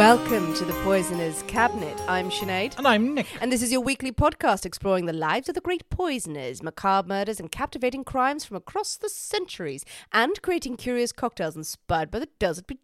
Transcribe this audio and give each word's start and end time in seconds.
Welcome 0.00 0.54
to 0.54 0.64
the 0.64 0.72
Poisoner's 0.82 1.42
Cabinet. 1.42 1.94
I'm 2.08 2.30
Sinead. 2.30 2.78
And 2.78 2.88
I'm 2.88 3.14
Nick. 3.14 3.26
And 3.38 3.52
this 3.52 3.60
is 3.60 3.70
your 3.70 3.82
weekly 3.82 4.10
podcast 4.10 4.64
exploring 4.64 5.04
the 5.04 5.12
lives 5.12 5.50
of 5.50 5.54
the 5.54 5.60
great 5.60 5.90
poisoners, 5.90 6.62
macabre 6.62 7.06
murders, 7.06 7.38
and 7.38 7.52
captivating 7.52 8.02
crimes 8.02 8.46
from 8.46 8.56
across 8.56 8.96
the 8.96 9.10
centuries, 9.10 9.84
and 10.10 10.40
creating 10.40 10.78
curious 10.78 11.12
cocktails 11.12 11.54
inspired 11.54 12.10
by 12.10 12.18
the 12.18 12.28
Does 12.38 12.56
It 12.60 12.66
Be 12.66 12.78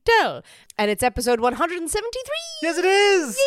And 0.76 0.90
it's 0.90 1.02
episode 1.02 1.40
173. 1.40 2.22
Yes, 2.60 2.76
it 2.76 2.84
is. 2.84 3.40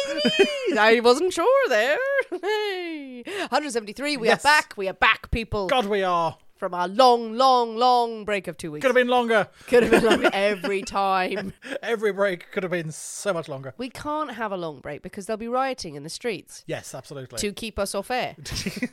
Yay! 0.72 0.76
I 0.80 1.00
wasn't 1.02 1.32
sure 1.32 1.70
there. 1.70 2.00
173. 2.32 4.18
We 4.18 4.30
Yes. 4.30 4.44
are 4.44 4.48
back. 4.48 4.74
We 4.78 4.90
are 4.90 4.94
back, 4.94 5.30
people. 5.30 5.68
God, 5.68 5.86
we 5.86 6.02
are. 6.02 6.40
From 6.60 6.74
our 6.74 6.90
long, 6.90 7.36
long, 7.38 7.78
long 7.78 8.26
break 8.26 8.50
of 8.50 8.58
two 8.58 8.70
weeks. 8.74 8.82
Could 8.84 8.90
have 8.90 8.96
been 8.96 9.08
longer. 9.08 9.48
Could 9.68 9.84
have 9.84 9.92
been 9.94 10.04
longer 10.04 10.30
every 10.34 10.82
time. 10.82 11.54
Every 11.82 12.12
break 12.12 12.52
could 12.52 12.64
have 12.64 12.72
been 12.72 12.92
so 12.92 13.32
much 13.34 13.48
longer. 13.48 13.74
We 13.78 13.90
can't 13.90 14.32
have 14.32 14.52
a 14.52 14.58
long 14.58 14.82
break 14.82 15.02
because 15.02 15.26
they'll 15.26 15.38
be 15.38 15.48
rioting 15.48 15.96
in 15.96 16.04
the 16.04 16.10
streets 16.10 16.66
Yes, 16.68 16.94
absolutely. 16.94 17.38
to 17.40 17.54
keep 17.54 17.80
us 17.80 17.96
off 17.96 18.12
air. 18.12 18.36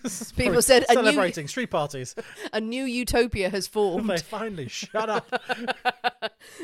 People 0.36 0.62
said 0.62 0.84
a 0.89 0.95
new- 0.95 1.03
celebrating 1.03 1.48
street 1.48 1.70
parties. 1.70 2.14
A 2.53 2.61
new 2.61 2.84
utopia 2.84 3.50
has 3.50 3.67
they 3.67 3.73
formed. 3.73 4.20
finally 4.23 4.69
shut 4.69 5.11
up. 5.11 5.27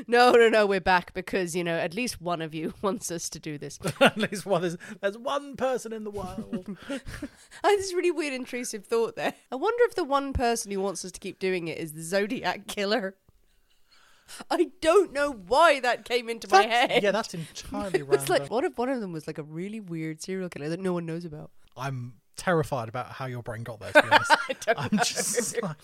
No, 0.07 0.31
no, 0.33 0.49
no, 0.49 0.67
we're 0.67 0.81
back 0.81 1.13
because, 1.15 1.57
you 1.57 1.65
know, 1.65 1.77
at 1.77 1.95
least 1.95 2.21
one 2.21 2.41
of 2.41 2.55
you 2.55 2.75
wants 2.83 3.11
us 3.11 3.29
to 3.31 3.41
do 3.41 3.59
this. 3.59 3.79
At 4.01 4.17
least 4.17 4.47
one 4.47 4.65
is. 4.65 4.79
There's 5.01 5.19
one 5.19 5.57
person 5.57 5.93
in 5.93 6.05
the 6.05 6.11
world. 6.11 6.77
I 6.89 7.69
had 7.71 7.79
this 7.79 7.93
really 7.93 8.11
weird, 8.13 8.33
intrusive 8.35 8.85
thought 8.87 9.17
there. 9.17 9.35
I 9.51 9.57
wonder 9.57 9.83
if 9.85 9.95
the 9.97 10.05
one 10.05 10.33
person 10.33 10.71
who 10.71 10.81
wants 10.81 10.92
us 11.05 11.13
to 11.13 11.21
keep 11.21 11.39
doing 11.39 11.69
it 11.69 11.79
is 11.79 11.93
the 11.93 12.03
Zodiac 12.03 12.67
Killer. 12.67 13.17
I 14.51 14.71
don't 14.81 15.13
know 15.13 15.33
why 15.33 15.81
that 15.81 16.05
came 16.05 16.29
into 16.29 16.49
my 16.51 16.63
head. 16.63 17.03
Yeah, 17.03 17.11
that's 17.11 17.35
entirely 17.35 18.03
right. 18.03 18.19
It's 18.21 18.31
random. 18.31 18.43
like, 18.45 18.51
what 18.51 18.65
if 18.65 18.79
one 18.79 18.89
of 18.89 19.01
them 19.01 19.13
was 19.13 19.27
like 19.27 19.39
a 19.39 19.43
really 19.43 19.81
weird 19.81 20.23
serial 20.23 20.49
killer 20.49 20.69
that 20.69 20.81
no 20.81 20.93
one 20.93 21.05
knows 21.07 21.25
about? 21.25 21.51
I'm 21.77 22.15
terrified 22.37 22.89
about 22.89 23.09
how 23.09 23.27
your 23.27 23.43
brain 23.43 23.63
got 23.63 23.79
there. 23.81 23.93
To 23.93 24.03
be 24.03 24.09
honest, 24.11 24.33
don't 24.67 24.79
I'm 24.79 24.99
just 24.99 25.63
like, 25.63 25.77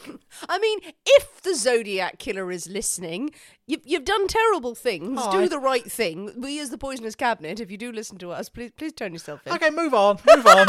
I 0.49 0.59
mean, 0.59 0.79
if 1.05 1.43
the 1.43 1.55
Zodiac 1.55 2.19
Killer 2.19 2.51
is 2.51 2.69
listening, 2.69 3.31
you've, 3.67 3.83
you've 3.85 4.05
done 4.07 4.27
terrible 4.29 4.75
things. 4.75 5.19
Oh, 5.23 5.31
do 5.33 5.39
I- 5.43 5.49
the 5.49 5.59
right 5.59 5.91
thing. 5.91 6.33
We, 6.37 6.59
as 6.61 6.71
the 6.71 6.79
Poisoners' 6.79 7.17
Cabinet, 7.17 7.61
if 7.61 7.71
you 7.71 7.77
do 7.77 7.93
listen 7.93 8.17
to 8.19 8.31
us, 8.31 8.49
please 8.49 8.71
please 8.77 8.93
turn 8.93 9.13
yourself 9.13 9.47
in. 9.47 9.53
okay, 9.53 9.71
move 9.71 9.93
on, 9.93 10.19
move 10.27 10.47
on. 10.47 10.67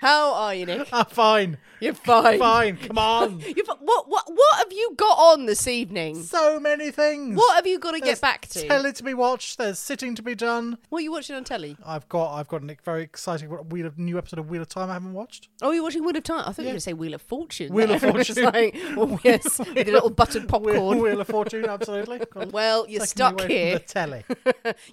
How 0.00 0.32
are 0.32 0.54
you, 0.54 0.64
Nick? 0.64 0.88
I'm 0.92 1.04
fine, 1.04 1.58
You're 1.78 1.92
fine. 1.92 2.38
fine. 2.38 2.76
Come 2.78 2.96
on. 2.96 3.40
You've, 3.56 3.66
what 3.80 4.08
what 4.08 4.24
what 4.28 4.58
have 4.58 4.72
you 4.72 4.94
got 4.96 5.18
on 5.18 5.44
this 5.44 5.68
evening? 5.68 6.22
So 6.22 6.58
many 6.58 6.90
things. 6.90 7.36
What 7.36 7.54
have 7.56 7.66
you 7.66 7.78
got 7.78 7.90
to 7.92 8.00
There's 8.00 8.14
get 8.18 8.20
back 8.22 8.46
to? 8.48 8.66
Telly 8.66 8.92
to 8.94 9.02
be 9.02 9.12
watched. 9.12 9.58
There's 9.58 9.78
sitting 9.78 10.14
to 10.14 10.22
be 10.22 10.34
done. 10.34 10.78
what 10.88 11.00
are 11.00 11.02
you 11.02 11.12
watching 11.12 11.36
on 11.36 11.44
telly? 11.44 11.76
I've 11.84 12.08
got 12.08 12.32
I've 12.34 12.48
got 12.48 12.62
a 12.62 12.76
very 12.82 13.02
exciting 13.02 13.50
Wheel 13.50 13.84
of, 13.84 13.98
new 13.98 14.16
episode 14.16 14.38
of 14.38 14.48
Wheel 14.48 14.62
of 14.62 14.70
Time 14.70 14.88
I 14.88 14.94
haven't 14.94 15.12
watched. 15.12 15.48
Oh, 15.60 15.70
you're 15.70 15.82
watching 15.82 16.02
Wheel 16.02 16.16
of 16.16 16.22
Time. 16.22 16.44
I 16.46 16.52
thought 16.52 16.58
you 16.60 16.64
were 16.64 16.70
going 16.70 16.76
to 16.76 16.80
say 16.80 16.92
Wheel 16.94 17.12
of 17.12 17.20
Fortune. 17.20 17.70
Wheel 17.74 17.90
of 17.90 18.00
there. 18.00 18.16
It's 18.18 18.28
Fortune. 18.30 18.44
like, 18.44 18.76
oh, 18.96 19.20
yes, 19.24 19.58
with 19.58 19.86
a 19.86 19.92
little 19.92 20.08
buttered 20.08 20.48
popcorn. 20.48 20.76
Wheel, 20.76 20.98
Wheel 20.98 21.20
of 21.20 21.26
Fortune, 21.26 21.66
absolutely. 21.66 22.22
Well, 22.50 22.86
you're 22.88 23.00
taken 23.00 23.06
stuck 23.06 23.32
away 23.34 23.42
from 23.42 23.50
here. 23.50 23.78
The 23.78 23.84
telly. 23.84 24.24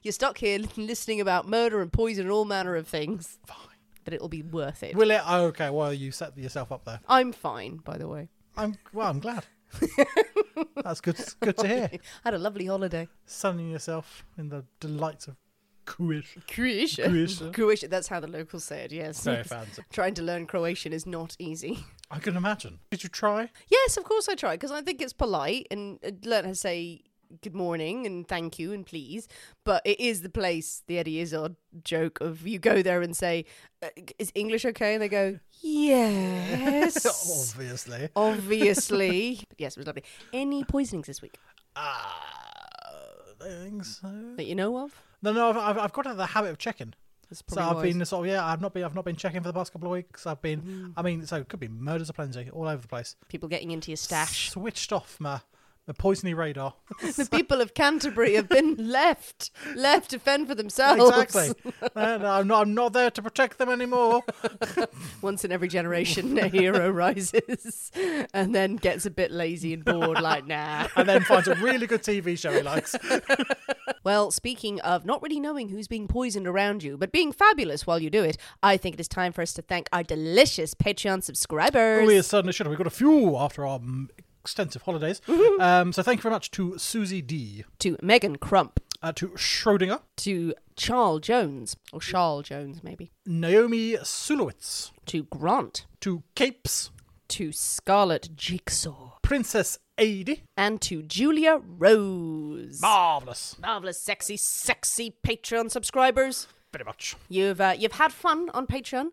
You're 0.03 0.11
stuck 0.11 0.37
here 0.37 0.59
listening 0.75 1.21
about 1.21 1.47
murder 1.47 1.81
and 1.81 1.93
poison 1.93 2.23
and 2.25 2.31
all 2.33 2.43
manner 2.43 2.75
of 2.75 2.89
things. 2.89 3.37
Fine. 3.47 3.57
But 4.07 4.13
it'll 4.13 4.29
be 4.29 4.41
worth 4.41 4.83
it. 4.83 4.95
Will 4.95 5.11
it? 5.11 5.19
Oh, 5.25 5.47
okay. 5.47 5.69
Well, 5.69 5.93
you 5.93 6.11
set 6.11 6.37
yourself 6.37 6.71
up 6.71 6.85
there. 6.85 7.01
I'm 7.09 7.33
fine, 7.33 7.81
by 7.83 7.97
the 7.97 8.07
way. 8.07 8.29
I'm 8.55 8.75
well. 8.93 9.09
I'm 9.09 9.19
glad. 9.19 9.45
That's 10.81 11.01
good. 11.01 11.17
Good 11.41 11.57
to 11.57 11.67
hear. 11.67 11.89
I 11.91 11.99
had 12.23 12.33
a 12.33 12.37
lovely 12.37 12.67
holiday. 12.67 13.09
Sunning 13.25 13.69
yourself 13.69 14.23
in 14.37 14.47
the 14.47 14.63
delights 14.79 15.27
of 15.27 15.35
Croatia. 15.83 16.39
Croatia. 16.49 17.03
Croatia. 17.09 17.51
Croatia. 17.53 17.87
That's 17.89 18.07
how 18.07 18.21
the 18.21 18.27
locals 18.27 18.63
say 18.63 18.85
it, 18.85 18.93
yes. 18.93 19.25
Very 19.25 19.43
fancy. 19.43 19.83
Trying 19.91 20.13
to 20.13 20.21
learn 20.21 20.45
Croatian 20.45 20.93
is 20.93 21.05
not 21.05 21.35
easy. 21.37 21.83
I 22.09 22.19
can 22.19 22.37
imagine. 22.37 22.79
Did 22.89 23.03
you 23.03 23.09
try? 23.09 23.49
Yes, 23.67 23.97
of 23.97 24.05
course 24.05 24.29
I 24.29 24.35
tried 24.35 24.55
because 24.55 24.71
I 24.71 24.81
think 24.81 25.01
it's 25.01 25.11
polite 25.11 25.67
and 25.69 25.99
uh, 26.01 26.11
learn 26.23 26.45
how 26.45 26.51
to 26.51 26.55
say 26.55 27.01
good 27.41 27.55
morning 27.55 28.05
and 28.05 28.27
thank 28.27 28.57
you 28.59 28.73
and 28.73 28.85
please. 28.85 29.27
But 29.63 29.81
it 29.85 29.99
is 29.99 30.21
the 30.21 30.29
place, 30.29 30.83
the 30.87 30.97
Eddie 30.99 31.19
Izzard 31.19 31.55
joke 31.83 32.19
of 32.21 32.47
you 32.47 32.59
go 32.59 32.81
there 32.81 33.01
and 33.01 33.15
say, 33.15 33.45
uh, 33.83 33.87
is 34.17 34.31
English 34.35 34.65
okay? 34.65 34.93
And 34.93 35.01
they 35.01 35.09
go, 35.09 35.39
yes. 35.61 37.05
Obviously. 37.55 38.09
Obviously. 38.15 39.39
Yes, 39.57 39.75
it 39.75 39.79
was 39.79 39.87
lovely. 39.87 40.03
Any 40.33 40.63
poisonings 40.63 41.07
this 41.07 41.21
week 41.21 41.37
Uh, 41.75 41.79
I 41.79 43.63
think 43.63 43.85
so. 43.85 44.07
that 44.35 44.45
you 44.45 44.55
know 44.55 44.77
of? 44.79 45.01
No, 45.21 45.31
no. 45.33 45.49
I've, 45.49 45.57
I've, 45.57 45.77
I've 45.77 45.93
got 45.93 46.05
into 46.05 46.17
the 46.17 46.25
habit 46.27 46.49
of 46.51 46.57
checking. 46.57 46.93
So 47.31 47.59
I've 47.59 47.75
wise. 47.77 47.83
been 47.93 48.05
sort 48.05 48.25
of 48.25 48.31
yeah. 48.31 48.45
I've 48.45 48.61
not 48.61 48.73
been. 48.73 48.85
I've 48.85 48.95
not 48.95 49.03
been 49.03 49.17
checking 49.17 49.41
for 49.41 49.49
the 49.49 49.53
past 49.53 49.73
couple 49.73 49.89
of 49.89 49.91
weeks. 49.91 50.25
I've 50.25 50.41
been. 50.41 50.93
I 50.95 51.01
mean, 51.01 51.25
so 51.25 51.35
it 51.35 51.49
could 51.49 51.59
be 51.59 51.67
murders 51.67 52.09
aplenty 52.09 52.49
all 52.51 52.67
over 52.69 52.81
the 52.81 52.87
place. 52.87 53.17
people 53.27 53.49
getting 53.49 53.71
into 53.71 53.91
your 53.91 53.97
stash. 53.97 54.49
Switched 54.51 54.93
off 54.93 55.17
my 55.19 55.41
my 55.87 55.93
poisony 55.93 56.35
radar. 56.35 56.73
the 57.01 57.27
people 57.31 57.61
of 57.61 57.73
Canterbury 57.73 58.35
have 58.35 58.49
been 58.49 58.75
left, 58.77 59.51
left 59.73 60.09
to 60.11 60.19
fend 60.19 60.47
for 60.47 60.55
themselves. 60.55 61.01
exactly. 61.01 61.71
and 61.95 62.27
I'm 62.27 62.47
not. 62.47 62.67
I'm 62.67 62.73
not 62.73 62.93
there 62.93 63.09
to 63.11 63.21
protect 63.21 63.57
them 63.57 63.69
anymore. 63.69 64.23
Once 65.21 65.45
in 65.45 65.51
every 65.51 65.67
generation, 65.69 66.37
a 66.37 66.47
hero 66.49 66.89
rises 66.89 67.91
and 68.33 68.53
then 68.53 68.75
gets 68.75 69.05
a 69.05 69.11
bit 69.11 69.31
lazy 69.31 69.73
and 69.73 69.85
bored, 69.85 70.19
like, 70.19 70.45
nah. 70.45 70.87
and 70.95 71.07
then 71.07 71.21
finds 71.21 71.47
a 71.47 71.55
really 71.55 71.87
good 71.87 72.01
TV 72.01 72.37
show 72.37 72.51
he 72.51 72.61
likes. 72.61 72.95
Well, 74.03 74.31
speaking 74.31 74.79
of 74.81 75.05
not 75.05 75.21
really 75.21 75.39
knowing 75.39 75.69
who's 75.69 75.87
being 75.87 76.07
poisoned 76.07 76.47
around 76.47 76.83
you, 76.83 76.97
but 76.97 77.11
being 77.11 77.31
fabulous 77.31 77.85
while 77.85 78.01
you 78.01 78.09
do 78.09 78.23
it, 78.23 78.37
I 78.63 78.77
think 78.77 78.95
it 78.95 78.99
is 78.99 79.07
time 79.07 79.33
for 79.33 79.41
us 79.41 79.53
to 79.53 79.61
thank 79.61 79.87
our 79.91 80.03
delicious 80.03 80.73
Patreon 80.73 81.23
subscribers. 81.23 82.03
Oh, 82.03 82.05
we 82.05 82.21
certainly 82.21 82.53
should. 82.53 82.67
We've 82.67 82.77
got 82.77 82.87
a 82.87 82.91
few 82.91 83.37
after 83.37 83.65
our 83.65 83.79
extensive 84.47 84.81
holidays. 84.83 85.21
Mm-hmm. 85.27 85.61
Um, 85.61 85.91
so 85.93 86.01
thank 86.01 86.19
you 86.19 86.23
very 86.23 86.33
much 86.33 86.51
to 86.51 86.77
Susie 86.77 87.21
D, 87.21 87.65
To 87.79 87.97
Megan 88.01 88.37
Crump, 88.37 88.79
uh, 89.03 89.11
to 89.13 89.27
Schrodinger, 89.29 89.99
to 90.17 90.53
Charles 90.77 91.21
Jones, 91.21 91.75
or 91.91 91.99
Charles 91.99 92.47
Jones, 92.47 92.81
maybe, 92.81 93.11
Naomi 93.25 93.97
Sulowitz, 93.97 94.91
to 95.07 95.23
Grant, 95.23 95.85
to 95.99 96.23
Capes, 96.35 96.91
to 97.27 97.51
Scarlet 97.51 98.29
Jigsaw, 98.37 99.17
Princess 99.21 99.79
Adi. 99.99 100.43
and 100.55 100.79
to 100.81 101.01
Julia 101.03 101.59
Rose. 101.77 102.79
Marvelous. 102.81 103.57
Marvelous, 103.59 103.99
sexy, 103.99 104.37
sexy 104.37 105.15
Patreon 105.25 105.69
subscribers. 105.69 106.47
Very 106.71 106.85
much. 106.85 107.15
You've 107.27 107.59
uh, 107.59 107.73
you've 107.77 107.93
had 107.93 108.13
fun 108.13 108.49
on 108.53 108.65
Patreon. 108.67 109.07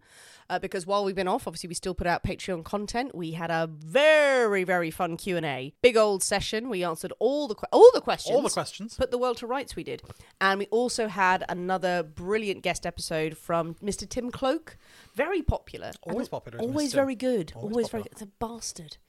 Uh, 0.51 0.59
because 0.59 0.87
while 0.87 1.05
we've 1.05 1.15
been 1.15 1.29
off, 1.29 1.47
obviously 1.47 1.69
we 1.69 1.75
still 1.75 1.95
put 1.95 2.07
out 2.07 2.23
Patreon 2.25 2.65
content. 2.65 3.15
We 3.15 3.33
had 3.33 3.51
a 3.51 3.67
very 3.69 4.65
very 4.65 4.91
fun 4.91 5.17
Q 5.17 5.37
and 5.37 5.47
A, 5.47 5.73
big 5.83 5.97
old 5.97 6.23
session. 6.23 6.69
We 6.69 6.85
answered 6.85 7.13
all 7.19 7.49
the 7.49 7.55
que- 7.55 7.69
all 7.73 7.91
the 7.95 8.01
questions, 8.01 8.35
All 8.37 8.43
the 8.43 8.51
questions. 8.51 8.95
put 8.97 9.11
the 9.11 9.19
world 9.19 9.37
to 9.39 9.47
rights. 9.47 9.77
We 9.77 9.85
did, 9.85 10.03
and 10.41 10.59
we 10.59 10.67
also 10.67 11.09
had 11.09 11.45
another 11.49 12.03
brilliant 12.03 12.63
guest 12.63 12.87
episode 12.87 13.37
from 13.37 13.75
Mr. 13.77 14.09
Tim 14.09 14.31
Cloak, 14.31 14.77
very 15.15 15.43
popular, 15.43 15.93
Always 16.03 16.29
popular, 16.29 16.59
always 16.61 16.93
Mr. 16.93 16.97
Very 16.97 17.15
good, 17.15 17.53
Always 17.57 17.73
always, 17.73 17.89
very 17.89 18.03
good. 18.05 18.13
It's 18.13 18.23
a 18.23 18.27
bastard. 18.27 18.97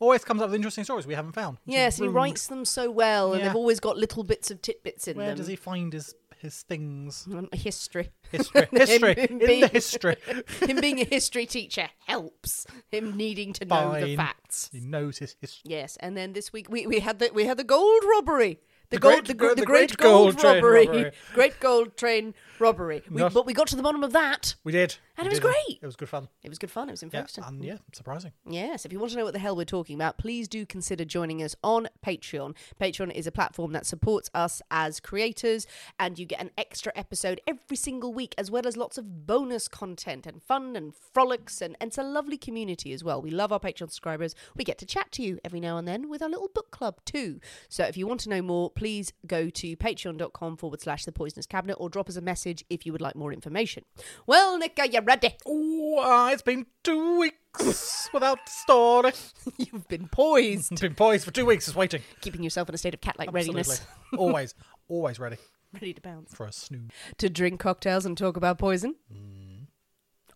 Always 0.00 0.24
comes 0.24 0.42
up 0.42 0.48
with 0.48 0.56
interesting 0.56 0.82
stories 0.82 1.06
we 1.06 1.14
haven't 1.14 1.32
found. 1.32 1.58
Yes, 1.66 1.98
he 1.98 2.08
writes 2.08 2.48
them 2.48 2.64
so 2.64 2.90
well, 2.90 3.32
and 3.32 3.40
Yeah. 3.40 3.48
they've 3.48 3.56
always 3.56 3.78
got 3.78 3.96
little 3.96 4.24
bits 4.24 4.50
of 4.50 4.60
tidbits 4.60 5.06
in 5.06 5.16
Where 5.16 5.28
them. 5.28 5.36
does 5.36 5.46
he 5.46 5.54
find 5.54 5.92
his 5.92 6.14
his 6.44 6.62
things? 6.62 7.26
History. 7.52 8.10
History. 8.30 8.66
History. 8.72 9.14
Him 9.14 9.26
In 9.32 9.38
the 9.38 9.46
being- 9.46 9.68
history. 9.72 10.16
him 10.60 10.80
being 10.80 11.00
a 11.00 11.04
history 11.04 11.46
teacher 11.46 11.88
helps 12.06 12.66
him 12.90 13.16
needing 13.16 13.52
to 13.54 13.64
know 13.64 14.00
the 14.00 14.14
facts. 14.16 14.70
He 14.72 14.80
knows 14.80 15.18
his 15.18 15.34
history. 15.40 15.62
Yes, 15.70 15.96
and 16.00 16.16
then 16.16 16.32
this 16.32 16.52
week 16.52 16.68
we, 16.70 16.86
we 16.86 17.00
had 17.00 17.18
the 17.18 17.30
we 17.34 17.44
had 17.46 17.56
the 17.56 17.64
gold 17.64 18.02
robbery. 18.08 18.60
The, 18.90 18.96
The 18.96 19.00
gold, 19.00 19.14
great- 19.14 19.26
the, 19.26 19.34
the 19.34 19.54
the 19.62 19.66
great 19.66 19.88
great, 19.90 19.96
gold, 19.96 20.34
gold 20.34 20.38
train 20.38 20.54
robbery, 20.62 20.86
robbery. 20.86 21.10
great 21.32 21.58
gold 21.60 21.96
train 21.96 22.34
robbery. 22.60 23.02
We, 23.10 23.22
Not- 23.22 23.32
but 23.34 23.46
we 23.46 23.52
got 23.54 23.66
to 23.68 23.76
the 23.76 23.82
bottom 23.82 24.04
of 24.04 24.12
that. 24.12 24.54
We 24.62 24.72
did. 24.72 24.96
And 25.16 25.26
it 25.26 25.30
was 25.30 25.38
great. 25.40 25.78
It 25.80 25.86
was 25.86 25.96
good 25.96 26.08
fun. 26.08 26.28
It 26.42 26.48
was 26.48 26.58
good 26.58 26.70
fun. 26.70 26.88
It 26.88 26.92
was 26.92 27.02
in 27.02 27.10
Yeah, 27.12 27.20
Folkestone. 27.20 27.44
and 27.46 27.64
yeah, 27.64 27.78
surprising. 27.92 28.32
Yes, 28.48 28.84
if 28.84 28.92
you 28.92 28.98
want 28.98 29.12
to 29.12 29.18
know 29.18 29.24
what 29.24 29.32
the 29.32 29.38
hell 29.38 29.54
we're 29.54 29.64
talking 29.64 29.94
about, 29.94 30.18
please 30.18 30.48
do 30.48 30.66
consider 30.66 31.04
joining 31.04 31.42
us 31.42 31.54
on 31.62 31.88
Patreon. 32.04 32.56
Patreon 32.80 33.12
is 33.12 33.26
a 33.26 33.32
platform 33.32 33.72
that 33.72 33.86
supports 33.86 34.28
us 34.34 34.60
as 34.70 34.98
creators, 34.98 35.66
and 36.00 36.18
you 36.18 36.26
get 36.26 36.40
an 36.40 36.50
extra 36.58 36.90
episode 36.96 37.40
every 37.46 37.76
single 37.76 38.12
week, 38.12 38.34
as 38.36 38.50
well 38.50 38.66
as 38.66 38.76
lots 38.76 38.98
of 38.98 39.26
bonus 39.26 39.68
content 39.68 40.26
and 40.26 40.42
fun 40.42 40.74
and 40.74 40.94
frolics. 40.94 41.60
And, 41.62 41.76
and 41.80 41.88
it's 41.88 41.98
a 41.98 42.02
lovely 42.02 42.36
community 42.36 42.92
as 42.92 43.04
well. 43.04 43.22
We 43.22 43.30
love 43.30 43.52
our 43.52 43.60
Patreon 43.60 43.78
subscribers. 43.90 44.34
We 44.56 44.64
get 44.64 44.78
to 44.78 44.86
chat 44.86 45.12
to 45.12 45.22
you 45.22 45.38
every 45.44 45.60
now 45.60 45.78
and 45.78 45.86
then 45.86 46.08
with 46.08 46.22
our 46.22 46.28
little 46.28 46.50
book 46.52 46.70
club, 46.72 47.00
too. 47.04 47.40
So 47.68 47.84
if 47.84 47.96
you 47.96 48.06
want 48.08 48.20
to 48.20 48.28
know 48.30 48.42
more, 48.42 48.68
please 48.70 49.12
go 49.26 49.48
to 49.48 49.76
patreon.com 49.76 50.56
forward 50.56 50.80
slash 50.80 51.04
the 51.04 51.12
poisoners 51.12 51.46
cabinet 51.46 51.74
or 51.74 51.88
drop 51.88 52.08
us 52.08 52.16
a 52.16 52.20
message 52.20 52.64
if 52.68 52.84
you 52.84 52.90
would 52.92 53.00
like 53.00 53.14
more 53.14 53.32
information. 53.32 53.84
Well, 54.26 54.58
Nick, 54.58 54.76
are 54.80 54.86
you 54.86 55.00
ready? 55.04 55.34
Oh, 55.46 56.28
it's 56.32 56.42
been 56.42 56.66
two 56.82 57.20
weeks 57.20 58.08
without 58.14 58.38
story. 58.48 59.12
You've 59.58 59.86
been 59.88 60.08
poised. 60.08 60.80
been 60.80 60.94
poised 60.94 61.24
for 61.24 61.30
two 61.30 61.46
weeks, 61.46 61.66
just 61.66 61.76
waiting. 61.76 62.02
keeping 62.20 62.42
yourself 62.42 62.68
in 62.68 62.74
a 62.74 62.78
state 62.78 62.94
of 62.94 63.00
cat 63.00 63.18
like 63.18 63.32
readiness, 63.32 63.86
always, 64.18 64.54
always 64.88 65.18
ready 65.18 65.36
ready 65.72 65.92
to 65.92 66.00
bounce. 66.00 66.32
for 66.32 66.46
a 66.46 66.52
snooze. 66.52 66.90
To 67.18 67.28
drink 67.28 67.58
cocktails 67.60 68.06
and 68.06 68.16
talk 68.16 68.36
about 68.36 68.58
poison. 68.58 68.94
Mm. 69.12 69.66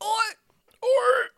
Or, 0.00 0.88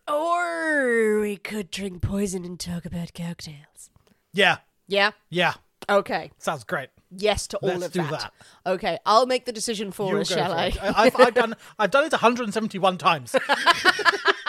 or, 0.08 0.14
or 0.14 1.20
we 1.20 1.36
could 1.36 1.70
drink 1.70 2.00
poison 2.02 2.44
and 2.44 2.58
talk 2.58 2.84
about 2.86 3.12
cocktails. 3.14 3.90
Yeah, 4.32 4.58
Yeah? 4.86 5.10
yeah, 5.28 5.54
Okay. 5.88 6.30
sounds 6.38 6.64
great. 6.64 6.88
Yes 7.16 7.46
to 7.48 7.56
all 7.58 7.68
Let's 7.70 7.86
of 7.86 7.92
do 7.92 8.02
that. 8.02 8.10
that. 8.10 8.32
Okay, 8.74 8.98
I'll 9.04 9.26
make 9.26 9.44
the 9.44 9.52
decision 9.52 9.90
for 9.90 10.12
You 10.14 10.20
us, 10.20 10.28
go 10.28 10.36
shall 10.36 10.50
for 10.52 10.56
I? 10.58 10.66
it. 10.66 10.82
I- 10.82 11.02
I've, 11.06 11.16
I've 11.20 11.34
done, 11.34 11.56
I've 11.78 11.90
done 11.90 12.04
it 12.04 12.12
171 12.12 12.98
times. 12.98 13.34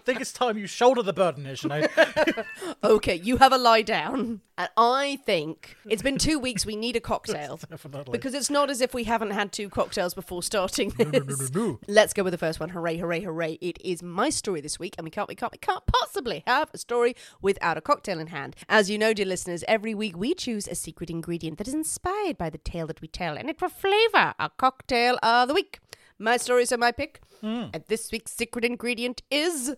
I 0.00 0.02
think 0.02 0.22
it's 0.22 0.32
time 0.32 0.56
you 0.56 0.66
shoulder 0.66 1.02
the 1.02 1.12
burden, 1.12 1.44
here, 1.44 1.54
Sinead. 1.54 2.46
Okay, 2.82 3.16
you 3.16 3.36
have 3.36 3.52
a 3.52 3.58
lie 3.58 3.82
down. 3.82 4.40
And 4.56 4.68
I 4.76 5.18
think 5.26 5.76
it's 5.84 6.00
been 6.00 6.16
two 6.16 6.38
weeks, 6.38 6.64
we 6.64 6.74
need 6.74 6.96
a 6.96 7.00
cocktail. 7.00 7.58
Definitely. 7.70 8.12
Because 8.12 8.32
it's 8.32 8.48
not 8.48 8.70
as 8.70 8.80
if 8.80 8.94
we 8.94 9.04
haven't 9.04 9.32
had 9.32 9.52
two 9.52 9.68
cocktails 9.68 10.14
before 10.14 10.42
starting 10.42 10.88
this. 10.90 11.52
no, 11.52 11.60
no, 11.60 11.66
no. 11.66 11.80
Let's 11.86 12.14
go 12.14 12.24
with 12.24 12.32
the 12.32 12.38
first 12.38 12.60
one. 12.60 12.70
Hooray, 12.70 12.96
hooray, 12.96 13.20
hooray. 13.20 13.58
It 13.60 13.78
is 13.84 14.02
my 14.02 14.30
story 14.30 14.62
this 14.62 14.78
week, 14.78 14.94
and 14.96 15.04
we 15.04 15.10
can't, 15.10 15.28
we 15.28 15.34
can't, 15.34 15.52
we 15.52 15.58
can't 15.58 15.84
possibly 15.86 16.42
have 16.46 16.70
a 16.72 16.78
story 16.78 17.14
without 17.42 17.76
a 17.76 17.82
cocktail 17.82 18.18
in 18.18 18.28
hand. 18.28 18.56
As 18.68 18.88
you 18.88 18.96
know, 18.96 19.12
dear 19.12 19.26
listeners, 19.26 19.62
every 19.68 19.94
week 19.94 20.16
we 20.16 20.32
choose 20.32 20.66
a 20.66 20.74
secret 20.74 21.10
ingredient 21.10 21.58
that 21.58 21.68
is 21.68 21.74
inspired 21.74 22.38
by 22.38 22.48
the 22.48 22.58
tale 22.58 22.86
that 22.86 23.02
we 23.02 23.08
tell, 23.08 23.36
and 23.36 23.50
it 23.50 23.60
will 23.60 23.68
flavour 23.68 24.34
our 24.38 24.50
cocktail 24.56 25.18
of 25.22 25.48
the 25.48 25.54
week. 25.54 25.78
My 26.22 26.36
stories 26.36 26.70
are 26.70 26.76
my 26.76 26.92
pick, 26.92 27.22
and 27.40 27.82
this 27.88 28.12
week's 28.12 28.32
secret 28.32 28.62
ingredient 28.62 29.22
is 29.30 29.74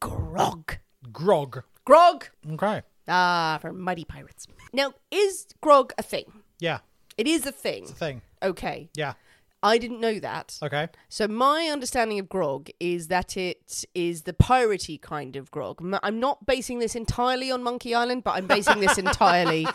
grog. 0.00 0.76
Grog. 1.12 1.64
Grog! 1.84 2.26
Okay. 2.52 2.82
Ah, 3.08 3.58
for 3.60 3.72
mighty 3.72 4.04
pirates. 4.04 4.46
Now, 4.72 4.92
is 5.10 5.48
grog 5.60 5.92
a 5.98 6.02
thing? 6.04 6.26
Yeah. 6.60 6.78
It 7.16 7.26
is 7.26 7.44
a 7.44 7.50
thing. 7.50 7.86
Thing. 7.86 8.22
Okay. 8.40 8.88
Yeah. 8.94 9.14
I 9.60 9.78
didn't 9.78 9.98
know 10.00 10.20
that. 10.20 10.56
Okay. 10.62 10.86
So 11.08 11.26
my 11.26 11.64
understanding 11.72 12.20
of 12.20 12.28
grog 12.28 12.70
is 12.78 13.08
that 13.08 13.36
it 13.36 13.84
is 13.96 14.22
the 14.22 14.32
piratey 14.32 15.00
kind 15.02 15.34
of 15.34 15.50
grog. 15.50 15.82
I'm 16.04 16.20
not 16.20 16.46
basing 16.46 16.78
this 16.78 16.94
entirely 16.94 17.50
on 17.50 17.64
Monkey 17.64 17.96
Island, 17.96 18.22
but 18.22 18.36
I'm 18.36 18.46
basing 18.46 18.78
this 18.78 18.96
entirely 19.06 19.66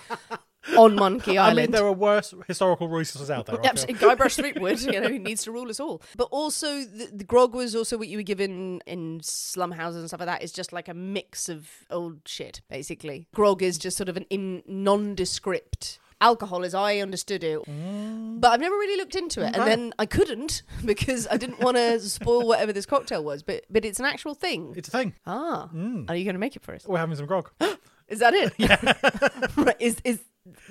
on 0.78 0.96
Monkey 0.96 1.38
I 1.38 1.50
Island. 1.50 1.58
mean, 1.58 1.72
there 1.72 1.86
are 1.86 1.92
worse 1.94 2.34
historical 2.48 2.88
resources 2.88 3.30
out 3.30 3.46
there. 3.46 3.60
I. 3.64 3.68
Absolutely. 3.68 4.08
Guybrush 4.08 4.36
Threepwood, 4.36 4.82
you 4.82 5.00
know, 5.00 5.10
he 5.10 5.20
needs 5.30 5.44
to 5.44 5.52
rule 5.52 5.70
us 5.70 5.80
all. 5.80 6.02
But 6.16 6.30
also, 6.32 6.84
the, 6.84 7.10
the 7.14 7.24
grog 7.24 7.54
was 7.54 7.76
also 7.76 7.98
what 7.98 8.08
you 8.08 8.18
were 8.18 8.24
given 8.24 8.82
in 8.86 9.20
slum 9.24 9.72
houses 9.72 10.02
and 10.02 10.10
stuff 10.10 10.20
like 10.20 10.28
that. 10.28 10.44
Is 10.44 10.52
just 10.52 10.74
like 10.74 10.88
a 10.88 10.94
mix 10.94 11.50
of 11.50 11.70
old 11.90 12.20
shit, 12.26 12.62
basically. 12.70 13.28
Grog 13.34 13.62
is 13.62 13.78
just 13.78 13.98
sort 13.98 14.10
of 14.10 14.18
an 14.18 14.26
in 14.30 14.64
nondescript 14.68 16.00
alcohol, 16.22 16.64
as 16.64 16.74
I 16.74 16.98
understood 17.00 17.44
it. 17.44 17.60
But 17.68 18.52
I've 18.52 18.60
never 18.62 18.76
really 18.76 18.98
looked 18.98 19.16
into 19.16 19.46
it, 19.46 19.56
and 19.56 19.68
then 19.68 19.94
I 20.00 20.06
couldn't 20.06 20.64
because 20.86 21.28
I 21.30 21.38
didn't 21.38 21.60
want 21.60 21.78
to 21.78 22.00
spoil 22.00 22.48
whatever 22.48 22.74
this 22.74 22.86
cocktail 22.86 23.24
was. 23.24 23.44
But 23.44 23.66
but 23.70 23.86
it's 23.86 24.00
an 24.00 24.06
actual 24.06 24.34
thing. 24.34 24.74
It's 24.76 24.88
a 24.88 24.92
thing. 24.92 25.14
Ah, 25.28 25.70
are 26.08 26.16
you 26.16 26.24
going 26.24 26.36
to 26.36 26.40
make 26.40 26.56
it 26.56 26.64
for 26.64 26.74
us? 26.74 26.88
We're 26.88 26.98
having 27.00 27.16
some 27.16 27.26
grog. 27.26 27.52
Is 28.14 28.20
that 28.20 28.34
it? 28.34 28.54
Yeah. 28.58 28.78
right, 29.58 29.76
is 29.80 29.98
is 30.04 30.20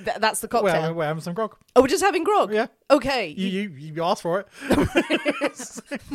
th- 0.04 0.16
that's 0.18 0.40
the 0.40 0.46
We're, 0.50 0.60
cocktail? 0.70 0.94
we're 0.94 1.04
having 1.04 1.22
some 1.22 1.34
grog. 1.34 1.56
oh, 1.76 1.82
we're 1.82 1.88
just 1.88 2.02
having 2.04 2.24
grog. 2.24 2.52
Yeah. 2.52 2.66
Okay. 2.90 3.28
You, 3.28 3.46
you, 3.48 3.92
you 3.94 4.02
asked 4.02 4.22
for 4.22 4.40
it. 4.40 4.48
can't, 4.68 4.88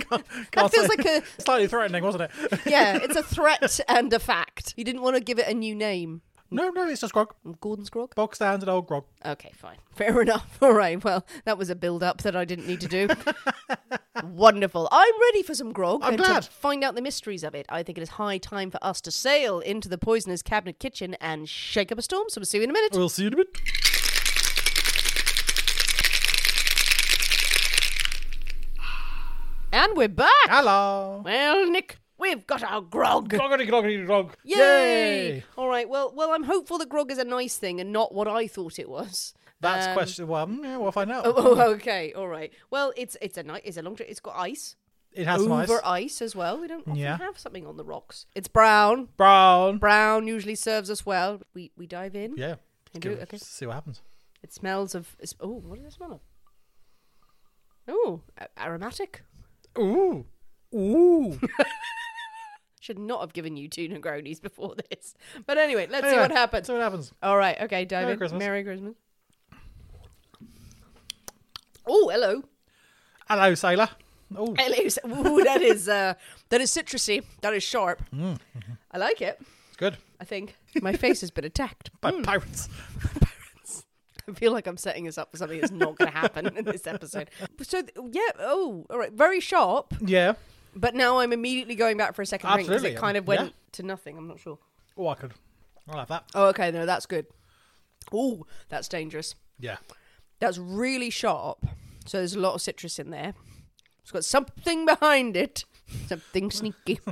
that 0.10 0.24
can't 0.52 0.72
feels 0.72 0.88
say- 0.88 0.96
like 0.98 1.06
a 1.06 1.22
slightly 1.42 1.68
threatening, 1.68 2.04
wasn't 2.04 2.24
it? 2.24 2.32
yeah, 2.66 2.98
it's 3.02 3.16
a 3.16 3.24
threat 3.24 3.80
and 3.88 4.12
a 4.14 4.20
fact. 4.20 4.74
You 4.78 4.84
didn't 4.84 5.02
want 5.02 5.16
to 5.16 5.22
give 5.24 5.40
it 5.40 5.48
a 5.48 5.54
new 5.54 5.76
name. 5.76 6.22
no, 6.52 6.70
no, 6.70 6.88
it's 6.88 7.02
just 7.02 7.14
grog. 7.14 7.34
Gordon's 7.60 7.90
grog? 7.90 8.16
Bog 8.16 8.34
standard 8.36 8.70
old 8.70 8.88
grog. 8.88 9.04
Okay, 9.26 9.52
fine. 9.56 9.78
Fair 9.96 10.22
enough. 10.22 10.58
All 10.62 10.74
right. 10.74 11.04
Well, 11.04 11.26
that 11.46 11.58
was 11.58 11.70
a 11.70 11.76
build 11.76 12.04
up 12.04 12.22
that 12.24 12.36
I 12.36 12.46
didn't 12.46 12.68
need 12.68 12.82
to 12.82 12.88
do. 12.88 13.08
Wonderful. 14.34 14.90
I'm 14.92 15.14
ready 15.22 15.44
for 15.44 15.56
some 15.56 15.72
grog 15.72 16.02
I'm 16.04 16.10
and 16.14 16.18
glad. 16.18 16.44
to 16.44 16.50
find 16.52 16.84
out 16.84 16.96
the 16.96 17.02
mysteries 17.02 17.44
of 17.44 17.56
it. 17.56 17.66
I 17.70 17.84
think 17.84 17.98
it 17.98 18.02
is 18.02 18.10
high 18.10 18.38
time 18.38 18.70
for 18.72 18.80
us 18.84 19.00
to 19.02 19.12
sail 19.12 19.60
into 19.60 19.88
the 19.88 19.98
poisoner's 19.98 20.42
cabinet 20.42 20.80
kitchen 20.80 21.16
and 21.22 21.48
shake 21.48 21.92
up 21.92 21.98
a 21.98 22.02
storm. 22.02 22.26
So 22.30 22.40
we'll 22.40 22.46
see 22.46 22.58
you 22.58 22.64
in 22.66 22.70
a 22.70 22.74
minute. 22.74 22.94
We'll 22.94 23.10
see 23.10 23.24
you 23.24 23.28
in 23.28 23.34
a 23.34 23.38
minute. 23.38 23.58
And 29.72 29.96
we're 29.98 30.08
back. 30.08 30.30
Hello. 30.46 31.22
Well, 31.24 31.70
Nick, 31.70 32.00
we've 32.18 32.48
got 32.48 32.64
our 32.64 32.82
grog. 32.82 33.30
Groggity, 33.30 33.68
groggity, 33.68 34.06
grog. 34.06 34.36
Yay! 34.44 35.44
All 35.58 35.68
right. 35.68 35.88
Well, 35.88 36.14
well, 36.16 36.32
I'm 36.32 36.44
hopeful 36.44 36.78
that 36.80 36.90
grog 36.90 37.12
is 37.12 37.18
a 37.18 37.26
nice 37.26 37.58
thing 37.58 37.80
and 37.80 37.92
not 37.92 38.14
what 38.14 38.28
I 38.28 38.48
thought 38.48 38.80
it 38.80 38.90
was. 38.90 39.34
That's 39.60 39.88
Um, 39.88 39.94
question. 39.94 40.28
one. 40.28 40.64
yeah, 40.64 40.78
we'll 40.78 40.92
find 40.92 41.12
out. 41.12 41.26
Oh, 41.26 41.34
oh, 41.36 41.62
okay. 41.74 42.14
All 42.14 42.28
right. 42.28 42.52
Well, 42.70 42.94
it's 42.96 43.18
it's 43.22 43.38
a 43.38 43.44
night. 43.44 43.64
it's 43.66 43.78
a 43.78 43.82
long 43.82 43.96
drink. 43.96 44.12
It's 44.12 44.20
got 44.20 44.36
ice. 44.36 44.76
it 45.14 45.26
has 45.26 45.42
some 45.42 45.52
over 45.52 45.78
ice. 45.84 46.04
ice 46.14 46.22
as 46.22 46.36
well. 46.36 46.60
We 46.60 46.68
don't 46.68 46.82
often 46.88 46.96
Yeah. 46.96 47.18
have 47.18 47.40
something 47.40 47.66
on 47.66 47.76
the 47.78 47.84
rocks. 47.84 48.28
It's 48.36 48.48
brown. 48.48 49.10
Brown. 49.18 49.80
Brown 49.80 50.28
usually 50.28 50.54
serves 50.56 50.92
us 50.92 51.06
well. 51.06 51.42
We 51.56 51.72
we 51.76 51.88
dive 51.88 52.16
in. 52.16 52.38
Yeah. 52.38 52.56
Give- 52.94 53.18
do? 53.18 53.22
Okay. 53.24 53.38
See 53.38 53.66
what 53.66 53.74
happens. 53.74 54.02
It 54.44 54.54
smells 54.54 54.94
of. 54.94 55.16
Oh, 55.40 55.48
what 55.66 55.78
does 55.80 55.86
it 55.88 55.94
smell 55.94 56.12
of? 56.14 56.22
Oh, 57.88 58.22
aromatic. 58.60 59.24
Ooh. 59.80 60.26
Ooh. 60.76 61.40
Should 62.80 63.00
not 63.00 63.22
have 63.22 63.34
given 63.34 63.58
you 63.58 63.68
two 63.70 63.90
Negronis 63.90 64.42
before 64.42 64.76
this. 64.90 65.14
But 65.46 65.58
anyway, 65.58 65.88
let's 65.90 66.08
see 66.10 66.16
what 66.18 66.32
happens. 66.32 66.68
See 66.68 66.74
what 66.74 66.82
happens. 66.82 67.12
All 67.24 67.38
right. 67.38 67.60
Okay, 67.62 67.86
dive 67.86 68.04
Merry 68.04 68.14
in. 68.14 68.18
Christmas. 68.20 68.40
Merry 68.40 68.64
Christmas. 68.64 68.96
Oh, 71.88 72.10
hello. 72.10 72.44
Hello, 73.30 73.56
sailor. 73.56 73.90
Oh, 74.36 74.54
Hello. 74.58 75.38
Ooh, 75.38 75.44
that 75.44 75.62
is 75.62 75.88
uh, 75.88 76.16
that 76.50 76.60
is 76.60 76.70
citrusy. 76.72 77.24
That 77.42 77.54
is 77.54 77.64
sharp. 77.64 78.04
Mm, 78.14 78.38
I 78.92 78.98
like 78.98 79.22
it. 79.22 79.40
it's 79.70 79.78
good. 79.78 79.98
I 80.20 80.26
think 80.26 80.58
my 80.82 80.94
face 80.94 81.22
has 81.22 81.32
been 81.32 81.46
attacked. 81.46 81.92
By 82.02 82.12
pirates. 82.22 82.68
I 84.30 84.34
feel 84.34 84.52
like 84.52 84.68
I'm 84.68 84.76
setting 84.76 85.08
us 85.08 85.18
up 85.18 85.32
for 85.32 85.38
something 85.38 85.62
that's 85.62 85.72
not 85.72 85.98
going 85.98 86.12
to 86.12 86.18
happen 86.18 86.58
in 86.58 86.66
this 86.66 86.86
episode. 86.86 87.30
So 87.62 87.82
th- 87.82 87.94
yeah, 88.12 88.32
oh, 88.40 88.86
all 88.90 88.98
right, 88.98 89.14
very 89.14 89.40
sharp. 89.40 89.94
Yeah. 90.02 90.34
But 90.76 90.96
now 90.96 91.20
I'm 91.20 91.32
immediately 91.32 91.76
going 91.76 91.96
back 91.96 92.14
for 92.14 92.22
a 92.22 92.26
second 92.26 92.52
drink 92.52 92.68
because 92.68 92.84
it 92.84 92.98
kind 92.98 93.16
of 93.16 93.26
went 93.26 93.42
yeah. 93.42 93.50
to 93.74 93.84
nothing. 93.84 94.18
I'm 94.18 94.28
not 94.28 94.42
sure. 94.42 94.60
Oh, 94.98 95.08
I 95.08 95.16
could. 95.16 95.34
I'll 95.88 96.00
have 96.00 96.10
that. 96.10 96.26
Oh, 96.36 96.48
okay, 96.48 96.72
no, 96.72 96.86
that's 96.86 97.06
good. 97.06 97.26
Oh, 98.12 98.46
that's 98.68 98.90
dangerous. 98.90 99.34
Yeah. 99.62 99.78
That's 100.40 100.58
really 100.58 101.10
sharp. 101.10 101.66
So 102.06 102.20
there's 102.20 102.36
a 102.36 102.40
lot 102.40 102.54
of 102.54 102.62
citrus 102.62 103.00
in 103.00 103.10
there. 103.10 103.34
It's 104.02 104.12
got 104.12 104.24
something 104.26 104.86
behind 104.86 105.36
it. 105.36 105.66
Something 106.08 106.52
sneaky. 106.52 107.00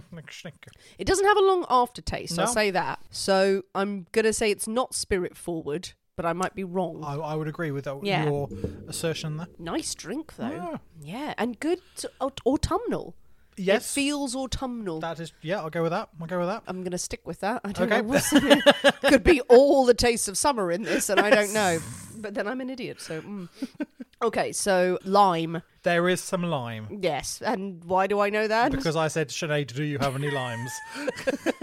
It 0.98 1.06
doesn't 1.08 1.26
have 1.26 1.38
a 1.38 1.42
long 1.42 1.66
aftertaste, 1.70 2.38
I'll 2.40 2.48
say 2.48 2.72
that. 2.72 3.00
So 3.10 3.64
I'm 3.74 4.08
going 4.12 4.26
to 4.26 4.34
say 4.34 4.52
it's 4.52 4.68
not 4.68 4.94
spirit 4.94 5.36
forward, 5.38 5.92
but 6.16 6.26
I 6.26 6.34
might 6.34 6.56
be 6.56 6.64
wrong. 6.64 7.04
I, 7.06 7.16
I 7.16 7.36
would 7.36 7.48
agree 7.48 7.72
with 7.72 7.84
that, 7.86 8.00
Yeah. 8.04 8.26
your 8.26 8.50
assertion 8.88 9.38
there. 9.38 9.48
nice 9.60 9.94
drink, 9.96 10.36
though. 10.38 10.50
Yeah. 10.50 10.78
Yeah, 11.02 11.34
and 11.38 11.60
good 11.60 11.80
aut- 12.22 12.42
autumnal. 12.46 13.16
Yes, 13.58 13.90
It 13.90 13.94
feels 13.94 14.36
autumnal. 14.36 15.00
that 15.00 15.20
is. 15.22 15.32
Yeah, 15.42 15.60
I'll 15.62 15.70
go 15.70 15.82
with 15.84 15.92
that. 15.92 16.10
I'll 16.20 16.28
go 16.28 16.40
with 16.40 16.48
that. 16.50 16.64
I'm 16.68 16.82
going 16.82 16.92
to 16.92 16.98
stick 16.98 17.22
with 17.26 17.40
that. 17.40 17.62
I 17.64 17.72
don't 17.72 17.90
Okay. 17.92 18.02
know. 18.02 18.08
What's 18.10 18.34
in 18.34 18.46
it. 18.52 18.64
Could 19.04 19.24
be 19.24 19.40
all 19.42 19.86
the 19.86 19.94
tastes 19.94 20.28
of 20.28 20.38
summer 20.38 20.72
in 20.72 20.84
this, 20.84 21.08
and 21.10 21.20
I 21.22 21.30
don't 21.30 21.54
know. 21.54 21.80
But 22.26 22.34
then 22.34 22.48
I'm 22.48 22.60
an 22.60 22.72
idiot, 22.72 23.02
so. 23.02 23.22
Mm. 23.22 23.50
Okay, 24.24 24.54
so 24.54 24.98
lime. 25.04 25.62
There 25.84 26.08
is 26.08 26.22
some 26.22 26.42
lime 26.42 26.88
Yes. 27.02 27.42
And 27.46 27.84
why 27.84 28.08
do 28.08 28.22
I 28.22 28.30
know 28.30 28.48
that? 28.48 28.72
because 28.72 28.96
I 28.96 29.10
said, 29.10 29.28
Sinead, 29.28 29.74
do 29.74 29.84
you 29.84 30.00
have 30.00 30.16
any 30.16 30.32
limes? 30.32 30.72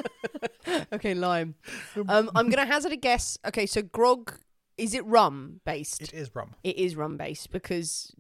okay, 0.93 1.15
lime. 1.15 1.55
Um, 1.97 2.31
I'm 2.37 2.51
going 2.51 2.65
to 2.65 2.71
hazard 2.71 2.93
a 2.93 2.97
guess. 2.97 3.39
Okay, 3.47 3.65
so 3.65 3.81
grog. 3.81 4.39
Is 4.79 4.95
it 4.95 5.05
rum 5.05 5.61
based? 5.65 6.03
it 6.03 6.13
is 6.15 6.35
rum. 6.35 6.55
It 6.65 6.77
is 6.79 6.97
rum 6.97 7.17
based 7.17 7.51
because 7.53 8.15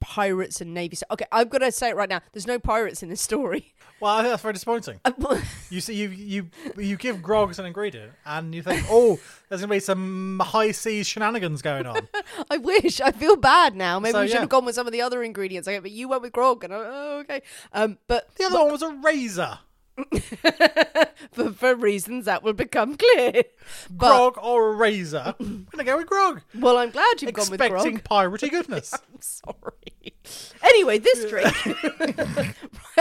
pirates 0.00 0.60
and 0.60 0.74
navy. 0.74 0.96
Okay, 1.10 1.24
I've 1.30 1.50
got 1.50 1.58
to 1.58 1.70
say 1.72 1.90
it 1.90 1.96
right 1.96 2.08
now. 2.08 2.20
There's 2.32 2.46
no 2.46 2.58
pirates 2.58 3.02
in 3.02 3.08
this 3.08 3.20
story. 3.20 3.70
Well, 4.00 4.16
I 4.16 4.22
think 4.22 4.32
that's 4.32 4.42
very 4.42 4.52
disappointing. 4.52 5.00
You 5.70 5.80
see, 5.80 5.94
you 5.94 6.08
you 6.10 6.50
you 6.76 6.96
give 6.96 7.22
grog 7.22 7.50
as 7.50 7.58
an 7.58 7.64
ingredient, 7.64 8.12
and 8.26 8.54
you 8.54 8.60
think, 8.60 8.84
oh, 8.90 9.18
there's 9.48 9.60
gonna 9.62 9.70
be 9.70 9.80
some 9.80 10.40
high 10.44 10.72
seas 10.72 11.06
shenanigans 11.06 11.62
going 11.62 11.86
on. 11.86 12.08
I 12.50 12.58
wish. 12.58 13.00
I 13.00 13.12
feel 13.12 13.36
bad 13.36 13.74
now. 13.76 13.98
Maybe 13.98 14.12
So, 14.12 14.20
we 14.20 14.26
should 14.26 14.34
yeah. 14.34 14.40
have 14.40 14.48
gone 14.50 14.64
with 14.64 14.74
some 14.74 14.86
of 14.86 14.92
the 14.92 15.00
other 15.00 15.22
ingredients. 15.22 15.66
Okay, 15.68 15.78
but 15.78 15.90
you 15.90 16.08
went 16.08 16.22
with 16.22 16.32
grog, 16.32 16.64
and 16.64 16.74
I, 16.74 16.76
oh, 16.76 17.18
okay. 17.20 17.42
Um, 17.72 17.98
but 18.06 18.34
The 18.34 18.44
other 18.44 18.58
one 18.58 18.72
was 18.72 18.82
a 18.82 18.92
razor, 18.92 19.60
for, 21.32 21.52
for 21.52 21.74
reasons 21.74 22.24
that 22.26 22.42
will 22.42 22.52
become 22.52 22.96
clear. 22.96 23.44
But 23.90 24.08
grog 24.08 24.38
or 24.42 24.72
a 24.72 24.74
razor. 24.76 25.34
I'm 25.38 25.66
gonna 25.70 25.84
go 25.84 25.96
with 25.96 26.06
grog, 26.06 26.42
well, 26.58 26.76
I'm 26.78 26.90
glad 26.90 27.22
you've 27.22 27.32
gone 27.32 27.50
with 27.50 27.60
expecting 27.60 27.96
grog. 27.96 28.30
piratey 28.32 28.50
goodness. 28.50 28.92
I'm 28.94 29.20
sorry. 29.20 30.14
Anyway, 30.62 30.98
this 30.98 31.24
drink, 31.28 31.54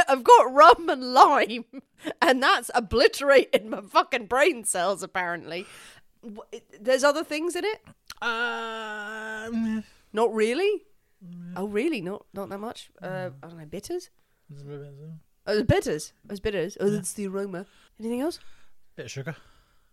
I've 0.08 0.24
got 0.24 0.54
rum 0.54 0.90
and 0.90 1.14
lime, 1.14 1.66
and 2.22 2.42
that's 2.44 2.70
obliterated 2.76 3.66
my 3.66 3.82
fucking 3.82 4.26
brain 4.28 4.64
cells. 4.66 5.02
Apparently, 5.04 5.66
there's 6.80 7.04
other 7.04 7.24
things 7.24 7.56
in 7.56 7.64
it. 7.66 7.82
um, 8.22 9.84
Not 10.12 10.34
really. 10.34 10.84
Oh, 11.56 11.66
really? 11.68 12.02
Not 12.02 12.26
not 12.34 12.50
that 12.50 12.60
much. 12.60 12.90
Uh, 13.02 13.30
I 13.42 13.48
don't 13.48 13.58
know. 13.58 13.66
Bitters. 13.66 14.10
Oh, 15.46 15.64
bitters. 15.64 16.14
Oh, 16.30 16.32
it's 16.32 16.40
bitters. 16.40 16.78
Oh, 16.80 16.90
that's 16.90 17.14
the 17.14 17.28
aroma. 17.28 17.66
Anything 18.00 18.22
else? 18.22 18.40
bit 18.96 19.06
of 19.06 19.12
sugar. 19.12 19.36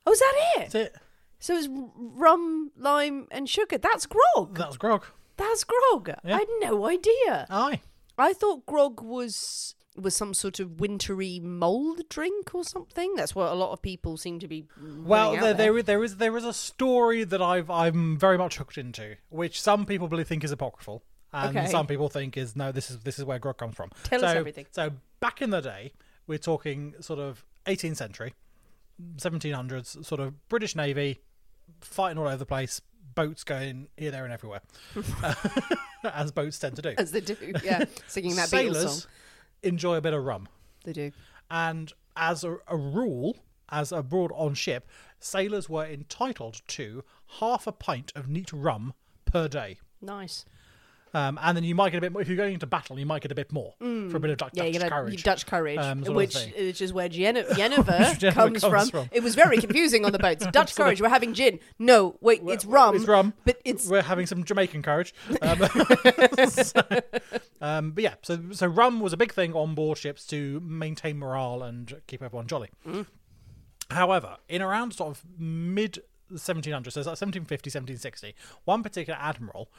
Oh, 0.06 0.12
is 0.12 0.18
that 0.18 0.32
it? 0.56 0.58
That's 0.60 0.74
it. 0.74 0.96
So 1.38 1.56
it's 1.56 1.68
rum, 1.96 2.70
lime, 2.76 3.26
and 3.30 3.48
sugar. 3.48 3.78
That's 3.78 4.06
grog. 4.06 4.56
That's 4.58 4.76
grog. 4.76 5.04
That's 5.36 5.64
grog. 5.64 6.10
Yeah. 6.24 6.36
I 6.36 6.38
had 6.40 6.48
no 6.60 6.86
idea. 6.86 7.46
Aye. 7.48 7.80
I 8.18 8.32
thought 8.34 8.66
grog 8.66 9.00
was 9.00 9.74
was 9.96 10.14
some 10.14 10.32
sort 10.34 10.60
of 10.60 10.78
wintry 10.80 11.40
mold 11.42 12.02
drink 12.08 12.54
or 12.54 12.62
something. 12.64 13.14
That's 13.16 13.34
what 13.34 13.50
a 13.50 13.54
lot 13.54 13.72
of 13.72 13.82
people 13.82 14.16
seem 14.16 14.38
to 14.40 14.48
be. 14.48 14.66
Well, 14.80 15.32
there, 15.32 15.52
there, 15.54 15.76
is- 15.78 15.84
there 15.84 16.04
is 16.04 16.16
there 16.18 16.36
is 16.36 16.44
a 16.44 16.52
story 16.52 17.24
that 17.24 17.40
I've 17.42 17.70
I'm 17.70 18.18
very 18.18 18.36
much 18.38 18.58
hooked 18.58 18.76
into, 18.78 19.16
which 19.30 19.60
some 19.60 19.86
people 19.86 20.08
believe 20.08 20.28
think 20.28 20.44
is 20.44 20.52
apocryphal, 20.52 21.02
and 21.32 21.56
Okay. 21.56 21.66
some 21.70 21.86
people 21.86 22.08
think 22.08 22.36
is 22.36 22.56
no. 22.56 22.72
This 22.72 22.90
is 22.90 22.98
this 23.00 23.18
is 23.18 23.24
where 23.24 23.38
grog 23.38 23.58
comes 23.58 23.74
from. 23.74 23.90
Tell 24.04 24.20
so, 24.20 24.26
us 24.26 24.36
everything. 24.36 24.66
So 24.70 24.90
back 25.20 25.40
in 25.42 25.50
the 25.50 25.60
day, 25.60 25.92
we're 26.26 26.38
talking 26.38 26.94
sort 27.00 27.18
of 27.20 27.44
18th 27.66 27.96
century, 27.96 28.34
1700s, 29.16 30.04
sort 30.04 30.20
of 30.20 30.48
British 30.48 30.74
Navy, 30.76 31.20
fighting 31.80 32.18
all 32.18 32.26
over 32.26 32.36
the 32.36 32.46
place, 32.46 32.80
boats 33.14 33.44
going 33.44 33.88
here, 33.96 34.10
there, 34.10 34.24
and 34.24 34.32
everywhere, 34.32 34.60
as 36.04 36.32
boats 36.32 36.58
tend 36.58 36.76
to 36.76 36.82
do. 36.82 36.94
As 36.98 37.12
they 37.12 37.20
do, 37.20 37.36
yeah, 37.62 37.84
singing 38.06 38.36
that 38.36 38.48
Sailors 38.48 39.02
song. 39.02 39.10
enjoy 39.62 39.96
a 39.96 40.00
bit 40.00 40.14
of 40.14 40.24
rum. 40.24 40.48
They 40.84 40.92
do. 40.92 41.12
And 41.50 41.92
as 42.16 42.44
a, 42.44 42.56
a 42.68 42.76
rule, 42.76 43.36
as 43.70 43.92
abroad 43.92 44.30
on 44.34 44.54
ship, 44.54 44.88
sailors 45.18 45.68
were 45.68 45.84
entitled 45.86 46.62
to 46.68 47.04
half 47.38 47.66
a 47.66 47.72
pint 47.72 48.12
of 48.14 48.28
neat 48.28 48.52
rum 48.52 48.94
per 49.24 49.48
day. 49.48 49.78
Nice. 50.00 50.44
Um, 51.12 51.38
and 51.42 51.56
then 51.56 51.64
you 51.64 51.74
might 51.74 51.90
get 51.90 51.98
a 51.98 52.00
bit 52.00 52.12
more 52.12 52.22
if 52.22 52.28
you're 52.28 52.36
going 52.36 52.54
into 52.54 52.66
battle. 52.66 52.98
You 52.98 53.06
might 53.06 53.22
get 53.22 53.32
a 53.32 53.34
bit 53.34 53.50
more 53.52 53.74
for 53.78 54.16
a 54.16 54.20
bit 54.20 54.30
of 54.30 54.38
Dutch, 54.38 54.52
Mm. 54.52 54.56
Yeah, 54.56 54.62
Dutch 54.64 54.72
get 54.72 54.82
a 54.84 54.88
courage. 54.90 55.22
Dutch 55.22 55.46
courage, 55.46 55.78
um, 55.78 56.02
which 56.02 56.34
which 56.58 56.80
is 56.80 56.92
where 56.92 57.08
Genevieve 57.08 57.56
comes, 57.56 58.60
comes 58.60 58.60
from. 58.62 58.88
from. 58.88 59.08
It 59.12 59.22
was 59.22 59.34
very 59.34 59.58
confusing 59.58 60.04
on 60.04 60.12
the 60.12 60.18
boats. 60.18 60.46
Dutch 60.52 60.74
courage. 60.76 61.00
We're 61.00 61.08
having 61.08 61.34
gin. 61.34 61.58
No, 61.78 62.16
wait, 62.20 62.42
it's 62.44 62.64
rum. 62.64 62.94
It's 62.96 63.06
rum, 63.06 63.34
but 63.44 63.60
it's 63.64 63.88
We're 63.88 64.02
having 64.02 64.26
some 64.26 64.44
Jamaican 64.44 64.82
courage. 64.82 65.14
Um, 65.42 65.58
so, 66.48 66.80
um, 67.60 67.90
but 67.92 68.04
yeah, 68.04 68.14
so 68.22 68.38
so 68.52 68.66
rum 68.66 69.00
was 69.00 69.12
a 69.12 69.16
big 69.16 69.32
thing 69.32 69.54
on 69.54 69.74
board 69.74 69.98
ships 69.98 70.26
to 70.26 70.60
maintain 70.60 71.18
morale 71.18 71.62
and 71.62 72.00
keep 72.06 72.22
everyone 72.22 72.46
jolly. 72.46 72.68
Mm. 72.86 73.06
However, 73.90 74.36
in 74.48 74.62
around 74.62 74.92
sort 74.94 75.10
of 75.16 75.24
mid 75.38 76.02
1700s, 76.32 76.92
so 76.92 77.00
it's 77.00 77.06
like 77.06 77.20
1750, 77.20 77.68
1760, 77.70 78.34
one 78.64 78.82
particular 78.82 79.18
admiral 79.20 79.70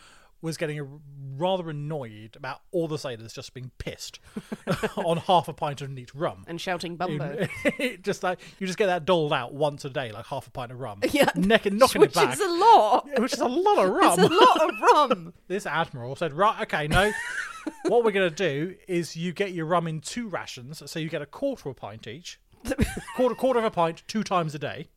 was 0.42 0.58
getting 0.58 1.02
rather 1.38 1.70
annoyed 1.70 2.36
about 2.36 2.62
all 2.72 2.88
the 2.88 2.98
sailors 2.98 3.34
just 3.34 3.54
being 3.54 3.72
pissed 3.78 4.20
on 4.98 5.18
half 5.18 5.48
a 5.48 5.54
pint 5.54 5.82
of 5.82 5.90
neat 5.90 6.14
rum. 6.14 6.44
and 6.48 6.60
shouting 6.60 6.96
bumbo. 6.96 7.48
just 8.02 8.24
like 8.24 8.40
you 8.60 8.68
just 8.68 8.78
get 8.78 8.88
that 8.88 9.06
doled 9.06 9.34
out 9.34 9.54
once 9.54 9.86
a 9.86 9.90
day, 9.90 10.12
like 10.12 10.26
half 10.26 10.48
a 10.48 10.52
pint 10.52 10.72
of 10.72 10.80
rum. 10.80 11.00
Yeah, 11.12 11.30
Neck 11.36 11.66
and 11.66 11.78
knocking 11.78 12.02
which 12.02 12.12
it 12.12 12.16
back. 12.16 12.30
Which 12.30 12.40
is 12.40 12.46
a 12.46 12.50
lot. 12.50 13.10
which 13.20 13.34
is 13.34 13.40
a 13.40 13.48
lot 13.48 13.86
of 13.86 13.90
rum. 13.92 14.20
It's 14.20 14.32
a 14.32 14.34
lot 14.34 14.70
of 14.70 14.82
rum. 14.82 15.34
This 15.48 15.66
admiral 15.66 16.16
said, 16.16 16.32
"Right, 16.32 16.62
okay, 16.62 16.88
no. 16.88 17.12
what 17.88 18.06
we're 18.06 18.12
going 18.12 18.30
to 18.30 18.36
do 18.36 18.76
is 18.88 19.18
you 19.18 19.34
get 19.34 19.52
your 19.52 19.66
rum 19.66 19.88
in 19.88 20.00
two 20.00 20.30
rations, 20.30 20.82
so 20.90 21.00
you 21.00 21.10
get 21.10 21.22
a 21.22 21.26
quarter 21.26 21.70
of 21.70 21.76
a 21.76 21.80
pint 21.80 22.08
each, 22.08 22.40
quarter 23.18 23.36
quarter 23.36 23.60
of 23.60 23.66
a 23.66 23.72
pint 23.72 24.04
two 24.08 24.24
times 24.24 24.56
a 24.56 24.60
day, 24.60 24.88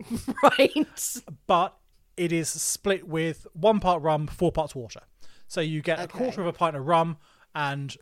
right. 0.42 0.86
but 1.46 1.76
it 2.16 2.32
is 2.32 2.48
split 2.48 3.08
with 3.08 3.46
one 3.54 3.80
part 3.80 4.02
rum, 4.02 4.26
four 4.26 4.52
parts 4.52 4.74
water. 4.74 5.00
So 5.48 5.60
you 5.60 5.82
get 5.82 6.00
a 6.00 6.08
quarter 6.08 6.40
of 6.40 6.46
a 6.46 6.52
pint 6.52 6.76
of 6.76 6.86
rum 6.86 7.18
and 7.54 7.96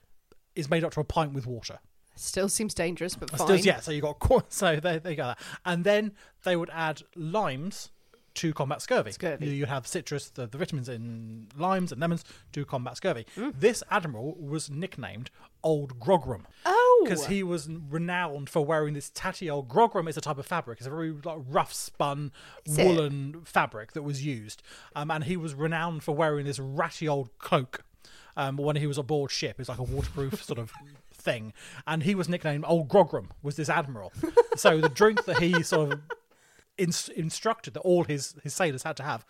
is 0.55 0.71
made 0.71 0.85
up 0.85 0.93
to 0.93 1.01
a 1.01 1.05
pint 1.05 1.33
with 1.33 1.47
water. 1.47 1.79
Still 2.15 2.49
seems 2.49 2.75
dangerous, 2.75 3.15
but 3.15 3.31
fine. 3.31 3.39
Still, 3.39 3.57
yeah, 3.57 3.81
so 3.81 3.91
you 3.91 4.03
got 4.03 4.19
qu- 4.19 4.43
so 4.49 4.77
there, 4.77 4.99
there 4.99 5.13
you 5.13 5.17
go. 5.17 5.35
And 5.65 5.85
then 5.85 6.13
they 6.45 6.57
would 6.57 6.71
add 6.71 7.03
limes 7.17 7.91
to 8.35 8.53
combat 8.55 8.81
scurvy. 8.83 9.13
Scurvy. 9.13 9.47
You, 9.47 9.53
you 9.53 9.67
have 9.67 9.87
citrus, 9.87 10.29
the, 10.31 10.47
the 10.47 10.59
vitamins 10.59 10.89
in 10.89 11.49
limes 11.57 11.93
and 11.93 12.01
lemons 12.01 12.25
to 12.53 12.65
combat 12.65 12.97
scurvy. 12.97 13.27
Mm. 13.37 13.53
This 13.59 13.83
admiral 13.91 14.37
was 14.39 14.71
nicknamed 14.71 15.31
Old 15.63 15.99
Grogram. 16.01 16.43
Oh, 16.65 17.01
Because 17.05 17.27
he 17.27 17.43
was 17.43 17.69
renowned 17.69 18.49
for 18.51 18.65
wearing 18.65 18.95
this 18.95 19.11
tatty 19.15 19.49
old 19.51 19.69
grogram 19.69 20.09
is 20.09 20.17
a 20.17 20.21
type 20.21 20.39
of 20.39 20.47
fabric. 20.47 20.79
It's 20.79 20.87
a 20.87 20.91
very 20.91 21.11
like, 21.25 21.39
rough 21.49 21.73
spun 21.73 22.33
woolen 22.67 23.43
fabric 23.45 23.93
that 23.93 24.03
was 24.03 24.25
used, 24.25 24.63
um, 24.97 25.11
and 25.11 25.25
he 25.25 25.37
was 25.37 25.55
renowned 25.55 26.03
for 26.03 26.15
wearing 26.15 26.47
this 26.47 26.59
ratty 26.59 27.09
old 27.09 27.37
cloak. 27.39 27.85
Um, 28.35 28.57
when 28.57 28.77
he 28.77 28.87
was 28.87 28.97
aboard 28.97 29.31
ship, 29.31 29.61
It's 29.61 29.69
like 29.69 29.79
a 29.79 29.83
waterproof 29.83 30.43
sort 30.43 30.59
of 30.59 30.73
thing, 31.13 31.53
and 31.87 32.03
he 32.03 32.15
was 32.15 32.31
nicknamed 32.31 32.65
Old 32.67 32.89
Grogram. 32.89 33.27
Was 33.43 33.57
this 33.57 33.69
admiral? 33.69 34.11
so 34.57 34.81
the 34.81 34.89
drink 34.89 35.27
that 35.27 35.39
he 35.39 35.63
sort 35.63 35.93
of 35.93 36.01
ins- 36.79 37.09
instructed 37.11 37.75
that 37.75 37.81
all 37.81 38.05
his 38.05 38.35
his 38.43 38.55
sailors 38.55 38.83
had 38.83 38.97
to 38.97 39.03
have 39.03 39.25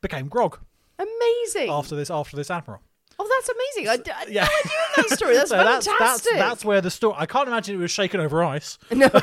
became 0.00 0.28
grog 0.28 0.58
amazing. 0.98 1.70
after 1.70 1.94
this 1.96 2.10
after 2.10 2.36
this 2.36 2.50
admiral. 2.50 2.80
oh, 3.18 3.28
that's 3.28 3.48
amazing. 3.48 3.88
I, 3.88 4.20
I 4.20 4.26
Yeah. 4.28 4.44
no 4.44 4.48
idea 4.48 4.72
that 4.96 5.10
story. 5.18 5.34
That's 5.34 5.50
So 5.50 5.56
fantastic. 5.56 5.98
that's 5.98 6.22
that's 6.38 6.64
where 6.64 6.80
the 6.80 6.90
story. 6.90 7.14
I 7.18 7.26
can't 7.26 7.46
imagine 7.48 7.74
it 7.76 7.78
was 7.78 7.90
shaken 7.90 8.20
over 8.20 8.42
ice. 8.44 8.78
no, 8.90 9.08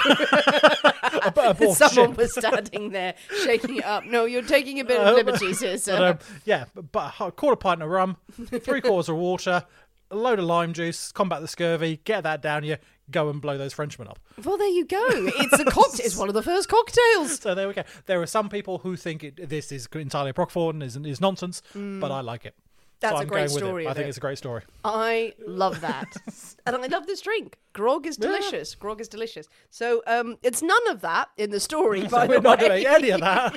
someone 1.74 1.90
ship. 2.12 2.18
was 2.18 2.34
standing 2.34 2.92
there 2.92 3.16
shaking 3.44 3.78
it 3.78 3.86
up. 3.86 4.06
No, 4.06 4.26
you're 4.26 4.42
taking 4.42 4.80
a 4.80 4.86
bit 4.86 5.00
of 5.00 5.08
Uh, 5.08 5.14
liberties 5.14 5.60
here, 5.60 5.78
sir. 5.78 5.98
But, 5.98 6.04
um, 6.12 6.38
yeah, 6.46 6.66
but, 6.74 6.92
but 6.92 7.14
a 7.20 7.32
quarter 7.32 7.56
pint 7.56 7.82
of 7.82 7.90
rum, 7.90 8.18
three 8.62 8.82
quarters 8.82 9.10
of 9.10 9.16
water, 9.18 9.66
a 10.12 10.16
load 10.16 10.40
of 10.40 10.46
lime 10.46 10.74
juice, 10.74 11.12
combat 11.12 11.42
the 11.42 11.48
scurvy, 11.48 12.00
get 12.04 12.24
that 12.24 12.42
down 12.42 12.64
you, 12.64 12.78
go 13.12 13.30
and 13.30 13.42
blow 13.42 13.58
those 13.58 13.74
Frenchmen 13.74 14.08
up. 14.08 14.20
well, 14.44 14.58
there 14.58 14.68
you 14.68 14.86
go. 14.86 15.06
It's 15.10 15.60
a 15.60 15.66
cocktail. 15.66 16.06
It's 16.06 16.16
one 16.16 16.30
of 16.30 16.36
the 16.36 16.44
first 16.44 16.70
cocktails. 16.70 17.40
So 17.40 17.56
there 17.56 17.68
we 17.68 17.74
go. 17.74 17.84
There 18.06 18.22
are 18.22 18.28
some 18.28 18.50
people 18.50 18.80
who 18.80 18.96
think 18.96 19.24
it, 19.24 19.50
this 19.50 19.72
is 19.72 19.88
entirely 19.94 20.32
apocryphal 20.32 20.70
and 20.70 20.84
is, 20.84 20.96
is 20.96 21.22
nonsense, 21.22 21.62
but 21.74 21.80
mm. 21.80 22.12
I 22.12 22.22
like 22.22 22.46
it. 22.46 22.56
That's 23.00 23.16
so 23.16 23.22
a 23.22 23.26
great 23.26 23.48
going 23.48 23.54
with 23.54 23.64
it. 23.64 23.66
story 23.66 23.88
I 23.88 23.94
think 23.94 24.06
it. 24.06 24.10
it's 24.10 24.18
a 24.18 24.22
great 24.22 24.38
story. 24.38 24.64
I 24.84 25.34
love 25.46 25.82
that. 25.82 26.14
and 26.66 26.76
I 26.76 26.88
love 26.88 27.08
this 27.08 27.22
drink. 27.22 27.58
Grog 27.74 28.06
is 28.06 28.18
delicious. 28.18 28.76
Grog 28.76 29.00
is 29.00 29.08
delicious. 29.08 29.48
So 29.70 30.02
um, 30.06 30.38
it's 30.44 30.62
none 30.62 30.88
of 30.90 31.02
that 31.02 31.30
in 31.38 31.52
the 31.52 31.60
story, 31.60 32.08
by 32.12 32.28
We're 32.28 32.36
the 32.36 32.42
not 32.42 32.60
doing 32.60 32.86
any 32.86 33.10
of 33.12 33.22
that. 33.22 33.56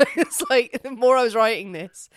it's 0.16 0.42
like 0.50 0.82
the 0.82 0.90
more 0.90 1.16
I 1.16 1.22
was 1.22 1.34
writing 1.34 1.72
this, 1.72 2.10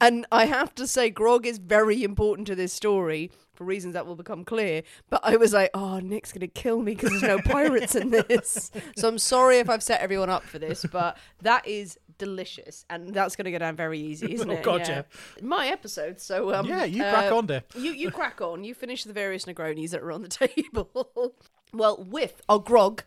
And 0.00 0.26
I 0.30 0.44
have 0.44 0.74
to 0.74 0.86
say, 0.86 1.08
grog 1.08 1.46
is 1.46 1.58
very 1.58 2.04
important 2.04 2.46
to 2.48 2.54
this 2.54 2.72
story 2.72 3.30
for 3.54 3.64
reasons 3.64 3.94
that 3.94 4.04
will 4.06 4.16
become 4.16 4.44
clear. 4.44 4.82
But 5.08 5.20
I 5.22 5.36
was 5.36 5.52
like, 5.52 5.70
oh, 5.74 6.00
Nick's 6.00 6.32
going 6.32 6.40
to 6.40 6.48
kill 6.48 6.82
me 6.82 6.94
because 6.94 7.10
there's 7.10 7.22
no 7.22 7.38
pirates 7.38 7.94
in 7.94 8.10
this. 8.10 8.70
So 8.96 9.08
I'm 9.08 9.18
sorry 9.18 9.58
if 9.58 9.70
I've 9.70 9.82
set 9.82 10.00
everyone 10.00 10.28
up 10.28 10.42
for 10.42 10.58
this, 10.58 10.84
but 10.90 11.16
that 11.42 11.66
is 11.66 11.98
delicious. 12.18 12.84
And 12.90 13.12
that's 13.14 13.36
going 13.36 13.44
to 13.46 13.50
go 13.50 13.58
down 13.58 13.76
very 13.76 13.98
easy, 13.98 14.32
isn't 14.34 14.50
Oh, 14.50 14.54
it? 14.54 14.62
God, 14.62 14.88
yeah. 14.88 15.02
My 15.42 15.68
episode. 15.68 16.20
So, 16.20 16.54
um, 16.54 16.66
Yeah, 16.66 16.84
you 16.84 17.02
crack 17.02 17.30
uh, 17.32 17.36
on, 17.36 17.46
dear. 17.46 17.62
You, 17.74 17.92
you 17.92 18.10
crack 18.12 18.40
on. 18.40 18.64
You 18.64 18.74
finish 18.74 19.04
the 19.04 19.12
various 19.12 19.44
Negronis 19.44 19.90
that 19.90 20.02
are 20.02 20.12
on 20.12 20.22
the 20.22 20.28
table. 20.28 21.34
well, 21.72 22.04
with 22.08 22.40
our 22.48 22.58
grog 22.58 23.02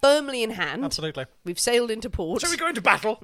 firmly 0.00 0.42
in 0.44 0.50
hand. 0.50 0.84
Absolutely. 0.84 1.26
We've 1.44 1.58
sailed 1.58 1.90
into 1.90 2.08
port. 2.08 2.40
Shall 2.40 2.50
we 2.50 2.56
go 2.56 2.68
into 2.68 2.80
battle? 2.80 3.18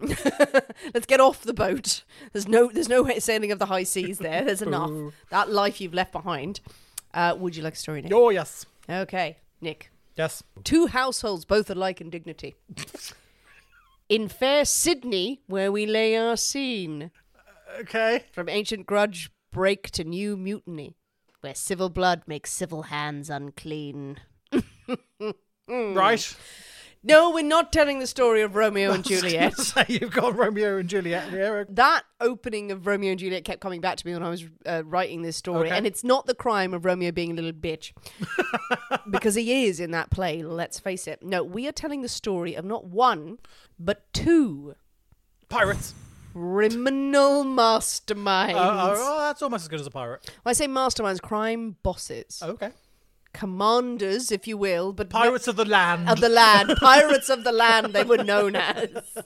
Let's 0.92 1.06
get 1.06 1.20
off 1.20 1.42
the 1.42 1.54
boat. 1.54 2.02
There's 2.32 2.48
no 2.48 2.68
there's 2.68 2.88
no 2.88 3.08
sailing 3.20 3.52
of 3.52 3.58
the 3.60 3.66
high 3.66 3.84
seas 3.84 4.18
there. 4.18 4.44
There's 4.44 4.60
enough. 4.62 4.90
That 5.30 5.50
life 5.52 5.80
you've 5.80 5.94
left 5.94 6.10
behind. 6.12 6.60
Uh, 7.12 7.36
would 7.38 7.54
you 7.54 7.62
like 7.62 7.74
a 7.74 7.76
story, 7.76 8.02
Nick? 8.02 8.12
oh, 8.12 8.30
yes. 8.30 8.66
Okay, 8.90 9.36
Nick. 9.60 9.90
Yes. 10.16 10.42
Two 10.64 10.88
households, 10.88 11.44
both 11.44 11.70
alike 11.70 12.00
in 12.00 12.10
dignity. 12.10 12.56
In 14.08 14.28
fair 14.28 14.64
Sydney, 14.64 15.40
where 15.46 15.70
we 15.72 15.86
lay 15.86 16.16
our 16.16 16.36
scene, 16.36 17.10
Okay. 17.80 18.24
from 18.32 18.48
ancient 18.48 18.86
grudge 18.86 19.30
break 19.50 19.90
to 19.92 20.04
new 20.04 20.36
mutiny, 20.36 20.96
where 21.40 21.54
civil 21.54 21.88
blood 21.90 22.22
makes 22.26 22.52
civil 22.52 22.82
hands 22.84 23.30
unclean. 23.30 24.18
Right. 25.66 26.36
No, 27.06 27.30
we're 27.30 27.44
not 27.44 27.70
telling 27.70 27.98
the 27.98 28.06
story 28.06 28.40
of 28.40 28.54
Romeo 28.56 28.90
and 28.92 29.04
Juliet. 29.12 29.56
Say 29.58 29.84
you've 29.88 30.10
got 30.10 30.36
Romeo 30.36 30.78
and 30.78 30.88
Juliet 30.88 31.28
here. 31.28 31.66
that 31.70 32.02
opening 32.20 32.72
of 32.72 32.86
Romeo 32.86 33.10
and 33.10 33.20
Juliet 33.20 33.44
kept 33.44 33.60
coming 33.60 33.80
back 33.82 33.98
to 33.98 34.06
me 34.06 34.14
when 34.14 34.22
I 34.22 34.30
was 34.30 34.44
uh, 34.64 34.82
writing 34.86 35.20
this 35.22 35.36
story, 35.36 35.68
Okay. 35.68 35.76
and 35.76 35.86
it's 35.86 36.02
not 36.02 36.24
the 36.26 36.34
crime 36.34 36.72
of 36.72 36.84
Romeo 36.86 37.12
being 37.12 37.30
a 37.32 37.34
little 37.34 37.52
bitch, 37.52 37.92
because 39.10 39.34
he 39.34 39.66
is 39.66 39.80
in 39.80 39.90
that 39.90 40.10
play. 40.10 40.42
Let's 40.42 40.78
face 40.80 41.06
it. 41.06 41.22
No, 41.22 41.44
we 41.44 41.68
are 41.68 41.72
telling 41.72 42.00
the 42.02 42.08
story 42.08 42.54
of 42.54 42.64
not 42.64 42.86
one, 42.86 43.38
but 43.78 44.10
two 44.14 44.74
Pirates. 45.50 45.94
criminal 46.32 47.44
masterminds. 47.44 48.54
Oh, 48.54 48.58
oh, 48.58 48.94
oh, 48.96 49.18
that's 49.20 49.42
almost 49.42 49.64
as 49.64 49.68
good 49.68 49.80
as 49.80 49.86
a 49.86 49.90
pirate. 49.90 50.28
When 50.42 50.50
I 50.50 50.54
say 50.54 50.66
masterminds, 50.66 51.20
crime 51.20 51.76
bosses, 51.82 52.40
Okay. 52.42 52.70
Commanders, 53.34 54.32
if 54.32 54.46
you 54.46 54.56
will, 54.56 54.92
but 54.94 55.12
no- 55.12 55.18
Pirates 55.18 55.46
of 55.48 55.56
the 55.56 55.64
land. 55.66 56.08
of 56.08 56.20
the 56.20 56.28
land, 56.30 56.72
pirates 56.80 57.28
of 57.28 57.44
the 57.44 57.52
land, 57.52 57.92
they 57.92 58.04
were 58.04 58.24
known 58.24 58.56
as. 58.56 58.88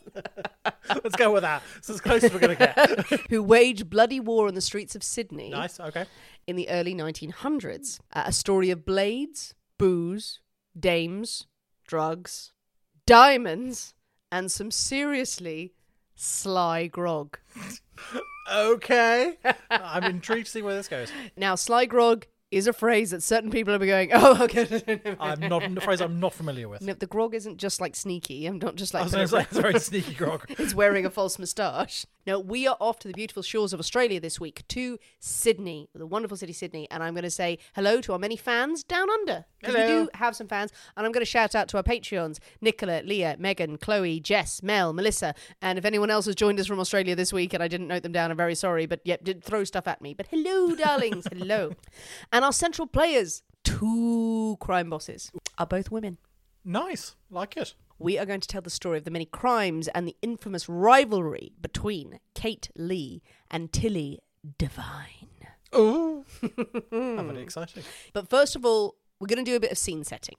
Let's 1.05 1.15
go 1.17 1.33
with 1.33 1.43
that. 1.43 1.63
It's 1.77 1.89
as 1.91 2.01
close 2.01 2.25
as 2.25 2.33
we're 2.33 2.41
going 2.41 2.57
to 2.57 2.75
get. 2.75 3.21
who 3.31 3.43
waged 3.43 3.89
bloody 3.89 4.19
war 4.19 4.49
on 4.49 4.55
the 4.55 4.61
streets 4.61 4.97
of 4.97 5.05
Sydney 5.05 5.51
nice. 5.51 5.79
Okay. 5.79 6.07
in 6.47 6.57
the 6.57 6.69
early 6.71 6.95
1900s. 6.95 8.01
Uh, 8.13 8.25
a 8.27 8.33
story 8.33 8.71
of 8.71 8.85
blades, 8.85 9.55
booze, 9.79 10.41
dames, 10.79 11.47
drugs, 11.87 12.53
diamonds, 13.07 13.95
and 14.33 14.51
some 14.51 14.71
seriously 14.71 15.75
sly 16.17 16.87
grog. 16.89 17.39
Okay. 18.51 19.35
I'm 19.71 20.05
intrigued 20.05 20.47
to 20.47 20.53
see 20.53 20.63
where 20.63 20.75
this 20.75 20.89
goes. 20.89 21.13
Now, 21.37 21.55
sly 21.55 21.85
grog 21.85 22.27
is 22.51 22.67
a 22.67 22.73
phrase 22.73 23.11
that 23.11 23.23
certain 23.23 23.51
people 23.51 23.73
will 23.73 23.79
be 23.79 23.87
going, 23.87 24.11
oh, 24.13 24.43
okay. 24.45 25.17
I'm 25.21 25.41
not 25.41 25.63
a 25.65 25.81
phrase 25.81 26.01
I'm 26.01 26.19
not 26.19 26.33
familiar 26.33 26.69
with. 26.69 26.81
no, 26.81 26.95
the 26.95 27.07
grog 27.07 27.35
isn't 27.35 27.59
just 27.59 27.81
like 27.81 27.95
sneaky. 27.95 28.47
I'm 28.47 28.59
not 28.59 28.75
just 28.77 28.95
I 28.95 28.99
like. 29.01 29.05
was 29.05 29.13
going 29.13 29.27
to 29.27 29.31
say 29.31 29.41
it's 29.43 29.59
very 29.59 29.79
sneaky 29.81 30.15
grog. 30.15 30.51
is 30.59 30.75
wearing 30.75 31.05
a 31.05 31.11
false 31.11 31.39
moustache. 31.39 32.07
No, 32.27 32.39
we 32.39 32.67
are 32.67 32.77
off 32.81 32.99
to 33.01 33.09
the 33.09 33.15
beautiful 33.15 33.43
shores 33.43 33.73
of 33.73 33.81
Australia 33.81 34.21
this 34.21 34.39
week 34.39 34.63
to 34.69 34.99
Sydney, 35.19 35.89
the 35.95 36.07
wonderful 36.07 36.37
city 36.37 36.53
Sydney, 36.53 36.87
and 36.91 37.03
I'm 37.03 37.15
going 37.15 37.23
to 37.25 37.31
say 37.31 37.59
hello 37.75 38.01
to 38.03 38.13
our 38.13 38.19
many 38.19 38.37
fans 38.37 38.83
down 38.83 39.09
under. 39.11 39.45
'Cause 39.63 39.75
we 39.75 39.87
do 39.87 40.09
have 40.15 40.37
some 40.37 40.47
fans, 40.47 40.71
and 40.97 41.05
I'm 41.05 41.11
going 41.11 41.25
to 41.25 41.29
shout 41.31 41.55
out 41.57 41.67
to 41.69 41.79
our 41.79 41.83
Patreons: 41.83 42.39
Nicola, 42.61 43.03
Leah, 43.05 43.35
Megan, 43.41 43.77
Chloe, 43.77 44.21
Jess, 44.21 44.63
Mel, 44.63 44.93
Melissa, 44.93 45.35
and 45.61 45.79
if 45.79 45.85
anyone 45.85 46.11
else 46.11 46.27
has 46.27 46.37
joined 46.37 46.61
us 46.61 46.67
from 46.67 46.79
Australia 46.79 47.17
this 47.17 47.33
week 47.33 47.53
and 47.55 47.63
I 47.63 47.67
didn't 47.67 47.89
note 47.89 48.05
them 48.05 48.13
down, 48.13 48.31
I'm 48.31 48.37
very 48.37 48.55
sorry, 48.55 48.87
but 48.87 49.01
yep, 49.05 49.25
did 49.25 49.43
throw 49.43 49.65
stuff 49.65 49.89
at 49.89 50.01
me. 50.01 50.15
But 50.15 50.29
hello, 50.31 50.77
darlings, 50.77 51.27
hello, 51.33 51.73
and 52.39 52.45
our 52.45 52.53
central 52.53 52.87
players, 52.87 53.43
two 53.65 54.57
crime 54.61 54.91
bosses, 54.91 55.33
are 55.59 55.67
both 55.67 55.91
women. 55.91 56.19
Nice. 56.65 57.17
Like 57.31 57.57
it. 57.57 57.75
We 57.99 58.17
are 58.17 58.25
going 58.25 58.39
to 58.39 58.47
tell 58.47 58.63
the 58.63 58.71
story 58.71 58.97
of 58.97 59.03
the 59.03 59.11
many 59.11 59.25
crimes 59.25 59.89
and 59.89 60.07
the 60.07 60.15
infamous 60.23 60.69
rivalry 60.69 61.51
between 61.61 62.21
Kate 62.37 62.71
Leigh 62.77 63.23
and 63.51 63.73
Tilly 63.73 64.21
Devine. 64.57 65.49
Oh. 65.73 66.25
How 66.93 67.25
very 67.25 67.43
exciting. 67.43 67.83
But 68.13 68.31
first 68.31 68.55
of 68.55 68.65
all, 68.65 68.95
we're 69.19 69.27
going 69.27 69.45
to 69.45 69.51
do 69.51 69.57
a 69.57 69.61
bit 69.61 69.73
of 69.73 69.79
scene 69.79 70.05
setting 70.05 70.37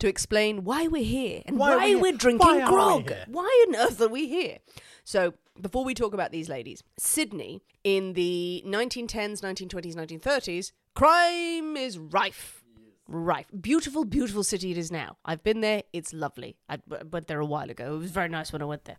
to 0.00 0.08
explain 0.08 0.64
why 0.64 0.88
we're 0.88 1.04
here 1.04 1.42
and 1.46 1.56
Why 1.56 1.76
why, 1.76 1.84
we 1.86 1.94
we're 1.94 2.12
drinking 2.14 2.44
Why 2.44 2.62
are 2.62 2.66
we 2.66 3.04
grog. 3.04 3.12
Why 3.28 3.64
on 3.68 3.76
earth 3.76 4.00
are 4.00 4.08
we 4.08 4.26
here? 4.26 4.58
So, 5.04 5.34
before 5.60 5.84
we 5.84 5.94
talk 5.94 6.14
about 6.14 6.32
these 6.32 6.48
ladies, 6.48 6.82
Sydney 6.98 7.62
in 7.84 8.14
the 8.14 8.64
1910s, 8.66 9.40
1920s, 9.40 9.94
1930s, 9.94 10.72
crime 10.94 11.76
is 11.76 11.98
rife. 11.98 12.62
Rife. 13.08 13.46
Beautiful, 13.60 14.04
beautiful 14.04 14.44
city 14.44 14.70
it 14.70 14.78
is 14.78 14.90
now. 14.90 15.16
I've 15.24 15.42
been 15.42 15.60
there. 15.60 15.82
It's 15.92 16.12
lovely. 16.12 16.56
I 16.68 16.78
went 17.10 17.26
there 17.26 17.40
a 17.40 17.46
while 17.46 17.70
ago. 17.70 17.94
It 17.94 17.98
was 17.98 18.10
very 18.10 18.28
nice 18.28 18.52
when 18.52 18.62
I 18.62 18.66
went 18.66 18.84
there. 18.84 18.96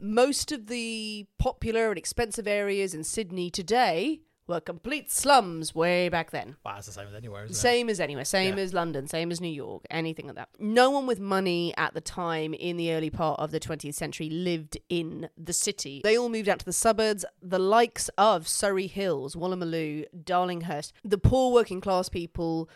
Most 0.00 0.52
of 0.52 0.66
the 0.66 1.26
popular 1.38 1.88
and 1.88 1.98
expensive 1.98 2.46
areas 2.46 2.94
in 2.94 3.04
Sydney 3.04 3.50
today 3.50 4.20
were 4.48 4.60
complete 4.60 5.10
slums 5.10 5.74
way 5.74 6.08
back 6.08 6.30
then. 6.30 6.56
Well, 6.64 6.76
it's 6.78 6.86
the 6.86 6.92
same 6.92 7.06
as 7.08 7.14
anywhere, 7.14 7.44
isn't 7.44 7.54
it? 7.54 7.58
Same 7.58 7.88
as 7.90 8.00
anywhere, 8.00 8.24
same 8.24 8.56
Yeah. 8.56 8.64
as 8.64 8.74
London, 8.74 9.06
same 9.06 9.30
as 9.30 9.40
New 9.40 9.48
York, 9.52 9.84
anything 9.90 10.26
like 10.26 10.36
that. 10.36 10.48
No 10.58 10.90
one 10.90 11.06
with 11.06 11.20
money 11.20 11.74
at 11.76 11.94
the 11.94 12.00
time 12.00 12.54
in 12.54 12.76
the 12.76 12.92
early 12.92 13.10
part 13.10 13.38
of 13.38 13.50
the 13.50 13.60
20th 13.60 13.94
century 13.94 14.28
lived 14.30 14.78
in 14.88 15.28
the 15.36 15.52
city. 15.52 16.00
They 16.02 16.16
all 16.16 16.28
moved 16.28 16.48
out 16.48 16.58
to 16.60 16.64
the 16.64 16.72
suburbs, 16.72 17.24
the 17.42 17.58
likes 17.58 18.08
of 18.18 18.48
Surry 18.48 18.86
Hills, 18.86 19.36
Woolloomooloo, 19.36 20.06
Darlinghurst. 20.24 20.92
The 21.04 21.18
poor 21.18 21.52
working 21.52 21.80
class 21.80 22.08
people 22.08 22.68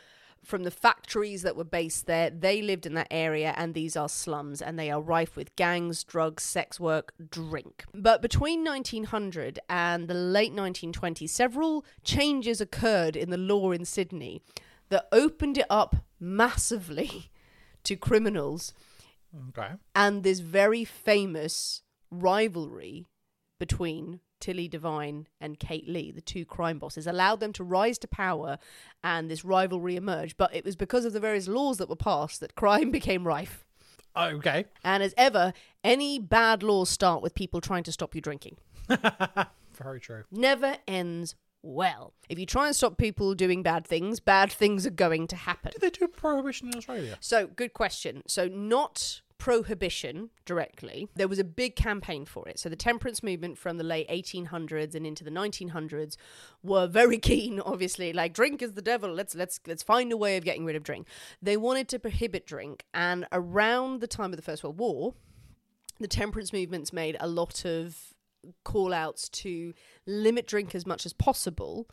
from 0.44 0.64
the 0.64 0.70
factories 0.70 1.42
that 1.42 1.56
were 1.56 1.64
based 1.64 2.06
there, 2.06 2.30
they 2.30 2.62
lived 2.62 2.84
in 2.86 2.94
that 2.94 3.08
area, 3.10 3.54
and 3.56 3.74
these 3.74 3.96
are 3.96 4.08
slums, 4.08 4.60
and 4.60 4.78
they 4.78 4.90
are 4.90 5.00
rife 5.00 5.36
with 5.36 5.54
gangs, 5.56 6.02
drugs, 6.04 6.42
sex 6.42 6.80
work, 6.80 7.12
drink. 7.30 7.84
But 7.94 8.22
between 8.22 8.64
1900 8.64 9.60
and 9.68 10.08
the 10.08 10.14
late 10.14 10.52
1920s, 10.52 11.28
several 11.30 11.84
changes 12.02 12.60
occurred 12.60 13.16
in 13.16 13.30
the 13.30 13.36
law 13.38 13.70
in 13.70 13.84
Sydney 13.84 14.42
that 14.88 15.06
opened 15.12 15.58
it 15.58 15.66
up 15.70 15.96
massively 16.20 17.30
to 17.84 17.96
criminals 17.96 18.72
Okay. 19.48 19.72
and 19.94 20.22
this 20.22 20.40
very 20.40 20.84
famous 20.84 21.82
rivalry 22.10 23.06
between 23.58 24.20
Tilly 24.42 24.66
Devine 24.66 25.28
and 25.40 25.60
Kate 25.60 25.88
Leigh, 25.88 26.10
the 26.10 26.20
two 26.20 26.44
crime 26.44 26.80
bosses, 26.80 27.06
allowed 27.06 27.38
them 27.38 27.52
to 27.54 27.62
rise 27.62 27.96
to 27.98 28.08
power 28.08 28.58
and 29.04 29.30
this 29.30 29.44
rivalry 29.44 29.94
emerged. 29.94 30.36
But 30.36 30.52
it 30.52 30.64
was 30.64 30.74
because 30.74 31.04
of 31.04 31.12
the 31.12 31.20
various 31.20 31.46
laws 31.46 31.78
that 31.78 31.88
were 31.88 31.94
passed 31.94 32.40
that 32.40 32.56
crime 32.56 32.90
became 32.98 33.26
rife. 33.26 33.64
Okay. 34.16 34.66
And 34.84 35.00
as 35.00 35.14
ever, 35.16 35.52
any 35.84 36.18
bad 36.18 36.64
laws 36.64 36.90
start 36.90 37.22
with 37.22 37.36
people 37.36 37.60
trying 37.60 37.84
to 37.84 37.92
stop 37.92 38.16
you 38.16 38.20
drinking. 38.20 38.56
Very 39.74 40.00
true. 40.00 40.24
Never 40.32 40.76
ends 40.88 41.36
well. 41.62 42.12
If 42.28 42.36
you 42.36 42.44
try 42.44 42.66
and 42.66 42.74
stop 42.74 42.98
people 42.98 43.34
doing 43.36 43.62
bad 43.62 43.86
things, 43.86 44.18
bad 44.18 44.50
things 44.50 44.84
are 44.86 44.90
going 44.90 45.28
to 45.28 45.36
happen. 45.36 45.70
Did 45.70 45.82
they 45.82 45.90
do 45.90 46.08
prohibition 46.08 46.68
in 46.68 46.76
Australia? 46.76 47.16
So, 47.20 47.46
good 47.46 47.74
question. 47.74 48.24
So, 48.26 48.48
not 48.48 49.22
prohibition 49.42 50.30
directly. 50.44 51.08
There 51.16 51.26
was 51.26 51.40
a 51.40 51.44
big 51.44 51.74
campaign 51.74 52.24
for 52.24 52.48
it. 52.48 52.60
So, 52.60 52.68
the 52.68 52.76
temperance 52.76 53.24
movement 53.24 53.58
from 53.58 53.76
the 53.76 53.82
late 53.82 54.08
1800s 54.08 54.94
and 54.94 55.04
into 55.04 55.24
the 55.24 55.32
1900s 55.32 56.16
were 56.62 56.86
very 56.86 57.18
keen. 57.30 57.58
Obviously, 57.58 58.12
like 58.12 58.34
drink 58.34 58.62
is 58.62 58.74
the 58.74 58.82
devil. 58.82 59.12
Let's 59.12 59.34
let's 59.34 59.58
let's 59.66 59.82
find 59.82 60.12
a 60.12 60.16
way 60.16 60.36
of 60.36 60.44
getting 60.44 60.64
rid 60.64 60.76
of 60.76 60.84
drink. 60.84 61.08
They 61.42 61.56
wanted 61.56 61.88
to 61.88 61.98
prohibit 61.98 62.46
drink, 62.46 62.84
and 62.94 63.26
around 63.32 64.00
the 64.00 64.06
time 64.06 64.30
of 64.30 64.36
the 64.36 64.42
First 64.42 64.62
World 64.62 64.78
War, 64.78 65.14
the 65.98 66.06
temperance 66.06 66.52
movements 66.52 66.92
made 66.92 67.16
a 67.18 67.26
lot 67.26 67.64
of 67.64 68.14
call 68.62 68.94
outs 68.94 69.28
to 69.28 69.74
limit 70.06 70.46
drink 70.46 70.72
as 70.72 70.86
much 70.86 71.04
as 71.04 71.12
possible 71.12 71.88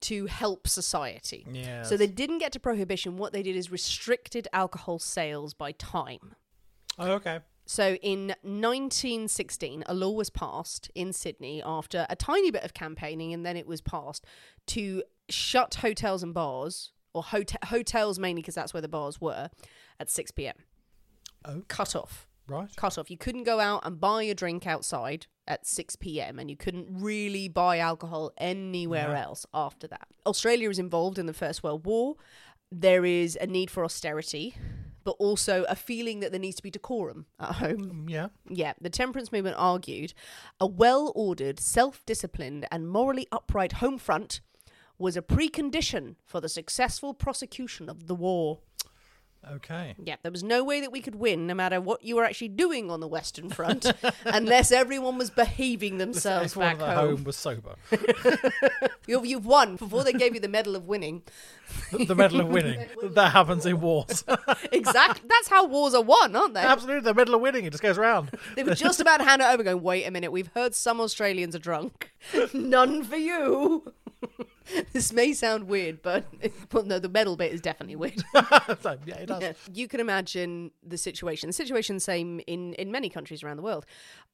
to 0.00 0.26
help 0.26 0.66
society. 0.66 1.46
Yeah. 1.48 1.82
So 1.84 1.96
they 1.96 2.08
didn't 2.08 2.38
get 2.38 2.50
to 2.54 2.58
prohibition. 2.58 3.18
What 3.18 3.32
they 3.32 3.44
did 3.44 3.54
is 3.54 3.70
restricted 3.70 4.48
alcohol 4.52 4.98
sales 4.98 5.54
by 5.54 5.70
time. 5.70 6.34
Oh, 6.98 7.12
okay. 7.12 7.40
So 7.64 7.94
in 7.96 8.28
1916, 8.42 9.84
a 9.86 9.94
law 9.94 10.10
was 10.10 10.30
passed 10.30 10.90
in 10.94 11.12
Sydney 11.12 11.62
after 11.64 12.06
a 12.10 12.16
tiny 12.16 12.50
bit 12.50 12.64
of 12.64 12.74
campaigning, 12.74 13.32
and 13.32 13.46
then 13.46 13.56
it 13.56 13.66
was 13.66 13.80
passed 13.80 14.24
to 14.68 15.02
shut 15.28 15.76
hotels 15.76 16.22
and 16.22 16.34
bars, 16.34 16.92
or 17.14 17.22
hot- 17.22 17.64
hotels 17.64 18.18
mainly 18.18 18.42
because 18.42 18.54
that's 18.54 18.74
where 18.74 18.80
the 18.80 18.88
bars 18.88 19.20
were, 19.20 19.50
at 20.00 20.10
6 20.10 20.32
p.m. 20.32 20.56
Oh. 21.44 21.62
Cut 21.68 21.94
off. 21.96 22.28
Right. 22.48 22.68
cut 22.76 22.98
off. 22.98 23.10
You 23.10 23.16
couldn't 23.16 23.44
go 23.44 23.60
out 23.60 23.86
and 23.86 24.00
buy 24.00 24.24
a 24.24 24.34
drink 24.34 24.66
outside 24.66 25.26
at 25.46 25.66
6 25.66 25.96
p.m. 25.96 26.38
and 26.38 26.50
you 26.50 26.56
couldn't 26.56 26.88
really 26.90 27.48
buy 27.48 27.78
alcohol 27.78 28.32
anywhere 28.36 29.14
else 29.14 29.46
after 29.54 29.86
that. 29.86 30.08
Australia 30.26 30.68
is 30.68 30.78
involved 30.78 31.18
in 31.18 31.26
the 31.26 31.32
First 31.32 31.62
World 31.62 31.86
War. 31.86 32.16
There 32.70 33.04
is 33.04 33.38
a 33.40 33.46
need 33.46 33.70
for 33.70 33.84
austerity, 33.84 34.56
but 35.04 35.16
also 35.18 35.64
a 35.68 35.76
feeling 35.76 36.20
that 36.20 36.30
there 36.30 36.40
needs 36.40 36.56
to 36.56 36.62
be 36.62 36.70
decorum 36.70 37.26
at 37.38 37.56
home. 37.56 37.90
Um, 37.90 38.06
yeah. 38.08 38.28
Yeah, 38.48 38.72
the 38.80 38.90
temperance 38.90 39.32
movement 39.32 39.56
argued 39.58 40.14
a 40.60 40.66
well 40.66 41.12
ordered, 41.14 41.60
self 41.60 42.04
disciplined, 42.06 42.66
and 42.70 42.88
morally 42.88 43.26
upright 43.32 43.72
home 43.72 43.98
front 43.98 44.40
was 44.98 45.16
a 45.16 45.22
precondition 45.22 46.14
for 46.24 46.40
the 46.40 46.48
successful 46.48 47.12
prosecution 47.12 47.88
of 47.88 48.06
the 48.06 48.14
war. 48.14 48.60
Okay. 49.50 49.94
Yeah, 50.02 50.16
there 50.22 50.30
was 50.30 50.44
no 50.44 50.62
way 50.62 50.80
that 50.80 50.92
we 50.92 51.00
could 51.00 51.16
win, 51.16 51.46
no 51.46 51.54
matter 51.54 51.80
what 51.80 52.04
you 52.04 52.16
were 52.16 52.24
actually 52.24 52.48
doing 52.48 52.90
on 52.90 53.00
the 53.00 53.08
Western 53.08 53.50
Front, 53.50 53.92
unless 54.24 54.70
everyone 54.70 55.18
was 55.18 55.30
behaving 55.30 55.98
themselves 55.98 56.54
back 56.54 56.78
home. 56.78 57.16
home 57.16 57.24
was 57.24 57.36
sober. 57.36 57.74
You've, 59.06 59.26
you've 59.26 59.44
won 59.44 59.76
before 59.76 60.04
they 60.04 60.12
gave 60.12 60.34
you 60.34 60.40
the 60.40 60.48
Medal 60.48 60.76
of 60.76 60.86
Winning. 60.86 61.22
the, 61.90 62.04
the 62.04 62.14
medal 62.14 62.40
of 62.40 62.48
winning. 62.48 62.86
that 63.02 63.32
happens 63.32 63.66
in 63.66 63.80
wars. 63.80 64.24
Exactly. 64.70 65.28
That's 65.28 65.48
how 65.48 65.66
wars 65.66 65.94
are 65.94 66.02
won, 66.02 66.36
aren't 66.36 66.54
they? 66.54 66.60
Absolutely, 66.60 67.00
the 67.02 67.14
medal 67.14 67.34
of 67.34 67.40
winning. 67.40 67.64
It 67.64 67.70
just 67.70 67.82
goes 67.82 67.98
round. 67.98 68.30
They 68.54 68.62
were 68.62 68.74
just 68.74 69.00
about 69.00 69.18
to 69.18 69.24
hand 69.24 69.42
it 69.42 69.46
over, 69.46 69.62
going, 69.62 69.82
wait 69.82 70.04
a 70.04 70.10
minute, 70.10 70.30
we've 70.30 70.50
heard 70.54 70.74
some 70.74 71.00
Australians 71.00 71.56
are 71.56 71.60
drunk. 71.60 72.12
None 72.52 73.02
for 73.02 73.16
you. 73.16 73.92
this 74.92 75.12
may 75.12 75.32
sound 75.32 75.68
weird, 75.68 76.02
but 76.02 76.24
well, 76.72 76.84
no, 76.84 76.98
the 76.98 77.08
medal 77.08 77.36
bit 77.36 77.52
is 77.52 77.60
definitely 77.60 77.96
weird. 77.96 78.22
so, 78.80 78.96
yeah, 79.06 79.16
it 79.16 79.26
does. 79.26 79.42
Yeah. 79.42 79.52
You 79.72 79.88
can 79.88 80.00
imagine 80.00 80.70
the 80.82 80.98
situation. 80.98 81.48
The 81.48 81.52
situation 81.52 81.96
the 81.96 82.00
same 82.00 82.40
in 82.46 82.74
in 82.74 82.90
many 82.90 83.08
countries 83.08 83.42
around 83.42 83.56
the 83.56 83.62
world. 83.62 83.86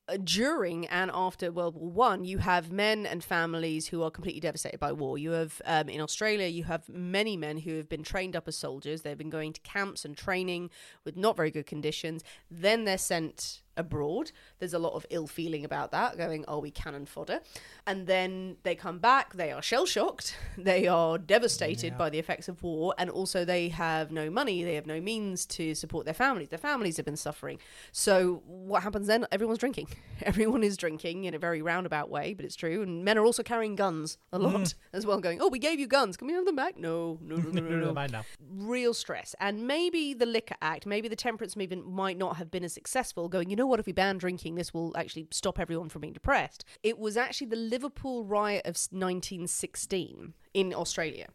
Uh, 0.08 0.16
during 0.24 0.86
and 0.86 1.10
after 1.12 1.52
World 1.52 1.74
War 1.74 1.90
One, 1.90 2.24
you 2.24 2.38
have 2.38 2.72
men 2.72 3.06
and 3.06 3.22
families 3.22 3.88
who 3.88 4.02
are 4.02 4.10
completely 4.10 4.40
devastated 4.40 4.80
by 4.80 4.92
war. 4.92 5.18
You 5.18 5.32
have 5.32 5.60
um, 5.64 5.88
in 5.88 6.00
Australia, 6.00 6.46
you 6.46 6.64
have 6.64 6.88
many 6.88 7.36
men 7.36 7.58
who 7.58 7.76
have 7.76 7.88
been 7.88 8.02
trained 8.02 8.36
up 8.36 8.48
as 8.48 8.56
soldiers. 8.56 9.02
They've 9.02 9.18
been 9.18 9.30
going 9.30 9.52
to 9.52 9.60
camps 9.60 10.04
and 10.04 10.16
training 10.16 10.70
with 11.04 11.16
not 11.16 11.36
very 11.36 11.50
good 11.50 11.66
conditions. 11.66 12.24
Then 12.50 12.84
they're 12.84 12.98
sent 12.98 13.62
abroad. 13.78 14.32
There's 14.58 14.74
a 14.74 14.78
lot 14.78 14.92
of 14.92 15.06
ill 15.10 15.26
feeling 15.26 15.64
about 15.64 15.90
that, 15.92 16.18
going, 16.18 16.44
"Oh, 16.46 16.58
we 16.58 16.70
cannon 16.70 17.06
fodder," 17.06 17.40
and 17.86 18.06
then 18.06 18.56
they 18.62 18.74
come 18.74 18.98
back. 18.98 19.34
They 19.34 19.52
are 19.52 19.62
shell 19.62 19.86
shocked. 19.86 20.36
They 20.58 20.86
are 20.86 21.18
devastated 21.18 21.96
by 21.96 22.10
the 22.10 22.18
effects 22.18 22.48
of 22.48 22.62
war, 22.62 22.94
and 22.98 23.08
also 23.08 23.44
they 23.44 23.68
have 23.68 24.10
no 24.10 24.28
money. 24.28 24.64
They 24.64 24.74
have 24.74 24.86
no 24.86 25.00
means 25.00 25.46
to 25.46 25.74
support 25.74 26.04
their 26.04 26.12
families. 26.12 26.48
Their 26.48 26.58
families 26.58 26.96
have 26.96 27.06
been 27.06 27.16
suffering. 27.16 27.58
So 27.92 28.42
what 28.44 28.82
happens 28.82 29.06
then? 29.06 29.26
Everyone's 29.30 29.58
drinking. 29.58 29.88
Everyone 30.22 30.64
is 30.64 30.76
drinking 30.76 31.24
in 31.24 31.34
a 31.34 31.38
very 31.38 31.62
roundabout 31.62 32.10
way, 32.10 32.34
but 32.34 32.44
it's 32.44 32.56
true. 32.56 32.82
And 32.82 33.04
men 33.04 33.16
are 33.16 33.24
also 33.24 33.42
carrying 33.42 33.76
guns 33.76 34.18
a 34.32 34.38
mm. 34.38 34.52
lot 34.52 34.74
as 34.92 35.06
well, 35.06 35.20
going, 35.20 35.40
"Oh, 35.40 35.48
we 35.48 35.60
gave 35.60 35.78
you 35.78 35.86
guns. 35.86 36.16
Can 36.16 36.26
we 36.26 36.34
have 36.34 36.44
them 36.44 36.56
back?" 36.56 36.76
No, 36.76 37.18
no, 37.22 37.36
no, 37.36 37.50
no, 37.50 37.60
no. 37.60 37.92
No, 37.92 38.06
no 38.06 38.22
real 38.50 38.94
stress. 38.94 39.34
And 39.40 39.66
maybe 39.66 40.14
the 40.14 40.26
Liquor 40.26 40.56
Act, 40.60 40.86
maybe 40.86 41.08
the 41.08 41.16
temperance 41.16 41.56
movement 41.56 41.88
might 41.88 42.18
not 42.18 42.36
have 42.36 42.50
been 42.50 42.64
as 42.64 42.72
successful, 42.72 43.28
going, 43.28 43.50
you 43.50 43.56
know 43.56 43.66
what, 43.68 43.80
if 43.80 43.86
we 43.86 43.92
ban 43.92 44.18
drinking, 44.18 44.54
this 44.54 44.74
will 44.74 44.96
actually 44.96 45.28
stop 45.30 45.58
everyone 45.58 45.88
from 45.88 46.00
being 46.00 46.12
depressed. 46.12 46.64
It 46.82 46.98
was 46.98 47.16
actually 47.16 47.48
the 47.48 47.56
Liverpool 47.56 48.24
riot 48.24 48.64
of 48.64 48.76
1916 48.90 50.34
in 50.54 50.74
Australia. 50.74 51.28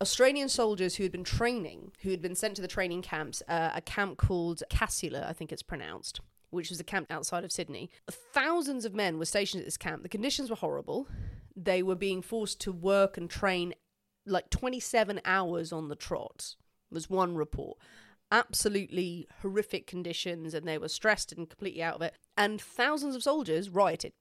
Australian 0.00 0.48
soldiers 0.48 0.96
who 0.96 1.04
had 1.04 1.12
been 1.12 1.24
training, 1.24 1.92
who 2.02 2.10
had 2.10 2.20
been 2.20 2.34
sent 2.34 2.54
to 2.56 2.62
the 2.62 2.68
training 2.68 3.00
camps, 3.02 3.42
uh, 3.48 3.70
a 3.74 3.80
camp 3.80 4.18
called 4.18 4.62
Casula, 4.70 5.26
I 5.26 5.32
think 5.32 5.52
it's 5.52 5.62
pronounced, 5.62 6.20
which 6.50 6.68
was 6.68 6.78
a 6.80 6.84
camp 6.84 7.10
outside 7.10 7.44
of 7.44 7.52
Sydney. 7.52 7.90
Thousands 8.10 8.84
of 8.84 8.94
men 8.94 9.18
were 9.18 9.24
stationed 9.24 9.62
at 9.62 9.66
this 9.66 9.78
camp. 9.78 10.02
The 10.02 10.08
conditions 10.10 10.50
were 10.50 10.56
horrible. 10.56 11.08
They 11.56 11.82
were 11.82 11.94
being 11.94 12.20
forced 12.20 12.60
to 12.62 12.72
work 12.72 13.16
and 13.16 13.30
train 13.30 13.74
like 14.26 14.50
27 14.50 15.20
hours 15.24 15.72
on 15.72 15.88
the 15.88 15.96
trot, 15.96 16.56
was 16.90 17.08
one 17.08 17.34
report. 17.34 17.78
Absolutely 18.30 19.28
horrific 19.42 19.86
conditions, 19.86 20.54
and 20.54 20.66
they 20.66 20.78
were 20.78 20.88
stressed 20.88 21.32
and 21.32 21.48
completely 21.48 21.82
out 21.82 21.94
of 21.94 22.02
it. 22.02 22.14
And 22.36 22.60
thousands 22.60 23.14
of 23.14 23.22
soldiers 23.22 23.70
rioted. 23.70 24.12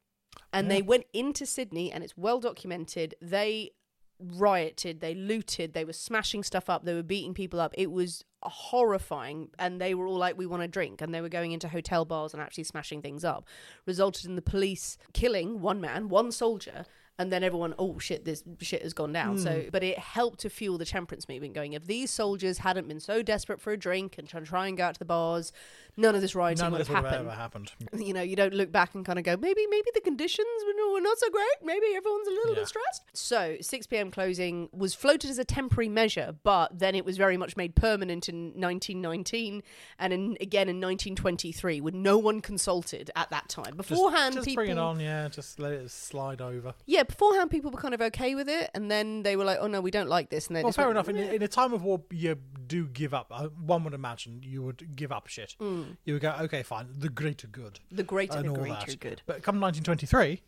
And 0.52 0.70
they 0.70 0.82
went 0.82 1.06
into 1.14 1.46
Sydney, 1.46 1.92
and 1.92 2.04
it's 2.04 2.18
well 2.18 2.40
documented. 2.40 3.16
They 3.22 3.72
rioted, 4.20 5.02
they 5.02 5.14
looted, 5.14 5.74
they 5.74 5.84
were 5.84 5.94
smashing 5.94 6.44
stuff 6.44 6.70
up, 6.70 6.86
they 6.86 6.94
were 6.94 7.04
beating 7.04 7.34
people 7.34 7.60
up. 7.60 7.74
It 7.78 7.92
was 7.92 8.24
horrifying. 8.44 9.50
And 9.60 9.82
they 9.82 9.94
were 9.94 10.08
all 10.08 10.18
like, 10.18 10.38
we 10.38 10.46
want 10.46 10.62
to 10.62 10.68
drink. 10.68 11.02
And 11.02 11.14
they 11.14 11.22
were 11.22 11.30
going 11.30 11.52
into 11.52 11.68
hotel 11.68 12.06
bars 12.06 12.34
and 12.34 12.42
actually 12.42 12.64
smashing 12.66 13.02
things 13.02 13.26
up. 13.26 13.46
Resulted 13.86 14.26
in 14.26 14.36
the 14.36 14.42
police 14.42 14.98
killing 15.14 15.62
one 15.62 15.82
man, 15.82 16.10
one 16.10 16.32
soldier. 16.32 16.86
And 17.18 17.32
then 17.32 17.44
everyone, 17.44 17.74
oh 17.80 17.98
shit, 17.98 18.26
this 18.26 18.44
shit 18.60 18.82
has 18.82 18.94
gone 18.94 19.14
down. 19.14 19.38
So, 19.38 19.62
hmm. 19.62 19.70
but 19.72 19.84
it 19.84 19.98
helped 19.98 20.40
to 20.42 20.50
fuel 20.50 20.78
the 20.78 20.86
temperance 20.86 21.30
movement. 21.30 21.54
Going, 21.54 21.74
if 21.74 21.86
these 21.86 22.12
soldiers 22.12 22.60
hadn't 22.60 22.88
been 22.88 23.00
so 23.00 23.22
desperate 23.22 23.62
for 23.62 23.72
a 23.72 23.78
drink 23.78 24.18
and 24.18 24.28
trying 24.28 24.44
to 24.44 24.50
try 24.50 24.68
and 24.68 24.78
go 24.78 24.84
out 24.84 24.96
to 24.96 25.00
the 25.00 25.06
bars, 25.06 25.54
none 25.98 26.16
of 26.16 26.22
this 26.22 26.36
rioting 26.36 26.60
None 26.60 26.68
of 26.68 26.72
would 26.74 26.82
this 26.82 26.88
have 26.90 27.04
would 27.04 27.12
have 27.12 27.26
happened 27.26 27.30
ever 27.30 27.38
happened. 27.40 27.72
you 28.08 28.14
know, 28.14 28.22
you 28.22 28.36
don't 28.36 28.54
look 28.54 28.72
back 28.72 28.94
and 28.96 29.06
kind 29.06 29.18
of 29.20 29.26
go, 29.26 29.36
maybe, 29.38 29.66
maybe 29.70 29.88
the 29.94 30.02
conditions 30.02 30.48
were 30.66 30.74
not, 30.76 30.94
were 30.94 31.02
not 31.02 31.18
so 31.20 31.30
great. 31.30 31.46
Maybe 31.64 31.88
everyone's 31.96 32.28
a 32.28 32.32
little 32.32 32.54
Yeah. 32.54 32.60
bit 32.62 32.68
stressed. 32.68 33.04
So, 33.14 33.58
6 33.62 33.88
p.m. 33.88 34.12
closing 34.12 34.70
was 34.72 34.94
floated 34.94 35.30
as 35.30 35.38
a 35.38 35.46
temporary 35.46 35.90
measure, 35.90 36.36
but 36.44 36.78
then 36.80 36.96
it 36.96 37.06
was 37.06 37.18
very 37.18 37.38
much 37.38 37.56
made 37.58 37.76
permanent 37.76 38.28
in 38.30 38.54
1919 38.60 39.64
and 40.00 40.14
in, 40.14 40.38
again 40.42 40.70
in 40.70 40.78
1923, 40.82 41.82
when 41.82 42.02
no 42.02 42.18
one 42.18 42.42
consulted 42.42 43.12
at 43.16 43.30
that 43.30 43.50
time. 43.50 43.76
Just, 43.78 43.90
Beforehand, 43.90 44.36
just 44.36 44.46
people, 44.48 44.64
bring 44.64 44.72
it 44.72 44.78
on, 44.78 45.00
yeah. 45.00 45.28
Just 45.30 45.60
let 45.60 45.74
it 45.74 45.90
slide 45.92 46.42
over. 46.42 46.74
yeah, 46.86 47.04
beforehand 47.04 47.50
people 47.52 47.72
were 47.72 47.80
kind 47.80 47.94
of 47.94 48.02
okay 48.02 48.36
with 48.36 48.50
it, 48.50 48.70
and 48.74 48.90
then 48.92 49.24
they 49.24 49.36
were 49.36 49.44
like, 49.46 49.58
oh 49.62 49.68
no, 49.68 49.82
we 49.82 49.92
don't 49.92 50.10
like 50.10 50.30
this, 50.30 50.48
and 50.48 50.56
then 50.56 50.64
Well, 50.64 50.70
just 50.70 50.78
fair 50.78 50.88
went, 50.88 50.98
enough. 50.98 51.10
In, 51.10 51.18
in 51.18 51.42
a 51.42 51.48
time 51.48 51.74
of 51.74 51.84
war, 51.84 52.02
you 52.12 52.38
do 52.68 52.88
give 52.88 53.14
up. 53.14 53.28
Uh, 53.32 53.48
One 53.48 53.84
would 53.84 53.94
imagine 53.94 54.42
you 54.44 54.62
would 54.64 54.96
give 54.96 55.12
up 55.12 55.28
shit. 55.28 55.56
You 55.60 55.96
would 56.14 56.22
go, 56.22 56.36
okay, 56.42 56.64
fine, 56.64 56.88
the 56.98 57.10
greater 57.10 57.48
good. 57.48 57.80
the 57.92 58.04
greater 58.04 58.42
the 58.42 58.50
greater 58.50 58.92
that. 58.92 59.00
good. 59.00 59.22
But 59.26 59.44
come 59.44 59.60
1923, 59.60 60.42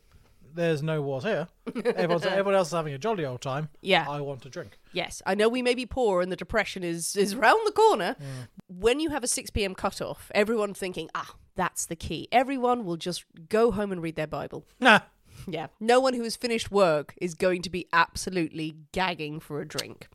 there's 0.54 0.82
no 0.82 1.02
wars 1.02 1.24
here. 1.24 1.48
Everyone's, 1.86 2.26
everyone 2.26 2.56
else 2.56 2.70
is 2.70 2.74
having 2.74 2.94
a 2.94 2.98
jolly 2.98 3.26
old 3.26 3.42
time. 3.42 3.70
Yeah. 3.82 4.06
I 4.10 4.22
want 4.22 4.42
to 4.42 4.50
drink. 4.50 4.78
Yes, 4.92 5.22
I 5.26 5.36
know 5.36 5.50
we 5.50 5.62
may 5.62 5.76
be 5.76 5.86
poor 5.86 6.22
and 6.22 6.32
the 6.32 6.36
depression 6.36 6.84
is 6.84 7.16
is 7.16 7.36
round 7.36 7.60
the 7.66 7.72
corner. 7.72 8.16
When 8.68 9.00
you 9.00 9.10
have 9.12 9.24
a 9.24 9.28
6 9.28 9.50
p.m. 9.52 9.76
cutoff, 9.76 10.32
everyone 10.34 10.74
thinking, 10.74 11.10
ah, 11.16 11.36
that's 11.56 11.86
the 11.86 11.96
key. 11.96 12.28
Everyone 12.32 12.86
will 12.86 12.98
just 12.98 13.26
go 13.50 13.72
home 13.72 13.92
and 13.92 14.02
read 14.02 14.16
their 14.16 14.28
Bible. 14.28 14.66
Nah. 14.80 15.00
Yeah. 15.48 15.68
No 15.80 16.00
one 16.00 16.14
who 16.16 16.24
has 16.24 16.36
finished 16.36 16.72
work 16.72 17.14
is 17.22 17.36
going 17.36 17.62
to 17.62 17.70
be 17.70 17.88
absolutely 17.94 18.76
gagging 18.92 19.40
for 19.40 19.62
a 19.62 19.68
drink. 19.68 20.08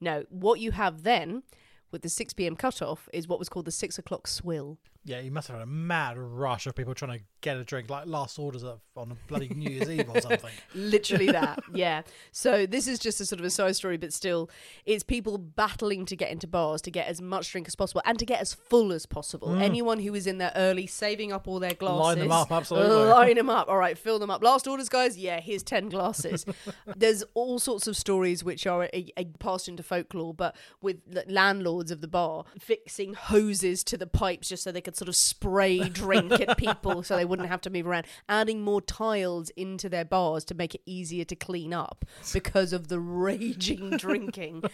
No, 0.00 0.24
what 0.30 0.60
you 0.60 0.72
have 0.72 1.02
then 1.02 1.42
with 1.90 2.02
the 2.02 2.08
6 2.08 2.32
p.m. 2.34 2.56
cutoff 2.56 3.08
is 3.12 3.28
what 3.28 3.38
was 3.38 3.48
called 3.48 3.66
the 3.66 3.72
6 3.72 3.98
o'clock 3.98 4.26
swill. 4.26 4.78
Yeah, 5.04 5.20
you 5.20 5.30
must 5.30 5.48
have 5.48 5.58
had 5.58 5.62
a 5.62 5.70
mad 5.70 6.18
rush 6.18 6.66
of 6.66 6.74
people 6.74 6.94
trying 6.94 7.18
to 7.18 7.24
get 7.40 7.56
a 7.56 7.64
drink, 7.64 7.88
like 7.88 8.06
last 8.06 8.38
orders 8.38 8.62
of, 8.62 8.80
on 8.96 9.10
a 9.10 9.14
bloody 9.28 9.48
New 9.48 9.70
Year's 9.70 9.88
Eve 9.88 10.10
or 10.12 10.20
something. 10.20 10.50
Literally 10.74 11.26
that, 11.32 11.58
yeah. 11.72 12.02
So 12.32 12.66
this 12.66 12.86
is 12.86 12.98
just 12.98 13.20
a 13.20 13.24
sort 13.26 13.40
of 13.40 13.46
a 13.46 13.50
side 13.50 13.76
story, 13.76 13.96
but 13.96 14.12
still, 14.12 14.50
it's 14.84 15.02
people 15.02 15.38
battling 15.38 16.04
to 16.06 16.16
get 16.16 16.30
into 16.30 16.46
bars 16.46 16.82
to 16.82 16.90
get 16.90 17.06
as 17.08 17.20
much 17.20 17.50
drink 17.50 17.66
as 17.66 17.74
possible 17.74 18.02
and 18.04 18.18
to 18.18 18.26
get 18.26 18.40
as 18.40 18.52
full 18.52 18.92
as 18.92 19.06
possible. 19.06 19.56
Anyone 19.56 20.00
who 20.00 20.14
is 20.14 20.26
in 20.26 20.38
there 20.38 20.52
early, 20.54 20.86
saving 20.86 21.32
up 21.32 21.48
all 21.48 21.60
their 21.60 21.74
glasses, 21.74 21.90
Mm. 21.90 22.00
Line 22.00 22.18
them 22.18 22.32
up, 22.32 22.52
absolutely. 22.52 22.96
line 23.10 23.36
them 23.36 23.50
up. 23.50 23.68
All 23.68 23.76
right, 23.76 23.96
fill 23.96 24.18
them 24.18 24.30
up. 24.30 24.42
Last 24.42 24.66
orders, 24.68 24.88
guys. 24.88 25.16
Yeah, 25.18 25.40
here's 25.40 25.62
ten 25.62 25.88
glasses. 25.88 26.44
There's 26.96 27.24
all 27.34 27.58
sorts 27.58 27.86
of 27.86 27.96
stories 27.96 28.44
which 28.44 28.66
are 28.66 28.84
a, 28.84 29.12
a, 29.16 29.24
passed 29.38 29.68
into 29.68 29.82
folklore, 29.82 30.34
but 30.34 30.56
with 30.80 30.98
landlords 31.26 31.90
of 31.90 32.00
the 32.00 32.08
bar 32.08 32.44
fixing 32.58 33.14
hoses 33.14 33.82
to 33.84 33.96
the 33.96 34.06
pipes 34.06 34.48
just 34.48 34.62
so 34.62 34.72
they 34.72 34.80
could 34.90 34.96
sort 34.96 35.08
of 35.08 35.14
spray 35.16 35.78
drink 35.88 36.32
at 36.32 36.58
people 36.58 37.02
so 37.02 37.16
they 37.16 37.24
wouldn't 37.24 37.48
have 37.48 37.60
to 37.62 37.70
move 37.70 37.86
around, 37.86 38.06
adding 38.28 38.60
more 38.60 38.80
tiles 38.80 39.50
into 39.50 39.88
their 39.88 40.04
bars 40.04 40.44
to 40.46 40.54
make 40.54 40.74
it 40.74 40.82
easier 40.84 41.24
to 41.24 41.36
clean 41.36 41.72
up 41.72 42.04
because 42.32 42.72
of 42.72 42.88
the 42.88 42.98
raging 42.98 43.90
drinking 43.96 44.64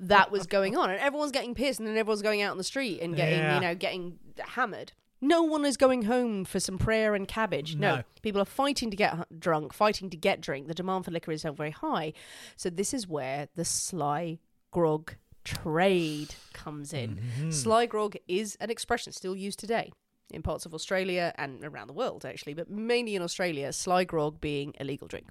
that 0.00 0.30
was 0.32 0.46
going 0.46 0.76
on. 0.76 0.90
And 0.90 0.98
everyone's 0.98 1.32
getting 1.32 1.54
pissed 1.54 1.78
and 1.78 1.88
then 1.88 1.96
everyone's 1.96 2.22
going 2.22 2.42
out 2.42 2.50
on 2.50 2.58
the 2.58 2.64
street 2.64 3.00
and 3.00 3.14
getting, 3.14 3.38
Yeah. 3.38 3.54
you 3.54 3.60
know, 3.60 3.74
getting 3.74 4.18
hammered. 4.40 4.92
No 5.20 5.42
one 5.42 5.64
is 5.66 5.76
going 5.76 6.02
home 6.02 6.44
for 6.46 6.58
some 6.58 6.78
prayer 6.78 7.14
and 7.14 7.28
cabbage. 7.28 7.76
No. 7.76 7.96
No. 7.96 8.02
People 8.22 8.40
are 8.40 8.46
fighting 8.46 8.90
to 8.90 8.96
get 8.96 9.38
drunk, 9.38 9.72
fighting 9.74 10.08
to 10.10 10.16
get 10.16 10.40
drink. 10.40 10.66
The 10.66 10.74
demand 10.74 11.04
for 11.04 11.10
liquor 11.10 11.30
is 11.30 11.42
very 11.42 11.70
high. 11.70 12.14
So 12.56 12.70
this 12.70 12.94
is 12.94 13.06
where 13.06 13.48
the 13.54 13.64
sly 13.64 14.38
grog 14.70 15.14
trade 15.44 16.34
comes 16.52 16.92
in. 16.92 17.16
Mm-hmm. 17.16 17.50
Sly 17.50 17.86
grog 17.86 18.16
is 18.28 18.56
an 18.60 18.70
expression 18.70 19.12
still 19.12 19.36
used 19.36 19.58
today 19.58 19.92
in 20.32 20.42
parts 20.42 20.66
of 20.66 20.74
Australia 20.74 21.32
and 21.36 21.64
around 21.64 21.88
the 21.88 21.92
world, 21.92 22.24
actually, 22.24 22.54
but 22.54 22.70
mainly 22.70 23.16
in 23.16 23.22
Australia, 23.22 23.72
sly 23.72 24.04
grog 24.04 24.40
being 24.40 24.74
a 24.80 24.84
legal 24.84 25.08
drink. 25.08 25.26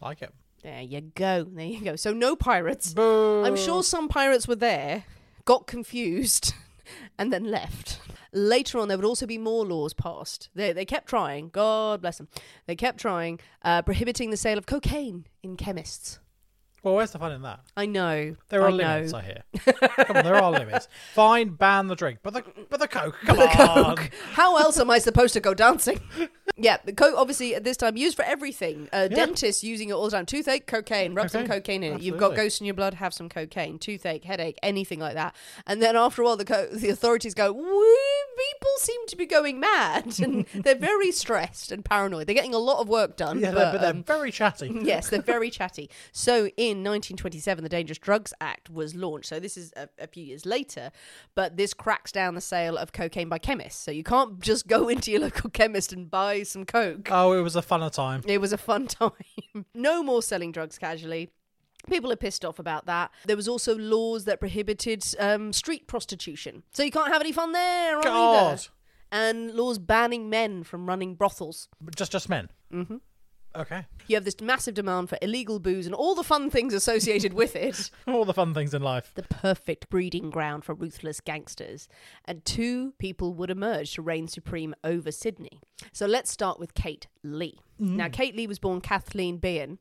Like 0.00 0.22
it. 0.22 0.32
There 0.62 0.82
you 0.82 1.00
go. 1.00 1.44
There 1.44 1.64
you 1.64 1.82
go. 1.82 1.96
So 1.96 2.12
no 2.12 2.36
pirates. 2.36 2.92
Boo. 2.94 3.44
I'm 3.44 3.56
sure 3.56 3.82
some 3.82 4.08
pirates 4.08 4.48
were 4.48 4.56
there, 4.56 5.04
got 5.44 5.66
confused, 5.66 6.54
and 7.18 7.32
then 7.32 7.44
left. 7.44 8.00
Later 8.32 8.78
on, 8.78 8.88
there 8.88 8.98
would 8.98 9.06
also 9.06 9.26
be 9.26 9.38
more 9.38 9.64
laws 9.64 9.94
passed. 9.94 10.50
They, 10.54 10.72
they 10.72 10.84
kept 10.84 11.08
trying. 11.08 11.48
God 11.48 12.02
bless 12.02 12.18
them. 12.18 12.28
They 12.66 12.76
kept 12.76 12.98
trying, 12.98 13.40
uh, 13.62 13.82
prohibiting 13.82 14.30
the 14.30 14.36
sale 14.36 14.58
of 14.58 14.66
cocaine 14.66 15.26
in 15.42 15.56
chemists. 15.56 16.18
Well, 16.82 16.94
where's 16.94 17.10
the 17.10 17.18
fun 17.18 17.32
in 17.32 17.42
that? 17.42 17.60
I 17.76 17.86
know. 17.86 18.36
There 18.50 18.62
are 18.62 18.68
I 18.68 18.72
limits, 18.72 19.12
know. 19.12 19.18
I 19.18 19.22
hear. 19.22 19.42
Come 20.04 20.16
on, 20.16 20.24
there 20.24 20.36
are 20.36 20.50
limits. 20.52 20.88
Fine, 21.14 21.50
ban 21.50 21.88
the 21.88 21.96
drink, 21.96 22.20
but 22.22 22.34
the 22.34 22.44
but 22.70 22.78
the 22.78 22.86
coke. 22.88 23.16
Come 23.24 23.36
the 23.36 23.48
on. 23.48 23.96
coke. 23.96 24.10
How 24.32 24.56
else 24.58 24.78
am 24.78 24.88
I 24.90 24.98
supposed 24.98 25.34
to 25.34 25.40
go 25.40 25.54
dancing? 25.54 26.00
yeah, 26.58 26.78
the 26.84 26.92
coke 26.92 27.14
obviously 27.16 27.54
at 27.54 27.64
this 27.64 27.76
time 27.76 27.96
used 27.96 28.16
for 28.16 28.24
everything. 28.24 28.88
Uh, 28.92 29.08
Dentists 29.08 29.62
using 29.62 29.90
it 29.90 29.92
all 29.92 30.04
the 30.04 30.10
time. 30.10 30.26
Toothache, 30.26 30.66
cocaine. 30.66 31.14
Rub 31.14 31.30
some 31.30 31.46
Cocaine. 31.46 31.82
in 31.82 31.94
it. 31.94 32.02
You've 32.02 32.18
got 32.18 32.34
ghosts 32.34 32.60
in 32.60 32.66
your 32.66 32.74
blood. 32.74 32.94
Have 32.94 33.14
some 33.14 33.28
cocaine. 33.28 33.78
Toothache, 33.78 34.24
headache, 34.24 34.58
anything 34.62 34.98
like 34.98 35.14
that. 35.14 35.34
And 35.66 35.80
then 35.80 35.96
after 35.96 36.22
a 36.22 36.24
while, 36.24 36.36
the 36.36 36.44
co- 36.44 36.66
the 36.72 36.88
authorities 36.90 37.34
go, 37.34 37.52
people 37.52 38.70
seem 38.78 39.06
to 39.06 39.16
be 39.16 39.26
going 39.26 39.60
mad, 39.60 40.18
and 40.22 40.46
they're 40.54 40.74
very 40.74 41.12
stressed 41.12 41.72
and 41.72 41.84
paranoid. 41.84 42.26
They're 42.26 42.34
getting 42.34 42.54
a 42.54 42.58
lot 42.58 42.80
of 42.80 42.88
work 42.88 43.16
done. 43.16 43.40
Yeah, 43.40 43.52
but, 43.52 43.58
they're, 43.58 43.72
but 43.72 43.80
they're 43.80 43.90
um, 43.90 44.02
very 44.02 44.32
chatty. 44.32 44.80
yes, 44.82 45.10
they're 45.10 45.22
very 45.22 45.50
chatty. 45.50 45.90
So 46.12 46.48
in 46.56 46.84
1927, 46.84 47.62
the 47.62 47.68
Dangerous 47.68 47.98
Drugs 47.98 48.32
Act 48.40 48.70
was 48.70 48.94
launched. 48.94 49.28
So 49.28 49.40
this 49.40 49.56
is 49.56 49.72
a, 49.76 49.88
a 49.98 50.06
few 50.06 50.24
years 50.24 50.44
later, 50.46 50.90
but 51.34 51.56
this 51.56 51.74
cracks 51.74 52.12
down 52.12 52.34
the 52.34 52.40
sale 52.40 52.76
of 52.76 52.92
cocaine 52.92 53.28
by 53.28 53.38
chemists. 53.38 53.82
So 53.82 53.90
you 53.90 54.04
can't 54.04 54.40
just 54.40 54.66
go 54.66 54.88
into 54.88 55.10
your 55.10 55.20
local 55.20 55.50
chemist 55.50 55.92
and 55.92 56.10
buy 56.10 56.42
some 56.48 56.64
coke. 56.64 57.08
Oh, 57.10 57.32
it 57.32 57.42
was 57.42 57.56
a 57.56 57.62
funner 57.62 57.90
time. 57.92 58.22
It 58.26 58.40
was 58.40 58.52
a 58.52 58.58
fun 58.58 58.86
time. 58.88 59.12
no 59.74 60.02
more 60.02 60.22
selling 60.22 60.52
drugs 60.52 60.78
casually. 60.78 61.30
People 61.88 62.12
are 62.12 62.16
pissed 62.16 62.44
off 62.44 62.58
about 62.58 62.86
that. 62.86 63.10
There 63.24 63.36
was 63.36 63.48
also 63.48 63.76
laws 63.76 64.24
that 64.24 64.40
prohibited 64.40 65.04
um, 65.18 65.52
street 65.52 65.86
prostitution. 65.86 66.64
So 66.72 66.82
you 66.82 66.90
can't 66.90 67.12
have 67.12 67.20
any 67.22 67.32
fun 67.32 67.52
there 67.52 67.98
either. 67.98 68.58
And 69.10 69.54
laws 69.54 69.78
banning 69.78 70.28
men 70.28 70.64
from 70.64 70.86
running 70.86 71.14
brothels. 71.14 71.68
Just 71.96 72.12
just 72.12 72.28
men. 72.28 72.50
Mm-hmm. 72.72 72.96
Okay. 73.56 73.86
You 74.06 74.16
have 74.16 74.24
this 74.24 74.40
massive 74.40 74.74
demand 74.74 75.08
for 75.08 75.18
illegal 75.20 75.58
booze 75.58 75.86
and 75.86 75.94
all 75.94 76.14
the 76.14 76.22
fun 76.22 76.50
things 76.50 76.74
associated 76.74 77.32
with 77.32 77.56
it. 77.56 77.90
All 78.06 78.24
the 78.24 78.34
fun 78.34 78.54
things 78.54 78.72
in 78.72 78.82
life. 78.82 79.12
the 79.14 79.22
perfect 79.22 79.88
breeding 79.90 80.30
ground 80.30 80.64
for 80.64 80.74
ruthless 80.74 81.20
gangsters. 81.20 81.88
And 82.24 82.44
two 82.44 82.92
people 82.98 83.34
would 83.34 83.50
emerge 83.50 83.94
to 83.94 84.02
reign 84.02 84.28
supreme 84.28 84.74
over 84.84 85.10
Sydney. 85.12 85.60
So 85.92 86.06
let's 86.06 86.30
start 86.30 86.58
with 86.58 86.74
Kate 86.74 87.06
Leigh. 87.22 87.58
Now, 87.78 88.08
mm. 88.08 88.12
Kate 88.12 88.34
Leigh 88.36 88.46
was 88.46 88.58
born 88.58 88.80
Kathleen 88.80 89.38
Beahan. 89.38 89.78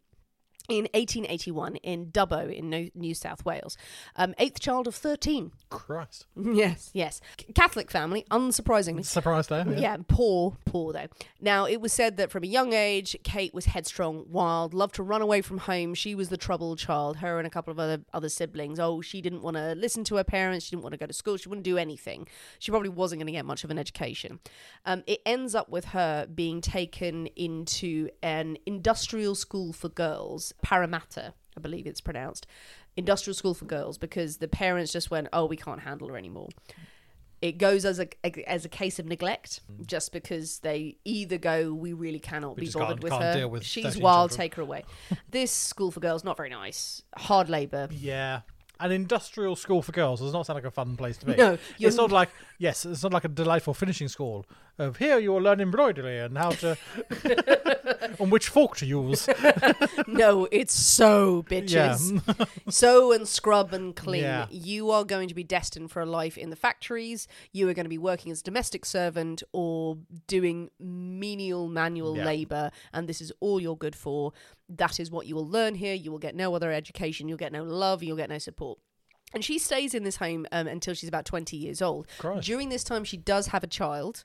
In 0.70 0.84
1881 0.94 1.78
in 1.78 2.08
Dubbo 2.08 2.54
in 2.54 2.92
New 2.94 3.14
South 3.14 3.46
Wales. 3.46 3.78
Um, 4.18 4.36
eighth 4.38 4.60
child 4.60 4.88
of 4.88 4.96
13. 4.96 5.52
Christ. 5.70 6.26
Yes, 6.36 6.90
yes. 6.94 7.22
C- 7.40 7.54
Catholic 7.54 7.90
family, 7.90 8.26
unsurprisingly. 8.32 9.06
Surprised 9.06 9.50
there. 9.50 9.66
Yeah. 9.78 9.98
poor, 10.08 10.58
poor 10.66 10.92
though. 10.92 11.08
Now, 11.40 11.66
it 11.66 11.80
was 11.80 11.94
said 11.94 12.18
that 12.18 12.32
from 12.32 12.44
a 12.44 12.48
young 12.48 12.74
age, 12.74 13.16
Kate 13.24 13.54
was 13.54 13.66
headstrong, 13.66 14.26
wild, 14.30 14.74
loved 14.74 14.96
to 14.96 15.04
run 15.04 15.22
away 15.22 15.42
from 15.42 15.60
home. 15.60 15.94
She 15.94 16.16
was 16.16 16.28
the 16.30 16.38
troubled 16.38 16.80
child. 16.80 17.18
Her 17.18 17.38
and 17.38 17.48
a 17.48 17.50
couple 17.50 17.72
of 17.72 17.80
other 17.80 18.02
other 18.14 18.30
siblings. 18.30 18.80
Oh, 18.80 19.00
she 19.02 19.22
didn't 19.22 19.44
want 19.44 19.56
to 19.56 19.74
listen 19.76 20.04
to 20.06 20.16
her 20.18 20.24
parents. 20.26 20.66
She 20.66 20.72
didn't 20.72 20.84
want 20.84 20.94
to 20.94 20.98
go 20.98 21.06
to 21.06 21.14
school. 21.14 21.38
She 21.38 21.48
wouldn't 21.48 21.64
do 21.66 21.78
anything. 21.78 22.28
She 22.60 22.72
probably 22.72 22.90
wasn't 22.90 23.20
going 23.20 23.28
to 23.28 23.32
get 23.32 23.46
much 23.46 23.64
of 23.64 23.72
an 23.72 23.80
education. 23.80 24.40
Um, 24.86 25.04
it 25.08 25.22
ends 25.26 25.56
up 25.56 25.70
with 25.70 25.86
her 25.86 26.26
being 26.28 26.60
taken 26.60 27.28
into 27.36 28.10
an 28.22 28.58
industrial 28.66 29.36
school 29.36 29.72
for 29.74 29.90
girls, 29.90 30.54
Parramatta, 30.62 31.34
I 31.56 31.60
believe 31.60 31.88
it's 31.88 32.02
pronounced, 32.02 32.48
industrial 32.96 33.34
school 33.34 33.54
for 33.54 33.66
girls, 33.66 33.98
because 33.98 34.38
the 34.38 34.48
parents 34.48 34.92
just 34.92 35.12
went, 35.12 35.28
oh, 35.34 35.46
we 35.46 35.58
can't 35.58 35.82
handle 35.82 36.08
her 36.10 36.18
anymore 36.18 36.50
it 37.42 37.58
goes 37.58 37.86
as 37.86 38.00
a 38.00 38.08
as 38.50 38.66
a 38.66 38.70
case 38.70 39.00
of 39.00 39.06
neglect, 39.06 39.62
just 39.86 40.12
because 40.12 40.60
they 40.60 40.98
either 41.06 41.38
go, 41.38 41.74
we 41.74 41.94
really 41.94 42.20
cannot 42.20 42.56
be 42.56 42.70
bothered 42.70 43.04
with 43.04 43.14
her. 43.14 43.48
with 43.48 43.64
She's 43.64 43.98
wild, 43.98 44.32
children." 44.32 44.38
take 44.46 44.56
her 44.56 44.62
away. 44.64 44.86
this 45.30 45.52
school 45.52 45.92
for 45.92 46.00
girls 46.00 46.24
not 46.24 46.38
very 46.38 46.50
nice, 46.50 47.04
hard 47.16 47.50
labour. 47.50 47.90
Yeah. 47.92 48.42
An 48.80 48.92
industrial 48.92 49.56
school 49.56 49.82
for 49.82 49.92
girls 49.92 50.20
does 50.22 50.34
not 50.34 50.46
sound 50.46 50.56
like 50.58 50.66
a 50.66 50.72
fun 50.72 50.96
place 50.98 51.18
to 51.18 51.26
be. 51.26 51.34
No, 51.38 51.58
it's 51.80 51.98
not 51.98 52.12
like 52.12 52.30
yes, 52.60 52.86
it's 52.86 53.04
not 53.04 53.14
like 53.14 53.24
a 53.26 53.28
delightful 53.30 53.74
finishing 53.74 54.08
school. 54.08 54.46
Of 54.80 54.98
here 54.98 55.18
you 55.18 55.32
will 55.32 55.42
learn 55.42 55.60
embroidery 55.60 56.20
and 56.20 56.38
how 56.38 56.52
to 56.52 56.78
on 58.20 58.30
which 58.30 58.50
fork 58.50 58.78
to 58.78 58.86
use. 58.86 59.28
no, 60.08 60.48
it's 60.52 60.74
so 60.74 61.44
Yeah. 61.50 61.62
bitches. 61.62 62.48
sew 62.70 63.12
and 63.12 63.28
scrub 63.28 63.74
and 63.74 63.96
clean. 63.96 64.22
Yeah. 64.24 64.46
You 64.52 64.92
are 64.92 65.04
going 65.04 65.30
to 65.30 65.34
be 65.34 65.44
destined 65.44 65.92
for 65.92 66.02
a 66.02 66.06
life 66.06 66.38
in 66.38 66.50
the 66.52 66.56
factories. 66.56 67.28
You 67.52 67.68
are 67.70 67.74
going 67.74 67.86
to 67.86 67.90
be 67.90 67.98
working 67.98 68.32
as 68.32 68.42
a 68.42 68.44
domestic 68.44 68.86
servant 68.86 69.42
or 69.52 69.98
doing 70.28 70.70
menial 70.80 71.68
manual 71.68 72.16
Yeah. 72.18 72.26
labour, 72.26 72.72
and 72.94 73.08
this 73.10 73.22
is 73.22 73.32
all 73.40 73.60
you're 73.60 73.76
good 73.78 73.96
for. 73.96 74.32
That 74.70 75.00
is 75.00 75.10
what 75.10 75.28
you 75.28 75.36
will 75.36 75.48
learn 75.48 75.76
here. 75.76 75.94
You 75.94 76.12
will 76.12 76.20
get 76.20 76.36
no 76.36 76.54
other 76.54 76.72
education. 76.72 77.28
You'll 77.28 77.38
get 77.38 77.52
no 77.52 77.64
love. 77.64 78.04
You'll 78.04 78.18
get 78.18 78.30
no 78.30 78.38
support. 78.38 78.80
And 79.34 79.44
she 79.44 79.60
stays 79.60 79.94
in 79.94 80.04
this 80.04 80.18
home 80.18 80.46
um, 80.52 80.68
until 80.68 80.94
she's 80.94 81.10
about 81.10 81.26
20 81.26 81.58
years 81.58 81.82
old. 81.82 82.08
Christ. 82.18 82.46
During 82.46 82.70
this 82.70 82.84
time, 82.84 83.04
she 83.04 83.18
does 83.18 83.48
have 83.48 83.64
a 83.64 83.68
child 83.68 84.24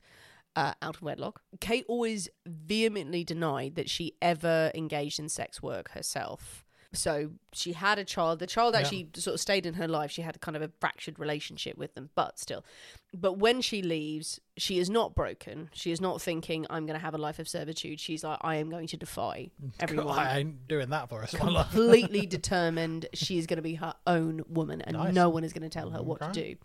uh, 0.54 0.74
out 0.80 0.96
of 0.96 1.02
wedlock. 1.02 1.42
Kate 1.60 1.84
always 1.88 2.28
vehemently 2.46 3.24
denied 3.24 3.74
that 3.74 3.90
she 3.90 4.14
ever 4.22 4.70
engaged 4.74 5.18
in 5.18 5.28
sex 5.28 5.62
work 5.62 5.90
herself. 5.90 6.64
So 6.94 7.30
she 7.52 7.72
had 7.72 7.98
a 7.98 8.04
child. 8.04 8.38
The 8.38 8.46
child 8.46 8.74
Yeah. 8.74 8.80
actually 8.80 9.08
sort 9.14 9.34
of 9.34 9.40
stayed 9.40 9.64
in 9.66 9.74
her 9.74 9.88
life. 9.88 10.10
She 10.10 10.22
had 10.22 10.40
kind 10.40 10.56
of 10.56 10.62
a 10.62 10.70
fractured 10.80 11.18
relationship 11.18 11.78
with 11.78 11.94
them, 11.94 12.10
but 12.14 12.38
still. 12.38 12.64
But 13.14 13.34
when 13.34 13.60
she 13.60 13.82
leaves, 13.82 14.40
she 14.56 14.78
is 14.78 14.88
not 14.90 15.14
broken. 15.14 15.70
She 15.72 15.90
is 15.90 16.00
not 16.00 16.20
thinking, 16.22 16.66
I'm 16.70 16.86
going 16.86 16.98
to 16.98 17.04
have 17.04 17.14
a 17.14 17.18
life 17.18 17.38
of 17.38 17.48
servitude. 17.48 18.00
She's 18.00 18.24
like, 18.24 18.38
I 18.42 18.56
am 18.56 18.70
going 18.70 18.86
to 18.88 18.96
defy 18.96 19.50
mm, 19.62 19.70
everyone 19.80 20.18
I 20.18 20.38
ain't 20.40 20.68
doing 20.68 20.90
that 20.90 21.08
for 21.08 21.22
us. 21.22 21.34
completely 21.34 22.26
determined 22.26 23.06
she 23.14 23.38
is 23.38 23.46
going 23.46 23.56
to 23.56 23.62
be 23.62 23.74
her 23.76 23.94
own 24.06 24.42
woman 24.48 24.80
and 24.82 24.96
Nice. 24.96 25.14
no 25.14 25.28
one 25.28 25.44
is 25.44 25.52
going 25.52 25.62
to 25.62 25.68
tell 25.70 25.90
her 25.90 26.02
what 26.02 26.20
to 26.20 26.30
do. 26.32 26.56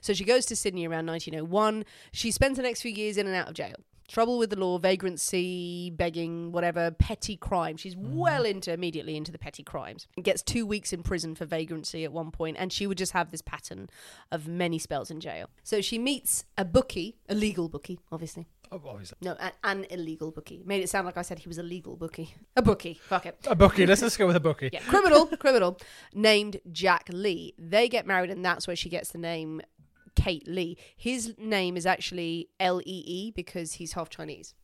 So 0.00 0.12
she 0.12 0.24
goes 0.24 0.46
to 0.46 0.56
Sydney 0.56 0.86
around 0.86 1.06
1901. 1.06 1.84
She 2.12 2.30
spends 2.30 2.56
the 2.56 2.62
next 2.62 2.82
few 2.82 2.90
years 2.92 3.16
in 3.16 3.26
and 3.26 3.36
out 3.36 3.48
of 3.48 3.54
jail. 3.54 3.76
Trouble 4.10 4.38
with 4.38 4.50
the 4.50 4.56
law, 4.58 4.76
vagrancy, 4.78 5.90
begging, 5.90 6.50
whatever, 6.52 6.90
petty 6.90 7.36
crime. 7.36 7.76
She's 7.76 7.94
Mm-hmm. 7.94 8.16
well 8.16 8.44
into 8.44 8.72
immediately 8.72 9.16
into 9.16 9.30
the 9.30 9.38
petty 9.38 9.62
crimes. 9.62 10.08
Gets 10.20 10.42
two 10.42 10.64
weeks 10.66 10.92
in 10.92 11.02
prison 11.02 11.34
for 11.34 11.44
vagrancy 11.44 12.04
at 12.04 12.12
one 12.12 12.30
point, 12.30 12.56
and 12.58 12.72
she 12.72 12.86
would 12.86 12.98
just 12.98 13.12
have 13.12 13.30
this 13.30 13.42
pattern 13.42 13.88
of 14.32 14.48
many 14.48 14.78
spells 14.78 15.10
in 15.10 15.20
jail. 15.20 15.48
So 15.62 15.80
she 15.80 15.98
meets 15.98 16.44
a 16.58 16.64
bookie, 16.64 17.16
a 17.28 17.34
legal 17.34 17.68
bookie, 17.68 18.00
obviously. 18.10 18.48
Oh, 18.72 18.80
obviously. 18.86 19.18
No, 19.20 19.32
an, 19.40 19.50
an 19.64 19.86
illegal 19.90 20.30
bookie. 20.30 20.62
Made 20.64 20.80
it 20.82 20.88
sound 20.88 21.04
like 21.04 21.16
I 21.16 21.22
said 21.22 21.40
he 21.40 21.48
was 21.48 21.58
a 21.58 21.62
legal 21.62 21.96
bookie. 21.96 22.34
A 22.56 22.62
bookie. 22.62 22.94
Fuck 23.02 23.26
it. 23.26 23.36
A 23.48 23.56
bookie. 23.56 23.84
Let's 23.84 24.00
just 24.00 24.16
go 24.16 24.28
with 24.28 24.36
a 24.36 24.40
bookie. 24.40 24.70
Yeah, 24.72 24.80
criminal, 24.80 25.26
criminal, 25.26 25.76
named 26.14 26.60
Jack 26.70 27.08
Lee. 27.12 27.54
They 27.58 27.88
get 27.88 28.06
married, 28.06 28.30
and 28.30 28.44
that's 28.44 28.66
where 28.68 28.76
she 28.76 28.88
gets 28.88 29.10
the 29.10 29.18
name 29.18 29.60
Kate 30.14 30.46
Leigh. 30.46 30.76
His 30.96 31.34
name 31.38 31.76
is 31.76 31.86
actually 31.86 32.48
L 32.58 32.80
E 32.80 33.04
E 33.06 33.30
because 33.30 33.74
he's 33.74 33.92
half 33.92 34.10
Chinese, 34.10 34.54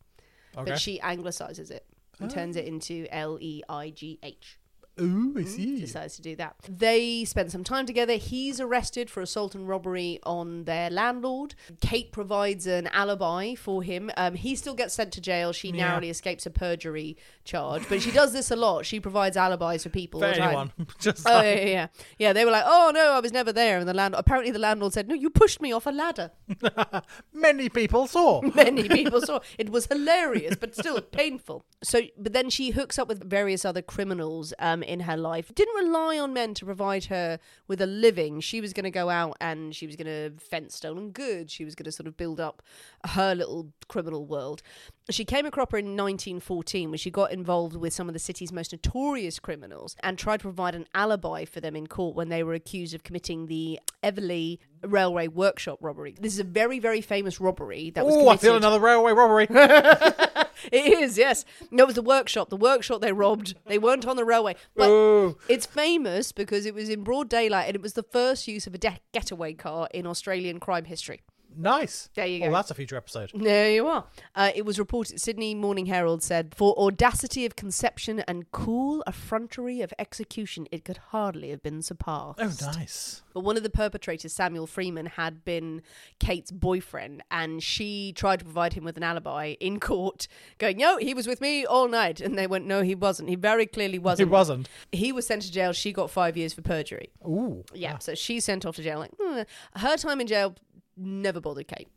Okay. 0.57 0.71
but 0.71 0.81
she 0.81 1.01
anglicizes 1.01 1.71
it 1.71 1.87
and 2.19 2.31
turns 2.31 2.57
it 2.57 2.65
oh. 2.65 2.69
into 2.69 3.07
L 3.11 3.39
E 3.41 3.63
I 3.69 3.91
G 3.91 4.19
H. 4.23 4.59
Ooh, 5.01 5.35
I 5.37 5.43
see. 5.45 5.81
Decides 5.81 6.17
to 6.17 6.23
do 6.23 6.37
that. 6.37 6.57
They 6.69 7.25
spend 7.25 7.53
some 7.53 7.65
time 7.65 7.85
together. 7.85 8.15
He's 8.15 8.61
arrested 8.61 9.11
for 9.11 9.21
assault 9.21 9.55
and 9.55 9.69
robbery 9.69 10.21
on 10.23 10.65
their 10.65 10.89
landlord. 10.91 11.55
Kate 11.81 12.13
provides 12.13 12.67
an 12.67 12.87
alibi 12.89 13.55
for 13.55 13.83
him. 13.83 14.11
Um, 14.17 14.35
he 14.35 14.55
still 14.55 14.75
gets 14.75 14.95
sent 14.95 15.13
to 15.13 15.21
jail. 15.21 15.53
She 15.53 15.69
Yeah. 15.69 15.89
narrowly 15.89 16.09
escapes 16.11 16.47
a 16.47 16.51
perjury 16.51 17.17
charge, 17.45 17.87
but 17.89 18.01
she 18.01 18.11
does 18.11 18.33
this 18.33 18.51
a 18.51 18.57
lot. 18.57 18.87
She 18.87 18.99
provides 18.99 19.37
alibis 19.37 19.83
for 19.83 19.91
people. 19.91 20.21
For 20.21 20.27
all 20.27 20.33
the 20.33 20.39
time. 20.39 20.49
anyone. 20.49 20.73
Just 20.99 21.27
Oh 21.29 21.33
like, 21.33 21.45
yeah, 21.45 21.55
yeah, 21.55 21.65
yeah. 21.67 21.87
Yeah, 22.19 22.33
they 22.33 22.45
were 22.45 22.51
like, 22.51 22.65
"Oh 22.67 22.91
no, 22.95 23.13
I 23.13 23.21
was 23.21 23.33
never 23.33 23.53
there." 23.53 23.79
And 23.79 23.87
the 23.89 23.95
landlord 23.95 24.21
apparently 24.21 24.51
the 24.51 24.59
landlord 24.59 24.93
said, 24.95 25.09
"No, 25.09 25.15
you 25.15 25.29
pushed 25.31 25.61
me 25.61 25.73
off 25.73 25.87
a 25.87 25.91
ladder." 25.91 26.31
many 27.33 27.69
people 27.69 28.07
saw. 28.07 28.41
Many 28.55 28.89
people 28.89 29.21
saw 29.21 29.41
it 29.59 29.71
was 29.71 29.87
hilarious, 29.87 30.57
but 30.57 30.75
still 30.75 31.01
painful. 31.01 31.65
So, 31.83 32.03
but 32.19 32.33
then 32.33 32.51
she 32.51 32.71
hooks 32.71 32.99
up 32.99 33.09
with 33.09 33.29
various 33.29 33.65
other 33.65 33.83
criminals 33.83 34.55
um, 34.59 34.83
in 34.87 35.01
her 35.01 35.17
life. 35.17 35.55
Didn't 35.55 35.75
rely 35.75 36.19
on 36.19 36.33
men 36.33 36.55
to 36.55 36.65
provide 36.65 37.07
her 37.07 37.39
with 37.69 37.81
a 37.81 37.87
living. 37.87 38.41
She 38.41 38.61
was 38.61 38.73
going 38.73 38.85
to 38.85 38.91
go 38.91 39.11
out 39.11 39.37
and 39.41 39.75
she 39.75 39.87
was 39.87 39.97
going 39.97 40.07
to 40.07 40.39
fence 40.39 40.77
stolen 40.77 41.11
goods. 41.11 41.53
She 41.53 41.65
was 41.65 41.75
going 41.75 41.85
to 41.85 41.93
sort 41.93 42.07
of 42.07 42.17
build 42.17 42.41
up 42.41 42.63
her 43.05 43.35
little 43.35 43.73
criminal 43.89 44.25
world. 44.27 44.63
She 45.11 45.25
came 45.25 45.47
a 45.47 45.51
cropper 45.51 45.79
in 45.79 45.97
1914 45.97 46.91
when 46.91 46.99
she 46.99 47.11
got 47.11 47.33
involved 47.33 47.77
with 47.77 47.93
some 47.93 48.09
of 48.09 48.13
the 48.13 48.19
city's 48.19 48.53
most 48.53 48.73
notorious 48.73 49.39
criminals 49.39 49.97
and 50.01 50.19
tried 50.19 50.39
to 50.39 50.45
provide 50.45 50.75
an 50.75 50.87
alibi 50.95 51.45
for 51.45 51.61
them 51.61 51.77
in 51.77 51.87
court 51.87 52.17
when 52.17 52.29
they 52.29 52.43
were 52.43 52.55
accused 52.55 52.95
of 52.95 53.05
committing 53.05 53.47
the 53.47 53.79
Eveleigh 54.03 54.59
Railway 54.83 55.29
Workshop 55.29 55.79
robbery. 55.81 56.17
This 56.21 56.33
is 56.33 56.41
a 56.41 56.45
very, 56.45 56.79
very 56.79 57.01
famous 57.01 57.41
robbery 57.41 57.91
that 57.91 58.05
was 58.05 58.17
Oh, 58.17 58.29
I 58.29 58.37
feel 58.37 58.57
another 58.57 58.81
railway 58.81 59.13
robbery. 59.13 59.47
It 60.73 60.93
is, 60.93 61.19
yes. 61.19 61.45
No, 61.71 61.85
it 61.85 61.87
was 61.87 61.95
the 61.97 62.03
workshop. 62.03 62.51
The 62.51 62.57
workshop 62.57 63.01
they 63.01 63.13
robbed. 63.13 63.55
They 63.67 63.79
weren't 63.79 64.07
on 64.07 64.17
the 64.17 64.25
railway. 64.25 64.57
But 64.75 65.37
it's 65.49 65.67
famous 65.67 66.33
because 66.33 66.67
it 66.67 66.75
was 66.75 66.89
in 66.89 67.05
broad 67.05 67.29
daylight 67.29 67.67
and 67.67 67.75
it 67.77 67.83
was 67.83 67.93
the 67.95 68.03
first 68.03 68.49
use 68.49 68.67
of 68.67 68.75
a 68.75 68.79
de- 68.79 69.01
getaway 69.13 69.55
car 69.55 69.89
in 69.93 70.07
Australian 70.07 70.61
crime 70.61 70.85
history. 70.85 71.21
Nice. 71.57 72.09
There 72.15 72.27
you 72.27 72.41
go. 72.41 72.51
that's 72.53 72.71
a 72.71 72.75
future 72.75 72.97
episode. 72.97 73.31
There 73.35 73.71
you 73.71 73.87
are. 73.87 74.05
Uh, 74.35 74.51
it 74.55 74.65
was 74.65 74.79
reported. 74.79 75.21
Sydney 75.21 75.55
Morning 75.55 75.87
Herald 75.87 76.23
said, 76.23 76.55
"For 76.55 76.79
audacity 76.79 77.45
of 77.47 77.57
conception 77.57 78.21
and 78.21 78.51
cool 78.53 79.03
effrontery 79.07 79.81
of 79.81 79.93
execution, 79.99 80.67
it 80.71 80.85
could 80.85 80.99
hardly 81.09 81.51
have 81.51 81.63
been 81.63 81.83
surpassed." 81.83 82.39
Oh, 82.41 82.53
nice. 82.73 83.23
But 83.33 83.41
one 83.41 83.57
of 83.57 83.63
the 83.63 83.71
perpetrators, 83.71 84.33
Samuel 84.33 84.67
Freeman, 84.67 85.07
had 85.07 85.45
been 85.45 85.83
Kate's 86.19 86.51
boyfriend, 86.51 87.23
and 87.31 87.63
she 87.63 88.13
tried 88.13 88.39
to 88.39 88.45
provide 88.45 88.73
him 88.73 88.85
with 88.85 88.97
an 88.97 89.03
alibi 89.03 89.55
in 89.61 89.81
court, 89.81 90.29
going, 90.59 90.79
"No, 90.79 90.97
he 90.99 91.15
was 91.15 91.27
with 91.27 91.41
me 91.41 91.65
all 91.65 91.89
night," 91.89 92.21
and 92.21 92.39
they 92.39 92.47
went, 92.47 92.67
"No, 92.67 92.83
he 92.83 92.95
wasn't. 92.95 93.29
He 93.29 93.37
very 93.37 93.67
clearly 93.67 93.99
wasn't. 93.99 94.29
He 94.29 94.33
wasn't. 94.33 94.69
He 94.93 95.13
was 95.13 95.27
sent 95.27 95.43
to 95.43 95.53
jail. 95.53 95.73
She 95.73 95.93
got 95.93 96.11
five 96.11 96.37
years 96.37 96.53
for 96.55 96.63
perjury. 96.63 97.11
Ooh. 97.27 97.65
Yeah, 97.75 97.99
so 97.99 98.15
she's 98.15 98.45
sent 98.45 98.65
off 98.67 98.77
to 98.77 98.83
jail. 98.83 98.99
Like 98.99 99.13
"Hmm." 99.21 99.43
her 99.77 99.97
time 99.97 100.21
in 100.21 100.27
jail 100.27 100.55
never 100.97 101.41
bothered 101.41 101.69
Kate. 101.69 101.89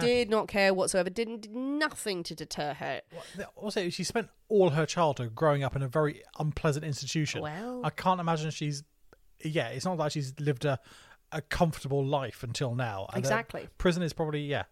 Did 0.00 0.30
not 0.30 0.48
care 0.48 0.74
whatsoever. 0.74 1.08
Didn't 1.10 1.42
did 1.42 1.54
nothing 1.54 2.24
to 2.24 2.34
deter 2.34 2.74
her. 2.74 3.02
Also, 3.54 3.88
she 3.88 4.02
spent 4.02 4.28
all 4.48 4.70
her 4.70 4.84
childhood 4.84 5.36
growing 5.36 5.62
up 5.62 5.76
in 5.76 5.82
a 5.82 5.86
very 5.86 6.22
unpleasant 6.40 6.84
institution. 6.84 7.40
Well- 7.40 7.82
I 7.84 7.90
can't 7.90 8.20
imagine 8.20 8.50
she's. 8.50 8.82
Yeah, 9.44 9.68
it's 9.68 9.84
not 9.84 9.96
like 9.98 10.10
she's 10.12 10.32
lived 10.40 10.64
a, 10.64 10.80
a 11.30 11.40
comfortable 11.40 12.04
life 12.04 12.42
until 12.42 12.74
now. 12.74 13.06
And, 13.12 13.18
uh, 13.18 13.28
Exactly. 13.28 13.68
prison 13.78 14.02
is 14.02 14.12
probably 14.12 14.40
yeah. 14.40 14.64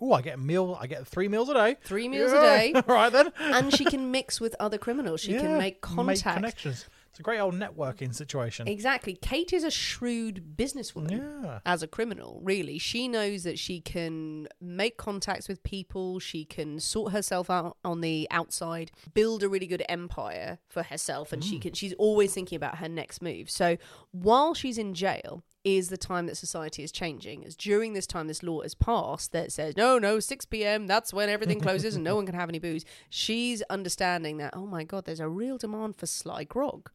Oh, 0.00 0.12
I 0.12 0.22
get 0.22 0.34
a 0.34 0.38
meal. 0.38 0.76
I 0.80 0.86
get 0.86 1.04
three 1.06 1.26
meals 1.28 1.48
a 1.48 1.54
day. 1.54 1.76
Three 1.84 2.08
meals 2.08 2.30
a 2.30 2.40
day. 2.40 2.72
All 2.76 2.82
right 2.94 3.10
then. 3.12 3.32
and 3.40 3.72
she 3.74 3.84
can 3.84 4.10
mix 4.10 4.40
with 4.40 4.54
other 4.60 4.76
criminals. 4.78 5.20
She 5.20 5.32
can 5.32 5.50
Yeah, 5.50 5.58
make 5.58 5.80
contact. 5.80 6.36
connections. 6.36 6.86
It's 7.14 7.20
a 7.20 7.22
great 7.22 7.38
old 7.38 7.54
networking 7.54 8.12
situation. 8.12 8.66
Exactly. 8.66 9.14
Kate 9.14 9.52
is 9.52 9.62
a 9.62 9.70
shrewd 9.70 10.56
businesswoman. 10.56 11.12
Yeah. 11.44 11.60
As 11.64 11.80
a 11.80 11.86
criminal, 11.86 12.40
really. 12.42 12.76
She 12.76 13.06
knows 13.06 13.44
that 13.44 13.56
she 13.56 13.80
can 13.80 14.48
make 14.60 14.96
contacts 14.96 15.48
with 15.48 15.62
people, 15.62 16.18
she 16.18 16.44
can 16.44 16.80
sort 16.80 17.12
herself 17.12 17.48
out 17.48 17.76
on 17.84 18.00
the 18.00 18.26
outside, 18.32 18.90
build 19.14 19.44
a 19.44 19.48
really 19.48 19.68
good 19.68 19.84
empire 19.88 20.58
for 20.68 20.82
herself, 20.82 21.32
and 21.32 21.40
Mm. 21.40 21.48
she 21.50 21.58
can 21.60 21.72
she's 21.72 21.92
always 21.94 22.34
thinking 22.34 22.56
about 22.56 22.78
her 22.78 22.88
next 22.88 23.22
move. 23.22 23.48
So 23.48 23.76
while 24.10 24.52
she's 24.52 24.76
in 24.76 24.92
jail, 24.92 25.44
is 25.62 25.88
the 25.88 25.96
time 25.96 26.26
that 26.26 26.36
society 26.36 26.82
is 26.82 26.92
changing. 26.92 27.42
It's 27.42 27.54
during 27.54 27.94
this 27.94 28.06
time 28.06 28.26
this 28.26 28.42
law 28.42 28.60
is 28.60 28.74
passed 28.74 29.32
that 29.32 29.50
says, 29.50 29.74
no, 29.78 29.98
no, 29.98 30.20
6 30.20 30.44
p.m., 30.46 30.86
that's 30.86 31.10
when 31.14 31.30
everything 31.30 31.58
closes 31.66 31.94
and 31.94 32.04
no 32.04 32.16
one 32.16 32.26
can 32.26 32.34
have 32.34 32.50
any 32.50 32.58
booze. 32.58 32.84
She's 33.08 33.62
understanding 33.70 34.36
that, 34.36 34.52
oh 34.54 34.66
my 34.66 34.84
God, 34.84 35.06
there's 35.06 35.20
a 35.20 35.28
real 35.28 35.56
demand 35.56 35.96
for 35.96 36.04
sly 36.04 36.44
grog. 36.44 36.90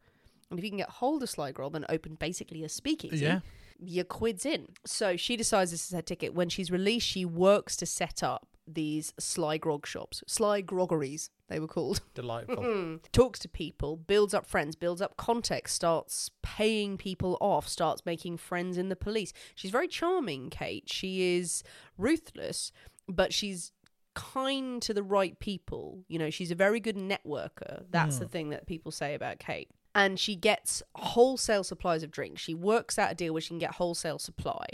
And 0.50 0.58
if 0.58 0.64
you 0.64 0.70
can 0.70 0.78
get 0.78 0.90
hold 0.90 1.22
of 1.22 1.30
Sly 1.30 1.52
Grog 1.52 1.76
and 1.76 1.86
open 1.88 2.16
basically 2.16 2.64
a 2.64 2.68
speakeasy, 2.68 3.24
Yeah. 3.24 3.40
your 3.78 4.04
quid's 4.04 4.44
in. 4.44 4.68
So 4.84 5.16
she 5.16 5.36
decides 5.36 5.70
this 5.70 5.86
is 5.86 5.92
her 5.92 6.02
ticket. 6.02 6.34
When 6.34 6.48
she's 6.48 6.70
released, 6.70 7.06
she 7.06 7.24
works 7.24 7.76
to 7.76 7.86
set 7.86 8.22
up 8.22 8.48
these 8.74 9.12
Sly 9.18 9.58
Grog 9.58 9.86
shops, 9.86 10.22
Sly 10.26 10.60
Groggeries, 10.60 11.30
they 11.48 11.58
were 11.58 11.66
called. 11.66 12.00
Delightful. 12.14 12.62
Hmm. 12.62 12.96
Talks 13.12 13.38
to 13.40 13.48
people, 13.48 13.96
builds 13.96 14.34
up 14.34 14.46
friends, 14.46 14.76
builds 14.76 15.02
up 15.02 15.16
context, 15.16 15.74
starts 15.74 16.30
paying 16.42 16.96
people 16.96 17.36
off, 17.40 17.68
starts 17.68 18.06
making 18.06 18.36
friends 18.36 18.78
in 18.78 18.88
the 18.88 18.96
police. 18.96 19.32
She's 19.54 19.70
very 19.70 19.88
charming, 19.88 20.50
Kate. 20.50 20.84
She 20.88 21.36
is 21.36 21.62
ruthless, 21.98 22.72
but 23.08 23.32
she's 23.32 23.72
kind 24.14 24.80
to 24.82 24.94
the 24.94 25.02
right 25.02 25.38
people. 25.38 26.04
You 26.08 26.18
know, 26.18 26.30
she's 26.30 26.50
a 26.50 26.56
very 26.56 26.80
good 26.80 26.96
networker. 26.96 27.84
That's 27.90 28.18
the 28.18 28.26
hmm. 28.26 28.30
thing 28.30 28.50
that 28.50 28.66
people 28.66 28.92
say 28.92 29.14
about 29.14 29.38
Kate. 29.38 29.70
And 29.94 30.20
she 30.20 30.36
gets 30.36 30.82
wholesale 30.94 31.64
supplies 31.64 32.02
of 32.04 32.10
drinks. 32.12 32.40
She 32.42 32.54
works 32.54 32.98
out 32.98 33.10
a 33.10 33.14
deal 33.14 33.32
where 33.32 33.40
she 33.40 33.48
can 33.48 33.58
get 33.58 33.72
wholesale 33.72 34.18
supply 34.20 34.66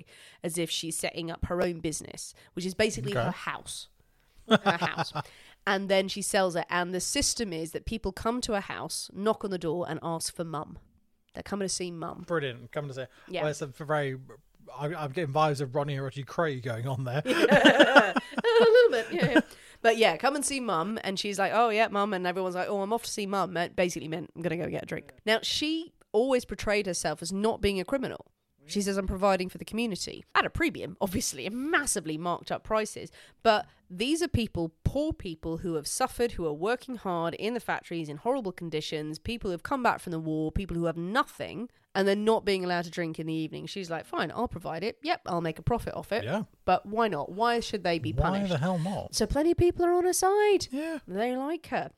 as 0.44 0.58
if 0.58 0.70
she's 0.70 0.96
setting 0.96 1.30
up 1.30 1.46
her 1.46 1.62
own 1.62 1.80
business, 1.80 2.34
which 2.54 2.66
is 2.66 2.74
basically 2.74 3.12
Okay. 3.12 3.24
her 3.24 3.30
house. 3.30 3.88
Her 4.48 4.78
house. 4.78 5.12
And 5.68 5.88
then 5.88 6.06
she 6.06 6.22
sells 6.22 6.54
it. 6.54 6.64
And 6.70 6.94
the 6.94 7.00
system 7.00 7.52
is 7.52 7.72
that 7.72 7.86
people 7.86 8.12
come 8.12 8.40
to 8.42 8.52
her 8.52 8.60
house, 8.60 9.10
knock 9.12 9.42
on 9.44 9.50
the 9.50 9.58
door, 9.58 9.84
and 9.88 9.98
ask 10.00 10.32
for 10.32 10.44
mum. 10.44 10.78
They're 11.34 11.42
coming 11.42 11.66
to 11.66 11.74
see 11.74 11.90
mum. 11.90 12.22
Brilliant. 12.24 12.70
Coming 12.70 12.88
to 12.90 12.94
see. 12.94 13.04
Yeah. 13.28 13.40
Well, 13.42 13.50
it's 13.50 13.62
a 13.62 13.66
very. 13.66 14.16
I, 14.78 14.94
I'm 14.94 15.10
getting 15.10 15.34
vibes 15.34 15.60
of 15.60 15.74
Ronnie 15.74 15.96
Hiroti 15.96 16.24
Kray 16.24 16.62
going 16.62 16.86
on 16.86 17.02
there. 17.02 17.20
Yeah. 17.26 18.14
a 18.44 18.64
little 18.64 18.90
bit, 18.92 19.06
yeah, 19.10 19.30
yeah. 19.32 19.40
But 19.86 19.98
yeah, 19.98 20.16
come 20.16 20.34
and 20.34 20.44
see 20.44 20.58
mum. 20.58 20.98
And 21.04 21.16
she's 21.16 21.38
like, 21.38 21.52
oh, 21.54 21.68
yeah, 21.68 21.86
mum. 21.86 22.12
And 22.12 22.26
everyone's 22.26 22.56
like, 22.56 22.66
oh, 22.68 22.82
I'm 22.82 22.92
off 22.92 23.04
to 23.04 23.10
see 23.10 23.24
mum. 23.24 23.56
Basically 23.76 24.08
meant 24.08 24.32
I'm 24.34 24.42
going 24.42 24.58
to 24.58 24.64
go 24.64 24.68
get 24.68 24.82
a 24.82 24.86
drink. 24.86 25.12
Now, 25.24 25.38
she 25.42 25.92
always 26.10 26.44
portrayed 26.44 26.86
herself 26.86 27.22
as 27.22 27.32
not 27.32 27.60
being 27.60 27.78
a 27.78 27.84
criminal. 27.84 28.26
She 28.66 28.82
says, 28.82 28.96
I'm 28.96 29.06
providing 29.06 29.48
for 29.48 29.58
the 29.58 29.64
community 29.64 30.24
at 30.34 30.44
a 30.44 30.50
premium, 30.50 30.96
obviously, 31.00 31.46
and 31.46 31.70
massively 31.70 32.18
marked 32.18 32.50
up 32.50 32.64
prices. 32.64 33.12
But 33.44 33.66
these 33.88 34.22
are 34.22 34.28
people, 34.28 34.72
poor 34.96 35.12
people 35.12 35.58
who 35.58 35.74
have 35.74 35.86
suffered, 35.86 36.32
who 36.32 36.46
are 36.46 36.54
working 36.54 36.96
hard 36.96 37.34
in 37.34 37.52
the 37.52 37.60
factories 37.60 38.08
in 38.08 38.16
horrible 38.16 38.50
conditions, 38.50 39.18
people 39.18 39.50
who 39.50 39.52
have 39.52 39.62
come 39.62 39.82
back 39.82 40.00
from 40.00 40.10
the 40.10 40.18
war, 40.18 40.50
people 40.50 40.74
who 40.74 40.86
have 40.86 40.96
nothing, 40.96 41.68
and 41.94 42.08
they're 42.08 42.16
not 42.16 42.46
being 42.46 42.64
allowed 42.64 42.84
to 42.84 42.90
drink 42.90 43.18
in 43.18 43.26
the 43.26 43.34
evening. 43.34 43.66
She's 43.66 43.90
like, 43.90 44.06
fine, 44.06 44.32
I'll 44.34 44.48
provide 44.48 44.82
it. 44.82 44.96
Yep, 45.02 45.20
I'll 45.26 45.42
make 45.42 45.58
a 45.58 45.62
profit 45.62 45.92
off 45.92 46.12
it. 46.12 46.24
Yeah. 46.24 46.44
But 46.64 46.86
why 46.86 47.08
not? 47.08 47.30
Why 47.30 47.60
should 47.60 47.84
they 47.84 47.98
be 47.98 48.14
punished? 48.14 48.50
Why 48.50 48.56
the 48.56 48.58
hell 48.58 48.78
not? 48.78 49.14
So 49.14 49.26
plenty 49.26 49.50
of 49.50 49.58
people 49.58 49.84
are 49.84 49.92
on 49.92 50.06
her 50.06 50.14
side. 50.14 50.68
Yeah. 50.70 51.00
They 51.06 51.36
like 51.36 51.66
her. 51.66 51.90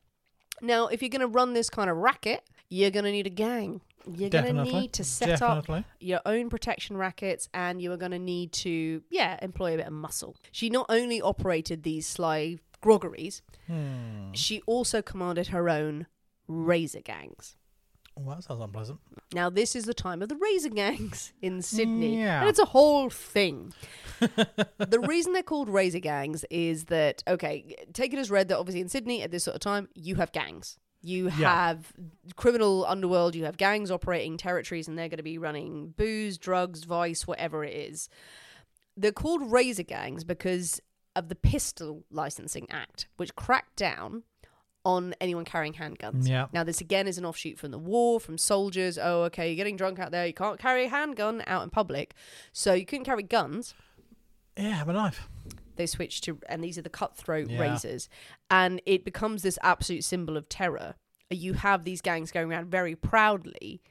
Now, 0.60 0.88
if 0.88 1.00
you're 1.00 1.08
going 1.08 1.20
to 1.20 1.28
run 1.28 1.52
this 1.52 1.70
kind 1.70 1.88
of 1.88 1.98
racket, 1.98 2.42
you're 2.68 2.90
going 2.90 3.04
to 3.04 3.12
need 3.12 3.28
a 3.28 3.30
gang. 3.30 3.80
You're 4.12 4.30
going 4.30 4.56
to 4.56 4.64
need 4.64 4.94
to 4.94 5.04
set 5.04 5.38
Definitely. 5.38 5.80
up 5.80 5.84
your 6.00 6.20
own 6.26 6.50
protection 6.50 6.96
rackets 6.96 7.48
and 7.54 7.80
you 7.80 7.92
are 7.92 7.96
going 7.96 8.12
to 8.12 8.18
need 8.18 8.52
to, 8.54 9.02
yeah, 9.10 9.38
employ 9.42 9.74
a 9.74 9.76
bit 9.76 9.86
of 9.86 9.92
muscle. 9.92 10.34
She 10.50 10.68
not 10.68 10.86
only 10.88 11.20
operated 11.20 11.82
these 11.82 12.06
sly 12.06 12.58
groggeries, 12.80 13.42
Hmm. 13.66 14.32
she 14.32 14.60
also 14.66 15.02
commanded 15.02 15.48
her 15.48 15.68
own 15.68 16.06
razor 16.46 17.00
gangs. 17.00 17.56
Well, 18.16 18.34
that 18.34 18.42
sounds 18.42 18.60
unpleasant. 18.60 18.98
Now, 19.32 19.48
this 19.48 19.76
is 19.76 19.84
the 19.84 19.94
time 19.94 20.22
of 20.22 20.28
the 20.28 20.34
razor 20.36 20.70
gangs 20.70 21.32
in 21.42 21.62
Sydney. 21.62 22.20
Yeah. 22.20 22.40
And 22.40 22.48
it's 22.48 22.58
a 22.58 22.64
whole 22.64 23.10
thing. 23.10 23.72
the 24.20 24.98
reason 25.06 25.32
they're 25.34 25.42
called 25.44 25.68
razor 25.68 26.00
gangs 26.00 26.44
is 26.50 26.86
that, 26.86 27.22
okay, 27.28 27.76
take 27.92 28.12
it 28.12 28.18
as 28.18 28.30
read 28.30 28.48
that 28.48 28.58
obviously 28.58 28.80
in 28.80 28.88
Sydney 28.88 29.22
at 29.22 29.30
this 29.30 29.44
sort 29.44 29.54
of 29.54 29.60
time, 29.60 29.88
you 29.94 30.16
have 30.16 30.32
gangs. 30.32 30.78
You 31.00 31.26
Yeah. 31.38 31.54
have 31.68 31.92
criminal 32.34 32.84
underworld, 32.86 33.36
you 33.36 33.44
have 33.44 33.56
gangs 33.56 33.88
operating 33.90 34.36
territories, 34.36 34.88
and 34.88 34.98
they're 34.98 35.08
going 35.08 35.18
to 35.18 35.22
be 35.22 35.38
running 35.38 35.94
booze, 35.96 36.38
drugs, 36.38 36.82
vice, 36.82 37.24
whatever 37.24 37.62
it 37.64 37.74
is. 37.74 38.08
They're 38.96 39.12
called 39.12 39.52
razor 39.52 39.84
gangs 39.84 40.24
because 40.24 40.80
of 41.16 41.28
the 41.28 41.34
Pistol 41.34 42.04
Licensing 42.10 42.66
Act, 42.70 43.08
which 43.16 43.34
cracked 43.34 43.76
down 43.76 44.22
on 44.84 45.14
anyone 45.20 45.44
carrying 45.44 45.74
handguns. 45.74 46.28
Yeah. 46.28 46.46
Now, 46.52 46.64
this 46.64 46.80
again 46.80 47.06
is 47.08 47.18
an 47.18 47.24
offshoot 47.26 47.58
from 47.58 47.72
the 47.72 47.78
war, 47.78 48.20
from 48.20 48.38
soldiers. 48.38 48.98
Oh, 49.00 49.22
okay, 49.24 49.48
you're 49.48 49.56
getting 49.56 49.76
drunk 49.76 49.98
out 49.98 50.12
there. 50.12 50.26
You 50.26 50.32
can't 50.32 50.58
carry 50.58 50.84
a 50.84 50.88
handgun 50.88 51.42
out 51.46 51.62
in 51.64 51.70
public. 51.70 52.14
So 52.52 52.72
you 52.74 52.86
couldn't 52.86 53.04
carry 53.04 53.22
guns. 53.22 53.74
Yeah, 54.56 54.70
have 54.70 54.88
a 54.88 54.92
knife. 54.92 55.28
They 55.76 55.86
switched 55.86 56.24
to, 56.24 56.38
and 56.48 56.62
these 56.64 56.78
are 56.78 56.82
the 56.82 56.88
cutthroat 56.88 57.50
Yeah. 57.50 57.60
razors. 57.60 58.08
And 58.50 58.80
it 58.86 59.04
becomes 59.04 59.42
this 59.42 59.58
absolute 59.62 60.04
symbol 60.04 60.36
of 60.36 60.48
terror. 60.48 60.94
You 61.30 61.54
have 61.54 61.84
these 61.84 62.00
gangs 62.00 62.32
going 62.32 62.50
around 62.50 62.66
very 62.70 62.96
proudly 62.96 63.82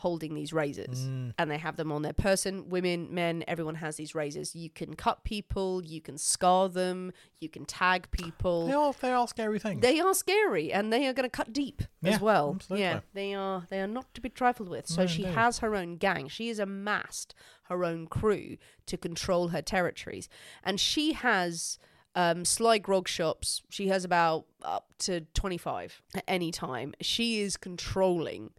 holding 0.00 0.34
these 0.34 0.52
razors 0.52 0.98
Mm. 1.06 1.34
and 1.38 1.50
they 1.50 1.58
have 1.58 1.76
them 1.76 1.90
on 1.92 2.02
their 2.02 2.12
person 2.12 2.68
women 2.68 3.08
men 3.14 3.44
everyone 3.46 3.76
has 3.76 3.96
these 3.96 4.14
razors 4.14 4.54
you 4.56 4.68
can 4.70 4.94
cut 4.94 5.24
people 5.24 5.82
you 5.84 6.00
can 6.00 6.16
scar 6.18 6.68
them 6.68 7.12
you 7.40 7.48
can 7.48 7.64
tag 7.64 8.10
people 8.10 8.66
They 8.66 8.72
are, 8.72 8.92
they 9.00 9.12
are 9.12 9.28
scary 9.28 9.58
things. 9.58 9.80
they 9.82 10.00
are 10.00 10.14
scary 10.14 10.72
and 10.72 10.92
they 10.92 11.06
are 11.06 11.12
going 11.12 11.28
to 11.30 11.36
cut 11.40 11.52
deep 11.52 11.82
Yeah, 12.02 12.12
as 12.14 12.20
well. 12.20 12.52
absolutely. 12.56 12.82
Yeah, 12.84 13.00
they 13.14 13.34
are 13.34 13.66
they 13.70 13.80
are 13.80 13.86
not 13.86 14.12
to 14.14 14.20
be 14.20 14.28
trifled 14.30 14.68
with. 14.68 14.86
So 14.88 15.02
No, 15.02 15.06
she 15.06 15.22
has 15.24 15.58
her 15.58 15.74
own 15.76 15.96
gang. 15.96 16.28
She 16.28 16.48
has 16.48 16.58
amassed 16.58 17.34
her 17.64 17.84
own 17.84 18.06
crew 18.06 18.56
to 18.86 18.96
control 18.96 19.48
her 19.48 19.62
territories. 19.62 20.28
And 20.64 20.80
she 20.80 21.12
has 21.12 21.78
um, 22.16 22.44
sly 22.44 22.78
grog 22.78 23.06
shops. 23.06 23.62
She 23.70 23.86
has 23.88 24.04
about 24.04 24.46
up 24.62 24.86
to 25.00 25.20
25 25.34 26.02
at 26.16 26.24
any 26.26 26.50
time. 26.50 26.92
She 27.00 27.40
is 27.40 27.56
controlling 27.56 28.50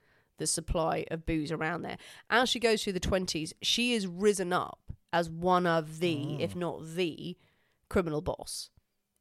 the 0.42 0.48
supply 0.48 1.06
of 1.12 1.26
booze 1.26 1.52
around 1.52 1.84
there. 1.84 1.98
As 2.30 2.50
she 2.50 2.60
goes 2.60 2.84
through 2.84 2.94
the 2.94 3.00
20s, 3.00 3.54
she 3.62 3.94
is 3.94 4.08
risen 4.08 4.52
up 4.52 4.80
as 5.14 5.30
one 5.30 5.68
of 5.68 6.00
the, 6.00 6.42
if 6.42 6.56
not 6.56 6.96
the, 6.96 7.38
criminal 7.90 8.22
boss 8.22 8.70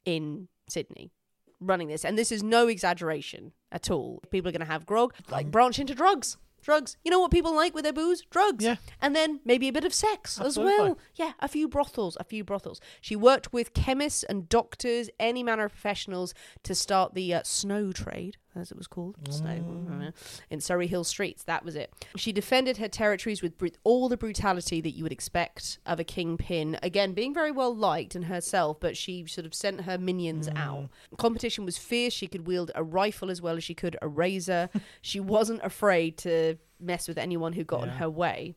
in 0.04 0.48
Sydney 0.68 1.12
running 1.60 1.88
this. 1.88 2.04
And 2.04 2.16
this 2.16 2.32
is 2.32 2.42
no 2.42 2.68
exaggeration 2.68 3.52
at 3.70 3.90
all. 3.90 4.22
People 4.30 4.48
are 4.48 4.52
going 4.52 4.60
to 4.60 4.72
have 4.72 4.86
grog, 4.86 5.12
like 5.30 5.50
branch 5.50 5.78
into 5.78 5.94
drugs. 5.94 6.38
Drugs. 6.62 6.96
You 7.04 7.10
know 7.10 7.20
what 7.20 7.30
people 7.30 7.54
like 7.54 7.74
with 7.74 7.84
their 7.84 7.92
booze? 7.92 8.22
Drugs. 8.30 8.64
Yeah. 8.64 8.76
And 9.00 9.16
then 9.16 9.40
maybe 9.44 9.68
a 9.68 9.72
bit 9.72 9.84
of 9.84 9.94
sex 9.94 10.38
Absolutely. 10.38 10.72
as 10.74 10.78
well. 10.80 10.98
Yeah, 11.14 11.32
a 11.40 11.48
few 11.48 11.68
brothels, 11.68 12.16
a 12.20 12.24
few 12.24 12.44
brothels. 12.44 12.80
She 13.00 13.16
worked 13.16 13.52
with 13.52 13.72
chemists 13.74 14.24
and 14.24 14.48
doctors, 14.48 15.08
any 15.18 15.42
manner 15.42 15.64
of 15.64 15.72
professionals 15.72 16.34
to 16.62 16.74
start 16.74 17.14
the 17.14 17.34
uh, 17.34 17.42
snow 17.44 17.92
trade. 17.92 18.36
As 18.56 18.72
it 18.72 18.76
was 18.76 18.88
called. 18.88 19.16
So, 19.28 19.44
mm. 19.44 20.12
in 20.50 20.60
Surry 20.60 20.88
Hill 20.88 21.04
Streets, 21.04 21.44
that 21.44 21.64
was 21.64 21.76
it. 21.76 21.92
She 22.16 22.32
defended 22.32 22.78
her 22.78 22.88
territories 22.88 23.42
with 23.42 23.56
bru- 23.56 23.70
all 23.84 24.08
the 24.08 24.16
brutality 24.16 24.80
that 24.80 24.90
you 24.90 25.04
would 25.04 25.12
expect 25.12 25.78
of 25.86 26.00
a 26.00 26.04
kingpin. 26.04 26.76
Again, 26.82 27.12
being 27.12 27.32
very 27.32 27.52
well 27.52 27.74
liked 27.74 28.16
in 28.16 28.22
herself, 28.22 28.80
but 28.80 28.96
she 28.96 29.24
sort 29.26 29.46
of 29.46 29.54
sent 29.54 29.82
her 29.82 29.98
minions 29.98 30.48
mm. 30.48 30.58
out. 30.58 30.88
Competition 31.16 31.64
was 31.64 31.78
fierce. 31.78 32.12
She 32.12 32.26
could 32.26 32.46
wield 32.46 32.72
a 32.74 32.82
rifle 32.82 33.30
as 33.30 33.40
well 33.40 33.56
as 33.56 33.62
she 33.62 33.74
could 33.74 33.96
a 34.02 34.08
razor. 34.08 34.68
she 35.00 35.20
wasn't 35.20 35.60
afraid 35.62 36.18
to 36.18 36.56
mess 36.80 37.06
with 37.06 37.18
anyone 37.18 37.52
who 37.52 37.62
got 37.62 37.84
in 37.84 37.90
her 37.90 38.10
way 38.10 38.54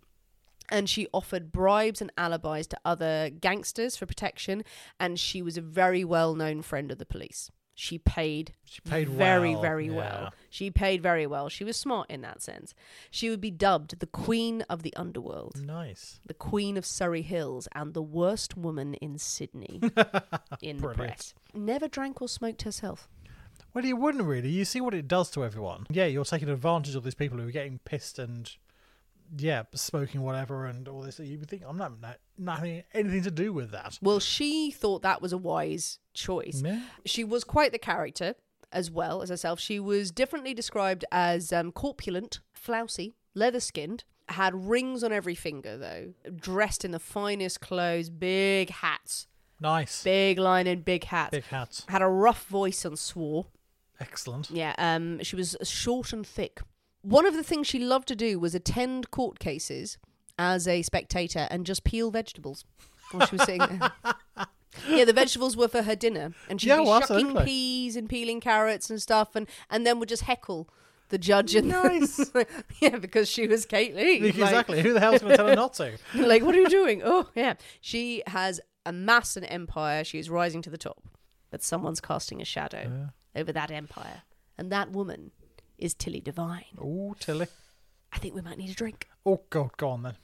and 0.69 0.89
she 0.89 1.07
offered 1.13 1.51
bribes 1.51 2.01
and 2.01 2.11
alibis 2.17 2.67
to 2.67 2.77
other 2.85 3.29
gangsters 3.29 3.95
for 3.95 4.05
protection 4.05 4.63
and 4.99 5.19
she 5.19 5.41
was 5.41 5.57
a 5.57 5.61
very 5.61 6.03
well 6.03 6.35
known 6.35 6.61
friend 6.61 6.91
of 6.91 6.97
the 6.97 7.05
police 7.05 7.51
she 7.75 7.97
paid 7.97 8.53
She 8.65 8.81
paid 8.81 9.09
very 9.09 9.53
well, 9.53 9.61
very 9.61 9.87
yeah. 9.87 9.93
well 9.95 10.33
she 10.49 10.69
paid 10.69 11.01
very 11.01 11.25
well 11.25 11.49
she 11.49 11.63
was 11.63 11.75
smart 11.75 12.09
in 12.09 12.21
that 12.21 12.41
sense 12.41 12.73
she 13.09 13.29
would 13.29 13.41
be 13.41 13.49
dubbed 13.51 13.99
the 13.99 14.05
queen 14.05 14.61
of 14.69 14.83
the 14.83 14.95
underworld 14.95 15.59
Nice. 15.65 16.19
the 16.27 16.35
queen 16.35 16.77
of 16.77 16.85
surry 16.85 17.23
hills 17.23 17.67
and 17.73 17.93
the 17.95 18.01
worst 18.01 18.55
woman 18.55 18.93
in 18.95 19.17
sydney 19.17 19.79
in 20.61 20.77
the 20.77 20.89
press 20.93 21.33
never 21.53 21.87
drank 21.87 22.21
or 22.21 22.27
smoked 22.27 22.61
herself 22.61 23.07
Well, 23.73 23.85
you 23.85 23.95
wouldn't 23.95 24.23
really. 24.25 24.49
You 24.49 24.65
see 24.65 24.81
what 24.81 24.93
it 24.93 25.07
does 25.07 25.31
to 25.31 25.43
everyone. 25.43 25.87
Yeah, 25.89 26.05
you're 26.05 26.25
taking 26.25 26.47
advantage 26.49 26.93
of 26.95 27.03
these 27.03 27.15
people 27.15 27.39
who 27.39 27.47
are 27.47 27.51
getting 27.51 27.79
pissed 27.85 28.19
and, 28.19 28.51
yeah, 29.37 29.63
smoking 29.73 30.21
whatever 30.21 30.65
and 30.65 30.87
all 30.87 31.01
this. 31.01 31.19
You 31.19 31.39
would 31.39 31.49
think 31.49 31.63
I'm 31.67 31.77
not, 31.77 31.99
not, 32.01 32.17
not 32.37 32.57
having 32.57 32.83
anything 32.93 33.23
to 33.23 33.31
do 33.31 33.51
with 33.53 33.71
that. 33.71 33.97
well 34.01 34.19
she 34.19 34.71
thought 34.71 35.01
that 35.01 35.21
was 35.21 35.33
a 35.33 35.37
wise 35.37 35.99
choice 36.13 36.61
Yeah. 36.63 36.81
She 37.05 37.23
was 37.23 37.43
quite 37.43 37.71
the 37.71 37.79
character 37.79 38.35
as 38.71 38.89
well 38.89 39.21
as 39.21 39.29
herself. 39.29 39.59
She 39.59 39.79
was 39.79 40.11
differently 40.11 40.53
described 40.53 41.05
as 41.11 41.53
um, 41.53 41.71
corpulent, 41.71 42.39
flousy, 42.53 43.13
leather 43.35 43.59
skinned, 43.59 44.03
had 44.29 44.55
rings 44.69 45.03
on 45.03 45.11
every 45.11 45.35
finger 45.35 45.77
though, 45.77 46.13
dressed 46.35 46.83
in 46.83 46.91
the 46.91 46.99
finest 46.99 47.61
clothes, 47.61 48.09
big 48.09 48.69
hats, 48.69 49.27
Nice. 49.59 50.03
big 50.03 50.39
lining, 50.39 50.81
big 50.81 51.03
hats. 51.05 51.31
Big 51.31 51.45
hats. 51.45 51.85
Had 51.87 52.01
a 52.01 52.07
rough 52.07 52.47
voice 52.47 52.83
and 52.85 52.97
swore. 52.97 53.45
Excellent. 53.99 54.49
Yeah, 54.49 54.73
um, 54.79 55.21
she 55.23 55.35
was 55.35 55.55
short 55.63 56.11
and 56.13 56.25
thick. 56.25 56.61
One 57.03 57.25
of 57.25 57.33
the 57.35 57.43
things 57.43 57.67
she 57.67 57.79
loved 57.79 58.07
to 58.07 58.15
do 58.15 58.39
was 58.39 58.55
attend 58.55 59.11
court 59.11 59.37
cases 59.39 59.97
as 60.39 60.67
a 60.67 60.81
spectator 60.81 61.47
and 61.51 61.65
just 61.65 61.83
peel 61.83 62.09
vegetables 62.11 62.65
while 63.11 63.27
she 63.27 63.35
was 63.35 63.43
sitting 63.43 63.59
there. 63.79 63.91
yeah, 64.89 65.05
the 65.05 65.13
vegetables 65.13 65.55
were 65.55 65.67
for 65.67 65.83
her 65.83 65.95
dinner, 65.95 66.33
and 66.49 66.59
she'd 66.59 66.67
Yeah, 66.69 66.77
be 66.77 66.85
well, 66.85 67.01
shucking 67.01 67.15
absolutely. 67.17 67.43
peas 67.45 67.95
and 67.95 68.09
peeling 68.09 68.39
carrots 68.39 68.89
and 68.89 69.01
stuff, 69.01 69.35
and 69.35 69.47
and 69.69 69.85
then 69.85 69.99
would 69.99 70.09
just 70.09 70.23
heckle 70.23 70.67
the 71.09 71.17
judge 71.19 71.53
and 71.53 71.67
Nice. 71.67 72.31
yeah, 72.79 72.97
because 72.97 73.29
she 73.29 73.45
was 73.47 73.65
Kate 73.65 73.93
Leigh. 73.95 74.19
Like- 74.19 74.33
Exactly. 74.35 74.81
Who 74.81 74.93
the 74.93 74.99
hell's 74.99 75.19
going 75.21 75.31
to 75.31 75.37
tell 75.37 75.47
her 75.47 75.55
not 75.55 75.73
to? 75.75 75.97
like, 76.15 76.41
what 76.41 76.55
are 76.55 76.59
you 76.61 76.69
doing? 76.69 77.01
Oh, 77.05 77.29
yeah. 77.35 77.53
She 77.81 78.23
has 78.27 78.59
amassed 78.85 79.37
an 79.37 79.43
empire. 79.43 80.03
She 80.03 80.17
is 80.17 80.29
rising 80.29 80.63
to 80.63 80.71
the 80.71 80.77
top. 80.77 81.03
But 81.51 81.61
someone's 81.61 82.01
casting 82.01 82.41
a 82.41 82.45
shadow 82.45 83.09
over 83.35 83.51
that 83.51 83.69
empire. 83.69 84.23
And 84.57 84.71
that 84.71 84.91
woman 84.91 85.31
is 85.83 85.93
Tilly 85.93 86.21
Devine. 86.21 86.77
Oh, 86.81 87.13
Tilly. 87.19 87.47
I 88.13 88.17
think 88.19 88.35
we 88.35 88.41
might 88.41 88.57
need 88.57 88.69
a 88.69 88.73
drink. 88.73 89.07
Oh, 89.25 89.41
God, 89.49 89.75
go 89.77 89.89
on 89.89 90.03
then. 90.03 90.15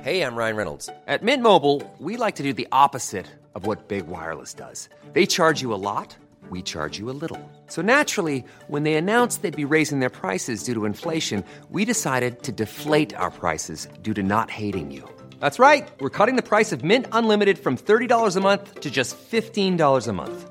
Hey, 0.00 0.22
I'm 0.22 0.36
Ryan 0.36 0.56
Reynolds. 0.56 0.90
At 1.06 1.22
Mint 1.22 1.42
Mobile, 1.42 1.82
we 1.98 2.16
like 2.16 2.36
to 2.36 2.42
do 2.42 2.52
the 2.52 2.68
opposite 2.70 3.26
of 3.54 3.66
what 3.66 3.88
Big 3.88 4.06
Wireless 4.06 4.54
does. 4.54 4.88
They 5.12 5.26
charge 5.26 5.60
you 5.60 5.74
a 5.74 5.82
lot, 5.90 6.16
we 6.50 6.62
charge 6.62 6.98
you 6.98 7.10
a 7.10 7.18
little. 7.22 7.40
So 7.66 7.82
naturally, 7.82 8.44
when 8.68 8.84
they 8.84 8.94
announced 8.94 9.42
they'd 9.42 9.64
be 9.64 9.64
raising 9.64 9.98
their 10.00 10.16
prices 10.22 10.62
due 10.62 10.74
to 10.74 10.84
inflation, 10.84 11.44
we 11.70 11.84
decided 11.84 12.42
to 12.44 12.52
deflate 12.52 13.14
our 13.16 13.30
prices 13.30 13.88
due 14.02 14.14
to 14.14 14.22
not 14.22 14.50
hating 14.50 14.90
you. 14.90 15.08
That's 15.40 15.58
right. 15.58 15.88
We're 16.00 16.16
cutting 16.18 16.36
the 16.36 16.42
price 16.42 16.72
of 16.72 16.84
Mint 16.84 17.06
Unlimited 17.12 17.58
from 17.58 17.76
$30 17.76 18.36
a 18.36 18.40
month 18.40 18.80
to 18.80 18.90
just 18.90 19.16
$15 19.30 20.08
a 20.08 20.12
month. 20.12 20.50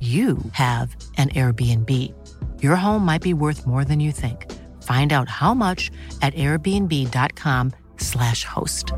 you 0.00 0.38
have 0.52 0.96
an 1.18 1.28
Airbnb. 1.30 2.14
Your 2.62 2.76
home 2.76 3.04
might 3.04 3.20
be 3.20 3.34
worth 3.34 3.66
more 3.66 3.84
than 3.84 4.00
you 4.00 4.12
think. 4.12 4.50
Find 4.82 5.12
out 5.12 5.28
how 5.28 5.52
much 5.52 5.90
at 6.22 6.32
airbnb.com/slash 6.32 8.44
host. 8.44 8.94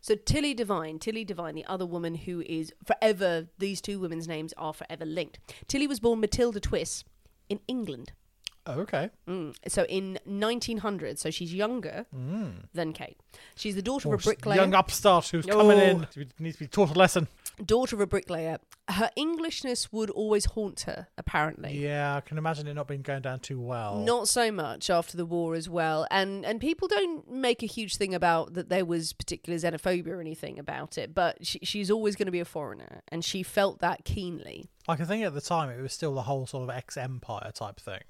So 0.00 0.14
Tilly 0.16 0.54
Devine, 0.54 0.98
Tilly 0.98 1.24
Devine, 1.24 1.54
the 1.54 1.66
other 1.66 1.86
woman 1.86 2.14
who 2.14 2.42
is 2.42 2.72
forever, 2.84 3.46
these 3.58 3.80
two 3.80 3.98
women's 3.98 4.28
names 4.28 4.52
are 4.58 4.74
forever 4.74 5.06
linked. 5.06 5.38
Tilly 5.66 5.86
was 5.86 6.00
born 6.00 6.20
Matilda 6.20 6.60
Twiss 6.60 7.04
in 7.48 7.60
England. 7.68 8.12
Oh, 8.66 8.80
okay. 8.80 9.10
Mm. 9.28 9.54
So 9.68 9.84
in 9.84 10.18
1900, 10.24 11.18
so 11.18 11.30
she's 11.30 11.52
younger 11.52 12.06
than 12.72 12.92
Kate. 12.94 13.18
She's 13.56 13.74
the 13.74 13.82
daughter 13.82 14.08
Oh, 14.08 14.14
of 14.14 14.20
a 14.20 14.22
bricklayer. 14.24 14.56
young 14.56 14.74
upstart 14.74 15.28
who's 15.28 15.44
coming 15.46 15.78
Oh. 15.78 15.82
in. 15.82 16.06
She 16.14 16.26
needs 16.38 16.56
to 16.56 16.64
be 16.64 16.68
taught 16.68 16.90
a 16.90 16.98
lesson. 16.98 17.28
daughter 17.64 17.94
of 17.94 18.00
a 18.00 18.06
bricklayer. 18.06 18.58
Her 18.88 19.10
Englishness 19.16 19.92
would 19.92 20.10
always 20.10 20.44
haunt 20.46 20.82
her, 20.82 21.08
apparently. 21.16 21.78
Yeah, 21.78 22.16
I 22.16 22.20
can 22.20 22.36
imagine 22.38 22.66
it 22.66 22.74
not 22.74 22.88
being 22.88 23.02
going 23.02 23.22
down 23.22 23.40
too 23.40 23.60
well. 23.60 23.98
Not 23.98 24.28
so 24.28 24.50
much 24.50 24.90
after 24.90 25.16
the 25.16 25.24
war 25.26 25.54
as 25.54 25.68
well, 25.68 26.06
and 26.10 26.44
and 26.44 26.60
people 26.60 26.88
don't 26.88 27.30
make 27.30 27.62
a 27.62 27.66
huge 27.66 27.96
thing 27.96 28.14
about 28.14 28.54
that 28.54 28.68
there 28.70 28.84
was 28.84 29.12
particular 29.12 29.58
xenophobia 29.58 30.08
or 30.08 30.20
anything 30.20 30.58
about 30.58 30.98
it. 30.98 31.14
But 31.14 31.46
she, 31.46 31.58
she's 31.62 31.90
always 31.90 32.16
going 32.16 32.26
to 32.26 32.32
be 32.32 32.40
a 32.40 32.44
foreigner, 32.44 33.02
and 33.08 33.24
she 33.24 33.42
felt 33.42 33.78
that 33.80 34.04
keenly. 34.04 34.68
Like 34.88 35.00
I 35.00 35.04
think 35.04 35.24
at 35.24 35.32
the 35.34 35.40
time 35.40 35.70
it 35.70 35.80
was 35.80 35.92
still 35.92 36.14
the 36.14 36.22
whole 36.22 36.46
sort 36.46 36.64
of 36.68 36.70
ex-empire 36.76 37.52
type 37.54 37.78
thing. 37.80 38.00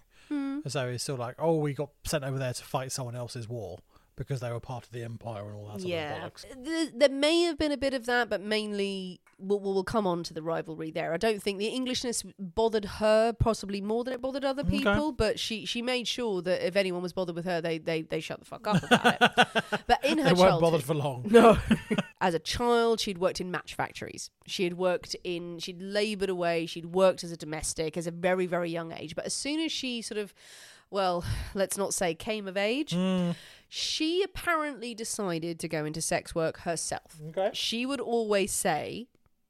So 0.66 0.88
it's 0.88 1.02
still 1.02 1.16
like, 1.16 1.36
oh, 1.38 1.56
we 1.56 1.74
got 1.74 1.90
sent 2.04 2.24
over 2.24 2.38
there 2.38 2.52
to 2.52 2.64
fight 2.64 2.90
someone 2.90 3.14
else's 3.14 3.48
war, 3.48 3.78
because 4.16 4.40
they 4.40 4.50
were 4.50 4.60
part 4.60 4.84
of 4.84 4.92
the 4.92 5.02
empire 5.02 5.46
and 5.46 5.54
all 5.54 5.66
that 5.66 5.80
sort 5.80 5.90
yeah, 5.90 6.24
of 6.24 6.32
bollocks. 6.32 6.64
Th- 6.64 6.90
there 6.94 7.08
may 7.08 7.42
have 7.42 7.58
been 7.58 7.72
a 7.72 7.76
bit 7.76 7.94
of 7.94 8.06
that, 8.06 8.28
but 8.28 8.40
mainly 8.40 9.20
we'll, 9.38 9.60
we'll 9.60 9.84
come 9.84 10.06
on 10.06 10.22
to 10.24 10.34
the 10.34 10.42
rivalry 10.42 10.90
there. 10.90 11.12
I 11.12 11.16
don't 11.16 11.42
think 11.42 11.58
the 11.58 11.68
Englishness 11.68 12.22
bothered 12.38 12.84
her 12.84 13.32
possibly 13.32 13.80
more 13.80 14.04
than 14.04 14.14
it 14.14 14.20
bothered 14.20 14.44
other 14.44 14.64
people, 14.64 15.12
but 15.12 15.38
she 15.38 15.64
she 15.66 15.82
made 15.82 16.06
sure 16.06 16.42
that 16.42 16.66
if 16.66 16.76
anyone 16.76 17.02
was 17.02 17.12
bothered 17.12 17.34
with 17.34 17.44
her, 17.44 17.60
they 17.60 17.78
they, 17.78 18.02
they 18.02 18.20
shut 18.20 18.38
the 18.40 18.46
fuck 18.46 18.66
up 18.66 18.82
about 18.82 19.16
it. 19.20 19.64
But 19.86 20.04
in 20.04 20.18
her 20.18 20.34
They 20.34 20.40
weren't 20.40 20.60
bothered 20.60 20.82
for 20.82 20.94
long. 20.94 21.26
no. 21.28 21.58
As 22.20 22.32
a 22.32 22.38
child, 22.38 23.00
she'd 23.00 23.18
worked 23.18 23.40
in 23.40 23.50
match 23.50 23.74
factories. 23.74 24.30
She 24.46 24.64
had 24.64 24.74
worked 24.74 25.14
in, 25.24 25.58
she'd 25.58 25.82
laboured 25.82 26.30
away, 26.30 26.64
she'd 26.64 26.86
worked 26.86 27.22
as 27.22 27.32
a 27.32 27.36
domestic 27.36 27.98
as 27.98 28.06
a 28.06 28.10
very, 28.10 28.46
very 28.46 28.70
young 28.70 28.92
age. 28.92 29.14
But 29.14 29.26
as 29.26 29.34
soon 29.34 29.60
as 29.60 29.70
she 29.70 30.00
sort 30.00 30.18
of, 30.18 30.32
well, 30.94 31.24
let's 31.54 31.76
not 31.76 31.92
say 31.92 32.14
came 32.14 32.48
of 32.48 32.56
age, 32.56 32.94
Hmm. 32.94 33.32
she 33.68 34.22
apparently 34.22 34.94
decided 34.94 35.58
to 35.60 35.68
go 35.68 35.84
into 35.84 36.00
sex 36.00 36.34
work 36.34 36.60
herself. 36.60 37.20
Okay. 37.30 37.50
She 37.52 37.84
would 37.84 38.00
always 38.00 38.52
say, 38.52 39.08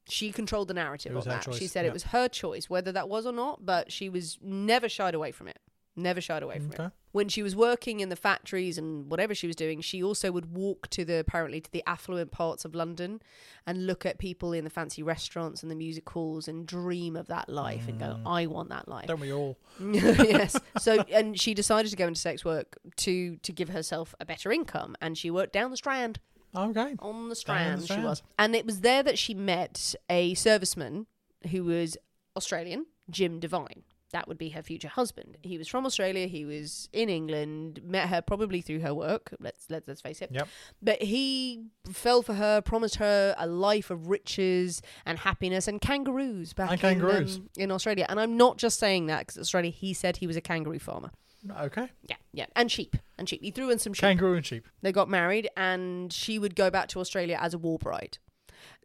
she 0.09 0.31
controlled 0.31 0.67
the 0.67 0.73
narrative 0.73 1.13
It 1.13 1.17
on 1.17 1.23
that. 1.25 1.53
She 1.53 1.67
said 1.67 1.85
yeah. 1.85 1.89
it 1.91 1.93
was 1.93 2.03
her 2.03 2.27
choice, 2.27 2.69
whether 2.69 2.91
that 2.91 3.07
was 3.07 3.25
or 3.25 3.31
not, 3.31 3.65
but 3.65 3.91
she 3.91 4.09
was 4.09 4.37
never 4.41 4.89
shied 4.89 5.15
away 5.15 5.31
from 5.31 5.47
it. 5.47 5.59
Never 5.95 6.19
shied 6.19 6.43
away 6.43 6.59
from 6.59 6.71
it 6.73 6.79
Okay. 6.79 6.89
When 7.15 7.29
she 7.29 7.41
was 7.41 7.55
working 7.55 8.01
in 8.01 8.09
the 8.09 8.15
factories 8.17 8.77
and 8.77 9.09
whatever 9.09 9.33
she 9.33 9.47
was 9.47 9.55
doing, 9.55 9.79
she 9.79 10.03
also 10.03 10.33
would 10.33 10.53
walk 10.53 10.89
to 10.89 11.05
the 11.05 11.17
apparently 11.19 11.61
to 11.61 11.71
the 11.71 11.81
affluent 11.87 12.29
parts 12.29 12.65
of 12.65 12.75
London 12.75 13.21
and 13.65 13.87
look 13.87 14.05
at 14.05 14.17
people 14.17 14.51
in 14.51 14.65
the 14.65 14.69
fancy 14.69 15.01
restaurants 15.01 15.63
and 15.63 15.71
the 15.71 15.77
music 15.77 16.09
halls 16.09 16.49
and 16.49 16.67
dream 16.67 17.15
of 17.15 17.27
that 17.27 17.47
life 17.47 17.87
and 17.87 17.97
go, 17.99 18.17
mm. 18.19 18.21
I 18.25 18.47
want 18.47 18.67
that 18.67 18.89
life. 18.89 19.07
Don't 19.07 19.21
we 19.21 19.31
all? 19.31 19.57
yes. 19.79 20.59
So 20.77 21.05
and 21.09 21.39
she 21.39 21.53
decided 21.53 21.89
to 21.91 21.95
go 21.95 22.05
into 22.05 22.19
sex 22.19 22.43
work 22.43 22.77
to 22.97 23.37
to 23.37 23.53
give 23.53 23.69
herself 23.69 24.13
a 24.19 24.25
better 24.25 24.51
income 24.51 24.97
and 24.99 25.17
she 25.17 25.31
worked 25.31 25.53
down 25.53 25.71
the 25.71 25.77
strand 25.77 26.19
Okay. 26.53 26.95
on 26.99 27.29
the 27.29 27.35
strand, 27.35 27.77
the 27.77 27.87
she 27.87 27.93
Strand. 27.93 28.03
was. 28.03 28.23
And 28.37 28.55
it 28.57 28.65
was 28.65 28.81
there 28.81 29.03
that 29.03 29.17
she 29.17 29.33
met 29.33 29.95
a 30.09 30.35
serviceman 30.35 31.05
who 31.49 31.63
was 31.63 31.95
Australian, 32.35 32.87
Jim 33.09 33.39
Devine. 33.39 33.83
That 34.11 34.27
would 34.27 34.37
be 34.37 34.49
her 34.49 34.61
future 34.61 34.87
husband. 34.87 35.37
He 35.41 35.57
was 35.57 35.67
from 35.67 35.85
Australia. 35.85 36.27
He 36.27 36.45
was 36.45 36.89
in 36.93 37.09
England. 37.09 37.81
Met 37.83 38.07
her 38.09 38.21
probably 38.21 38.61
through 38.61 38.79
her 38.79 38.93
work. 38.93 39.33
Let's 39.39 39.65
let's 39.69 39.87
let's 39.87 40.01
face 40.01 40.21
it. 40.21 40.29
Yep. 40.31 40.47
But 40.81 41.01
he 41.01 41.65
fell 41.91 42.21
for 42.21 42.35
her, 42.35 42.61
promised 42.61 42.95
her 42.97 43.35
a 43.37 43.47
life 43.47 43.89
of 43.89 44.07
riches 44.07 44.81
and 45.05 45.19
happiness 45.19 45.67
and 45.67 45.81
kangaroos 45.81 46.53
back 46.53 46.71
And 46.71 46.79
kangaroos. 46.79 47.35
In, 47.35 47.41
um, 47.41 47.49
in 47.57 47.71
Australia. 47.71 48.05
And 48.07 48.19
I'm 48.19 48.37
not 48.37 48.57
just 48.57 48.79
saying 48.79 49.07
that 49.07 49.27
because 49.27 49.37
Australia. 49.37 49.71
He 49.71 49.93
said 49.93 50.17
he 50.17 50.27
was 50.27 50.37
a 50.37 50.41
kangaroo 50.41 50.79
farmer. 50.79 51.11
Okay. 51.59 51.89
Yeah, 52.07 52.15
yeah, 52.33 52.45
and 52.55 52.71
sheep 52.71 52.95
and 53.17 53.29
sheep. 53.29 53.41
He 53.41 53.51
threw 53.51 53.69
in 53.69 53.79
some 53.79 53.93
sheep. 53.93 54.01
Kangaroo 54.01 54.35
and 54.35 54.45
sheep. 54.45 54.67
They 54.81 54.91
got 54.91 55.09
married, 55.09 55.49
and 55.55 56.11
she 56.11 56.39
would 56.39 56.55
go 56.55 56.69
back 56.69 56.87
to 56.89 56.99
Australia 56.99 57.37
as 57.39 57.53
a 57.53 57.57
war 57.57 57.77
bride. 57.77 58.17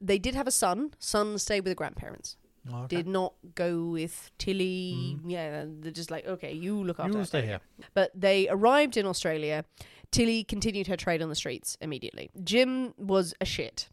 They 0.01 0.19
did 0.19 0.35
have 0.35 0.47
a 0.47 0.51
son. 0.51 0.93
Son 0.99 1.39
stayed 1.39 1.61
with 1.61 1.71
the 1.71 1.75
grandparents. 1.75 2.37
Okay. 2.69 2.97
Did 2.97 3.07
not 3.07 3.35
go 3.55 3.87
with 3.87 4.31
Tilly. 4.39 5.19
Yeah, 5.27 5.65
they're 5.67 5.93
just 5.93 6.11
like, 6.11 6.27
okay, 6.27 6.53
you 6.53 6.83
look 6.83 7.01
after. 7.01 7.19
You 7.19 7.25
stay 7.25 7.47
here. 7.47 7.61
But 7.95 8.11
they 8.15 8.49
arrived 8.49 8.97
in 8.97 9.07
Australia. 9.07 9.65
Tilly 10.11 10.45
continued 10.45 10.87
her 10.89 10.97
trade 10.97 11.23
on 11.23 11.29
the 11.29 11.35
streets 11.35 11.79
immediately. 11.81 12.31
Jim 12.45 12.93
was 12.99 13.33
a 13.41 13.45
shit. 13.45 13.89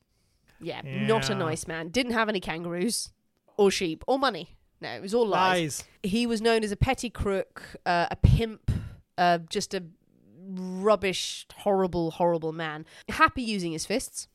Yeah, 0.59 0.82
not 0.84 1.30
a 1.30 1.36
nice 1.36 1.68
man. 1.68 1.89
Didn't 1.89 2.13
have 2.13 2.30
any 2.30 2.39
kangaroos 2.39 3.11
or 3.57 3.72
sheep 3.72 4.03
or 4.07 4.18
money. 4.20 4.57
No, 4.82 4.89
it 4.89 5.01
was 5.01 5.13
all 5.13 5.28
lies. 5.28 5.61
Lies. 5.61 5.84
He 6.03 6.28
was 6.28 6.41
known 6.41 6.63
as 6.63 6.72
a 6.72 6.76
petty 6.76 7.09
crook, 7.09 7.63
uh, 7.86 8.07
a 8.11 8.15
pimp, 8.15 8.70
uh, 9.18 9.39
just 9.49 9.74
a 9.74 9.84
rubbish, 10.49 11.45
horrible, 11.57 12.11
horrible 12.11 12.53
man. 12.53 12.86
Happy 13.09 13.41
using 13.41 13.72
his 13.72 13.86
fists 13.86 14.28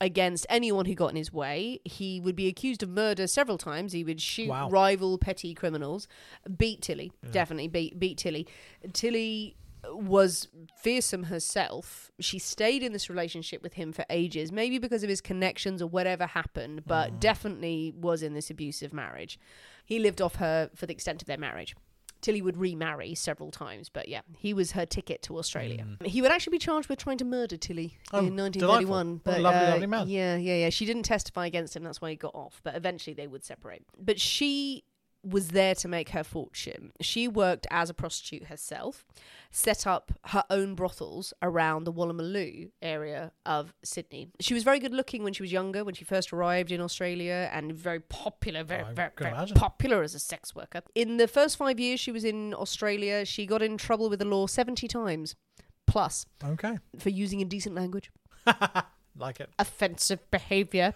against 0.00 0.46
anyone 0.48 0.86
who 0.86 0.94
got 0.94 1.10
in 1.10 1.16
his 1.16 1.32
way. 1.32 1.80
He 1.84 2.20
would 2.20 2.36
be 2.36 2.48
accused 2.48 2.82
of 2.82 2.88
murder 2.88 3.26
several 3.26 3.58
times. 3.58 3.92
He 3.92 4.04
would 4.04 4.20
shoot 4.20 4.48
Wow. 4.48 4.68
rival 4.68 5.18
petty 5.18 5.54
criminals. 5.54 6.08
Beat 6.56 6.82
Tilly, 6.82 7.12
definitely 7.30 7.68
beat 7.68 7.98
beat 7.98 8.18
Tilly. 8.18 8.46
Tilly 8.92 9.56
was 9.90 10.48
fearsome 10.76 11.24
herself. 11.24 12.10
She 12.18 12.38
stayed 12.38 12.82
in 12.82 12.92
this 12.92 13.10
relationship 13.10 13.62
with 13.62 13.74
him 13.74 13.92
for 13.92 14.04
ages, 14.08 14.50
maybe 14.50 14.78
because 14.78 15.02
of 15.02 15.08
his 15.08 15.20
connections 15.20 15.82
or 15.82 15.86
whatever 15.86 16.26
happened, 16.26 16.84
but 16.86 17.12
mm. 17.12 17.20
definitely 17.20 17.92
was 17.94 18.22
in 18.22 18.34
this 18.34 18.50
abusive 18.50 18.92
marriage. 18.92 19.38
He 19.84 19.98
lived 19.98 20.22
off 20.22 20.36
her 20.36 20.70
for 20.74 20.86
the 20.86 20.92
extent 20.92 21.22
of 21.22 21.26
their 21.26 21.38
marriage. 21.38 21.76
Tilly 22.24 22.40
would 22.40 22.56
remarry 22.56 23.14
several 23.14 23.50
times, 23.50 23.90
but 23.90 24.08
yeah, 24.08 24.22
he 24.38 24.54
was 24.54 24.72
her 24.72 24.86
ticket 24.86 25.20
to 25.24 25.36
Australia. 25.38 25.86
He 26.04 26.22
would 26.22 26.30
actually 26.30 26.52
be 26.52 26.58
charged 26.58 26.88
with 26.88 26.98
trying 26.98 27.18
to 27.18 27.24
murder 27.24 27.58
Tilly 27.58 27.98
Oh, 28.14 28.18
in 28.20 28.34
1931. 28.34 28.50
delightful. 28.86 29.14
What 29.14 29.24
But 29.24 29.40
lovely, 29.42 29.66
uh, 29.66 29.70
lovely 29.72 29.86
man. 29.86 30.08
Yeah, 30.08 30.36
yeah, 30.36 30.54
yeah. 30.56 30.70
She 30.70 30.86
didn't 30.86 31.02
testify 31.02 31.44
against 31.46 31.76
him. 31.76 31.84
That's 31.84 32.00
why 32.00 32.08
he 32.10 32.16
got 32.16 32.34
off. 32.34 32.60
But 32.64 32.76
eventually 32.76 33.12
they 33.12 33.26
would 33.26 33.44
separate. 33.44 33.82
But 33.98 34.18
she 34.18 34.84
was 35.24 35.48
there 35.48 35.74
to 35.76 35.88
make 35.88 36.10
her 36.10 36.22
fortune. 36.22 36.92
She 37.00 37.26
worked 37.28 37.66
as 37.70 37.88
a 37.90 37.94
prostitute 37.94 38.44
herself, 38.48 39.06
set 39.50 39.86
up 39.86 40.12
her 40.26 40.44
own 40.50 40.74
brothels 40.74 41.32
around 41.40 41.84
the 41.84 41.92
Woolloomooloo 41.92 42.70
area 42.82 43.32
of 43.46 43.72
Sydney. 43.82 44.28
She 44.40 44.52
was 44.54 44.62
very 44.64 44.78
good 44.78 44.92
looking 44.92 45.24
when 45.24 45.32
she 45.32 45.42
was 45.42 45.50
younger, 45.52 45.82
when 45.84 45.94
she 45.94 46.04
first 46.04 46.32
arrived 46.32 46.70
in 46.70 46.80
Australia, 46.80 47.48
and 47.52 47.72
very 47.72 48.00
popular, 48.00 48.62
very, 48.64 48.84
very, 48.94 49.10
very 49.18 49.46
popular 49.54 50.02
as 50.02 50.14
a 50.14 50.18
sex 50.18 50.54
worker. 50.54 50.82
In 50.94 51.16
the 51.16 51.26
first 51.28 51.56
five 51.56 51.80
years 51.80 52.00
she 52.00 52.12
was 52.12 52.24
in 52.24 52.52
Australia, 52.54 53.24
she 53.24 53.46
got 53.46 53.62
in 53.62 53.76
trouble 53.78 54.10
with 54.10 54.18
the 54.18 54.24
law 54.26 54.46
70 54.46 54.86
times 54.88 55.36
plus 55.86 56.26
Okay. 56.44 56.78
for 56.98 57.10
using 57.10 57.40
indecent 57.40 57.74
language 57.74 58.10
Like 59.16 59.38
it. 59.40 59.48
offensive 59.58 60.18
behavior 60.30 60.92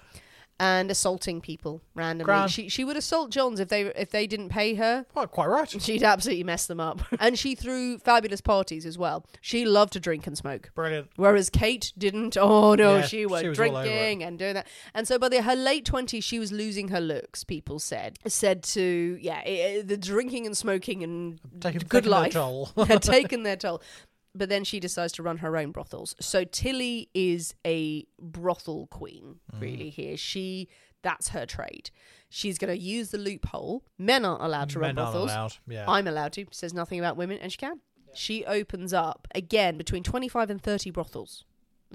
and 0.61 0.90
assaulting 0.90 1.40
people 1.40 1.80
randomly. 1.94 2.24
Grand. 2.24 2.50
She 2.50 2.68
she 2.68 2.82
would 2.84 2.96
assault 2.96 3.30
Johns 3.30 3.61
if 3.61 3.68
they 3.68 3.82
if 3.82 4.11
they 4.11 4.26
didn't 4.26 4.48
pay 4.48 4.74
her. 4.74 5.06
Well, 5.14 5.26
quite 5.26 5.46
right. 5.46 5.68
She'd 5.82 6.02
absolutely 6.02 6.44
mess 6.44 6.66
them 6.66 6.80
up. 6.80 7.00
and 7.20 7.38
she 7.38 7.54
threw 7.54 7.98
fabulous 7.98 8.40
parties 8.40 8.84
as 8.84 8.98
well. 8.98 9.24
She 9.40 9.64
loved 9.64 9.92
to 9.94 10.00
drink 10.00 10.26
and 10.26 10.36
smoke. 10.36 10.70
Brilliant. 10.74 11.09
Whereas 11.16 11.50
Kate 11.50 11.92
didn't. 11.96 12.36
Oh 12.48 12.74
no, 12.74 12.96
Yeah, 12.96 13.02
she 13.02 13.24
was 13.26 13.40
she 13.42 13.48
was 13.48 13.56
drinking 13.56 14.22
and 14.22 14.38
doing 14.38 14.54
that. 14.54 14.66
And 14.94 15.06
so 15.06 15.18
by 15.18 15.28
the, 15.28 15.42
her 15.42 15.54
late 15.56 15.84
twenties, 15.84 16.24
she 16.24 16.38
was 16.38 16.50
losing 16.52 16.88
her 16.88 17.00
looks. 17.00 17.44
People 17.44 17.78
said 17.78 18.18
said 18.26 18.62
to 18.64 19.18
yeah, 19.20 19.42
i- 19.46 19.76
i- 19.78 19.82
the 19.82 19.96
drinking 19.96 20.46
and 20.46 20.56
smoking 20.56 21.02
and 21.04 21.40
Taking- 21.61 21.82
good 21.88 22.06
life 22.06 22.32
toll. 22.32 22.70
had 22.86 23.02
taken 23.02 23.42
their 23.44 23.56
toll. 23.56 23.80
But 24.39 24.49
then 24.49 24.64
she 24.64 24.78
decides 24.80 25.12
to 25.14 25.22
run 25.22 25.39
her 25.39 25.57
own 25.57 25.72
brothels. 25.72 26.14
So 26.20 26.45
Tilly 26.45 27.11
is 27.12 27.55
a 27.66 28.07
brothel 28.20 28.86
queen, 28.86 29.41
Mm. 29.53 29.61
really. 29.61 29.91
Here, 29.91 30.16
she 30.16 30.68
that's 31.03 31.28
her 31.28 31.47
trade. 31.47 31.91
She's 32.28 32.59
going 32.59 32.74
to 32.76 32.78
use 32.80 33.11
the 33.11 33.18
loophole. 33.18 33.84
Men 33.99 34.24
aren't 34.24 34.43
allowed 34.43 34.70
to 34.70 34.80
run 34.80 34.95
Men 34.97 34.99
aren't 35.05 35.12
brothels. 35.12 35.30
allowed, 35.30 35.57
yeah. 35.68 35.84
I'm 35.89 36.07
allowed 36.09 36.32
to. 36.34 36.47
Says 36.51 36.74
nothing 36.74 36.99
about 36.99 37.16
women, 37.16 37.39
and 37.39 37.53
she 37.53 37.59
can. 37.59 37.80
She 38.14 38.45
opens 38.45 38.93
up 38.93 39.28
again 39.34 39.76
between 39.78 40.03
25 40.03 40.51
and 40.51 40.61
30 40.61 40.91
brothels 40.91 41.45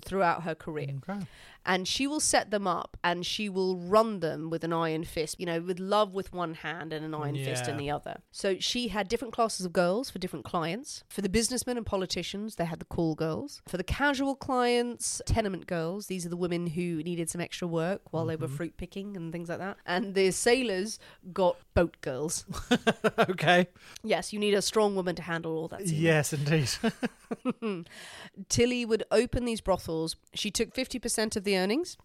throughout 0.03 0.43
her 0.43 0.55
career. 0.55 0.87
Okay. 1.09 1.19
And 1.65 1.87
she 1.87 2.07
will 2.07 2.19
set 2.19 2.51
them 2.51 2.67
up 2.67 2.97
and 3.03 3.25
she 3.25 3.47
will 3.49 3.77
run 3.77 4.19
them 4.19 4.49
with 4.49 4.63
an 4.63 4.73
iron 4.73 5.03
fist, 5.03 5.39
you 5.39 5.45
know, 5.45 5.61
with 5.61 5.79
love 5.79 6.13
with 6.13 6.33
one 6.33 6.55
hand 6.55 6.91
and 6.93 7.05
an 7.05 7.13
iron 7.13 7.35
fist 7.35 7.67
in 7.67 7.77
the 7.77 7.89
other. 7.89 8.17
So 8.31 8.57
she 8.59 8.89
had 8.89 9.07
different 9.07 9.33
classes 9.33 9.65
of 9.65 9.71
girls 9.73 10.09
for 10.09 10.19
different 10.19 10.45
clients. 10.45 11.03
For 11.09 11.21
the 11.21 11.29
businessmen 11.29 11.77
and 11.77 11.85
politicians, 11.85 12.55
they 12.55 12.65
had 12.65 12.79
the 12.79 12.85
call 12.85 13.15
girls. 13.15 13.61
For 13.67 13.77
the 13.77 13.83
casual 13.83 14.35
clients, 14.35 15.21
tenement 15.25 15.67
girls. 15.67 16.07
These 16.07 16.25
are 16.25 16.29
the 16.29 16.37
women 16.37 16.67
who 16.67 17.01
needed 17.03 17.29
some 17.29 17.39
extra 17.41 17.67
work 17.67 18.01
while 18.11 18.25
they 18.25 18.35
were 18.35 18.43
Mm-hmm. 18.47 18.55
fruit 18.57 18.77
picking 18.77 19.15
and 19.15 19.31
things 19.31 19.47
like 19.47 19.59
that. 19.59 19.77
And 19.85 20.15
the 20.15 20.31
sailors 20.31 20.99
got 21.31 21.55
boat 21.73 21.95
girls. 22.01 22.45
okay. 23.19 23.67
yes, 24.03 24.33
you 24.33 24.39
need 24.39 24.53
a 24.53 24.61
strong 24.61 24.95
woman 24.95 25.15
to 25.15 25.21
handle 25.21 25.55
all 25.57 25.67
that. 25.69 25.87
Yes, 25.87 26.33
indeed. 26.33 26.69
Tilly 28.49 28.85
would 28.85 29.03
open 29.11 29.45
these 29.45 29.61
brothels. 29.61 30.15
She 30.33 30.51
took 30.51 30.73
50% 30.73 31.35
of 31.35 31.43
the 31.43 31.52
earnings. 31.57 31.97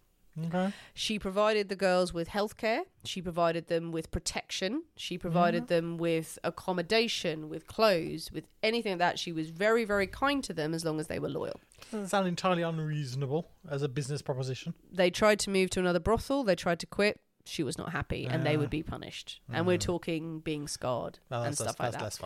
okay. 0.47 0.73
She 0.93 1.19
provided 1.19 1.69
the 1.69 1.75
girls 1.75 2.13
with 2.13 2.29
healthcare. 2.29 2.81
She 3.03 3.21
provided 3.21 3.67
them 3.67 3.91
with 3.91 4.11
protection. 4.11 4.83
She 4.95 5.17
provided 5.17 5.63
mm-hmm. 5.63 5.73
them 5.73 5.97
with 5.97 6.39
accommodation, 6.43 7.49
with 7.49 7.67
clothes, 7.67 8.31
with 8.31 8.47
anything 8.63 8.93
like 8.93 8.99
that. 8.99 9.19
She 9.19 9.31
was 9.31 9.49
very, 9.49 9.85
very 9.85 10.07
kind 10.07 10.43
to 10.43 10.53
them 10.53 10.73
as 10.73 10.85
long 10.85 10.99
as 10.99 11.07
they 11.07 11.19
were 11.19 11.29
loyal. 11.29 11.59
Doesn't 11.91 12.07
sound 12.07 12.27
entirely 12.27 12.61
unreasonable 12.61 13.47
as 13.69 13.81
a 13.81 13.89
business 13.89 14.21
proposition. 14.21 14.73
They 14.91 15.09
tried 15.09 15.39
to 15.39 15.49
move 15.49 15.69
to 15.71 15.79
another 15.79 15.99
brothel. 15.99 16.43
They 16.43 16.55
tried 16.55 16.79
to 16.79 16.85
quit. 16.85 17.19
She 17.45 17.63
was 17.63 17.79
not 17.79 17.91
happy, 17.91 18.27
and 18.27 18.45
they 18.45 18.57
would 18.57 18.69
be 18.69 18.83
punished. 18.83 19.41
And 19.51 19.65
we're 19.65 19.79
mm. 19.79 19.81
talking 19.81 20.39
being 20.39 20.67
scarred 20.67 21.17
No, 21.31 21.41
and 21.41 21.55
stuff 21.55 21.77
that's, 21.77 21.79
like 21.79 21.91
that. 21.93 22.03
less 22.03 22.21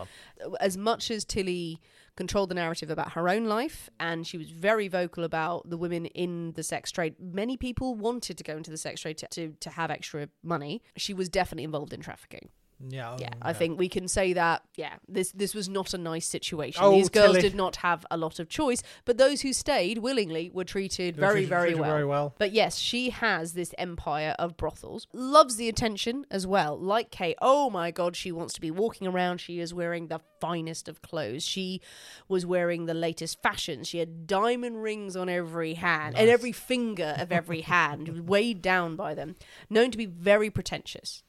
as 0.60 0.76
much 0.76 1.10
as 1.10 1.24
Tilly 1.24 1.80
controlled 2.16 2.50
the 2.50 2.54
narrative 2.54 2.90
about 2.90 3.12
her 3.12 3.28
own 3.28 3.44
life 3.44 3.90
and 3.98 4.26
she 4.26 4.38
was 4.38 4.50
very 4.50 4.88
vocal 4.88 5.24
about 5.24 5.68
the 5.68 5.76
women 5.76 6.06
in 6.06 6.52
the 6.52 6.62
sex 6.62 6.90
trade, 6.90 7.14
many 7.18 7.56
people 7.56 7.94
wanted 7.94 8.38
to 8.38 8.44
go 8.44 8.56
into 8.56 8.70
the 8.70 8.76
sex 8.76 9.00
trade 9.00 9.18
to, 9.18 9.26
to, 9.28 9.52
to 9.60 9.70
have 9.70 9.90
extra 9.90 10.28
money. 10.42 10.82
She 10.96 11.14
was 11.14 11.28
definitely 11.28 11.64
involved 11.64 11.92
in 11.92 12.00
trafficking. 12.00 12.48
Yeah, 12.88 13.12
oh, 13.12 13.16
Yeah, 13.20 13.30
I 13.42 13.52
think 13.52 13.78
we 13.78 13.88
can 13.88 14.08
say 14.08 14.32
that. 14.34 14.62
Yeah, 14.76 14.94
this 15.08 15.32
this 15.32 15.54
was 15.54 15.68
not 15.68 15.94
a 15.94 15.98
nice 15.98 16.26
situation. 16.26 16.82
Oh, 16.84 16.92
These 16.92 17.08
girls 17.08 17.28
Tilly. 17.36 17.40
did 17.42 17.54
not 17.54 17.76
have 17.76 18.04
a 18.10 18.16
lot 18.16 18.38
of 18.38 18.48
choice, 18.48 18.82
but 19.04 19.18
those 19.18 19.40
who 19.42 19.52
stayed 19.52 19.98
willingly 19.98 20.50
were 20.52 20.64
treated 20.64 21.16
very, 21.16 21.32
treated- 21.34 21.48
very 21.48 21.62
treated 21.70 21.80
well. 21.80 21.90
very 21.90 22.04
well. 22.04 22.34
But 22.38 22.52
yes, 22.52 22.76
she 22.78 23.10
has 23.10 23.52
this 23.54 23.74
empire 23.78 24.34
of 24.38 24.56
brothels. 24.56 25.06
Loves 25.12 25.56
the 25.56 25.68
attention 25.68 26.26
as 26.30 26.46
well. 26.46 26.78
Like 26.78 27.10
Kate, 27.10 27.36
oh 27.40 27.70
my 27.70 27.90
god, 27.90 28.16
she 28.16 28.32
wants 28.32 28.54
to 28.54 28.60
be 28.60 28.70
walking 28.70 29.06
around. 29.06 29.38
She 29.40 29.60
is 29.60 29.72
wearing 29.72 30.08
the 30.08 30.20
finest 30.40 30.88
of 30.88 31.00
clothes. 31.00 31.42
She 31.42 31.80
was 32.28 32.44
wearing 32.44 32.86
the 32.86 32.94
latest 32.94 33.42
fashions. 33.42 33.88
She 33.88 33.98
had 33.98 34.26
diamond 34.26 34.82
rings 34.82 35.16
on 35.16 35.28
every 35.28 35.74
hand 35.74 36.16
and 36.18 36.28
every 36.28 36.52
finger 36.52 37.14
of 37.18 37.32
every 37.32 37.62
hand, 37.62 38.28
weighed 38.28 38.60
down 38.60 38.96
by 38.96 39.14
them. 39.14 39.36
Known 39.70 39.90
to 39.90 39.96
be 39.98 40.06
very 40.06 40.50
pretentious. 40.50 41.22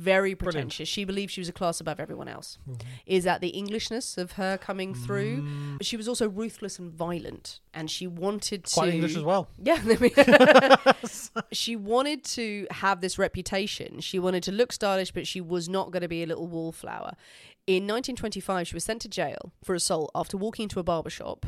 Very 0.00 0.32
Brilliant. 0.32 0.54
pretentious. 0.54 0.88
She 0.88 1.04
believed 1.04 1.30
she 1.30 1.42
was 1.42 1.50
a 1.50 1.52
class 1.52 1.78
above 1.78 2.00
everyone 2.00 2.26
else. 2.26 2.56
Mm-hmm. 2.66 2.88
Is 3.04 3.24
that 3.24 3.42
the 3.42 3.50
Englishness 3.50 4.16
of 4.16 4.32
her 4.32 4.56
coming 4.56 4.94
through? 4.94 5.42
Mm. 5.42 5.78
She 5.82 5.98
was 5.98 6.08
also 6.08 6.26
ruthless 6.26 6.78
and 6.78 6.90
violent, 6.90 7.60
and 7.74 7.90
she 7.90 8.06
wanted 8.06 8.64
to 8.64 8.74
Quite 8.74 8.94
English 8.94 9.14
as 9.14 9.22
well. 9.22 9.48
yeah. 9.62 9.76
she 11.52 11.76
wanted 11.76 12.24
to 12.24 12.66
have 12.70 13.02
this 13.02 13.18
reputation. 13.18 14.00
She 14.00 14.18
wanted 14.18 14.42
to 14.44 14.52
look 14.52 14.72
stylish, 14.72 15.12
but 15.12 15.26
she 15.26 15.42
was 15.42 15.68
not 15.68 15.90
going 15.90 16.00
to 16.02 16.08
be 16.08 16.22
a 16.22 16.26
little 16.26 16.46
wallflower. 16.46 17.12
In 17.66 17.82
1925, 17.84 18.68
she 18.68 18.74
was 18.74 18.84
sent 18.84 19.02
to 19.02 19.08
jail 19.08 19.52
for 19.62 19.74
assault 19.74 20.10
after 20.14 20.38
walking 20.38 20.62
into 20.62 20.80
a 20.80 20.82
barber 20.82 21.10
shop. 21.10 21.44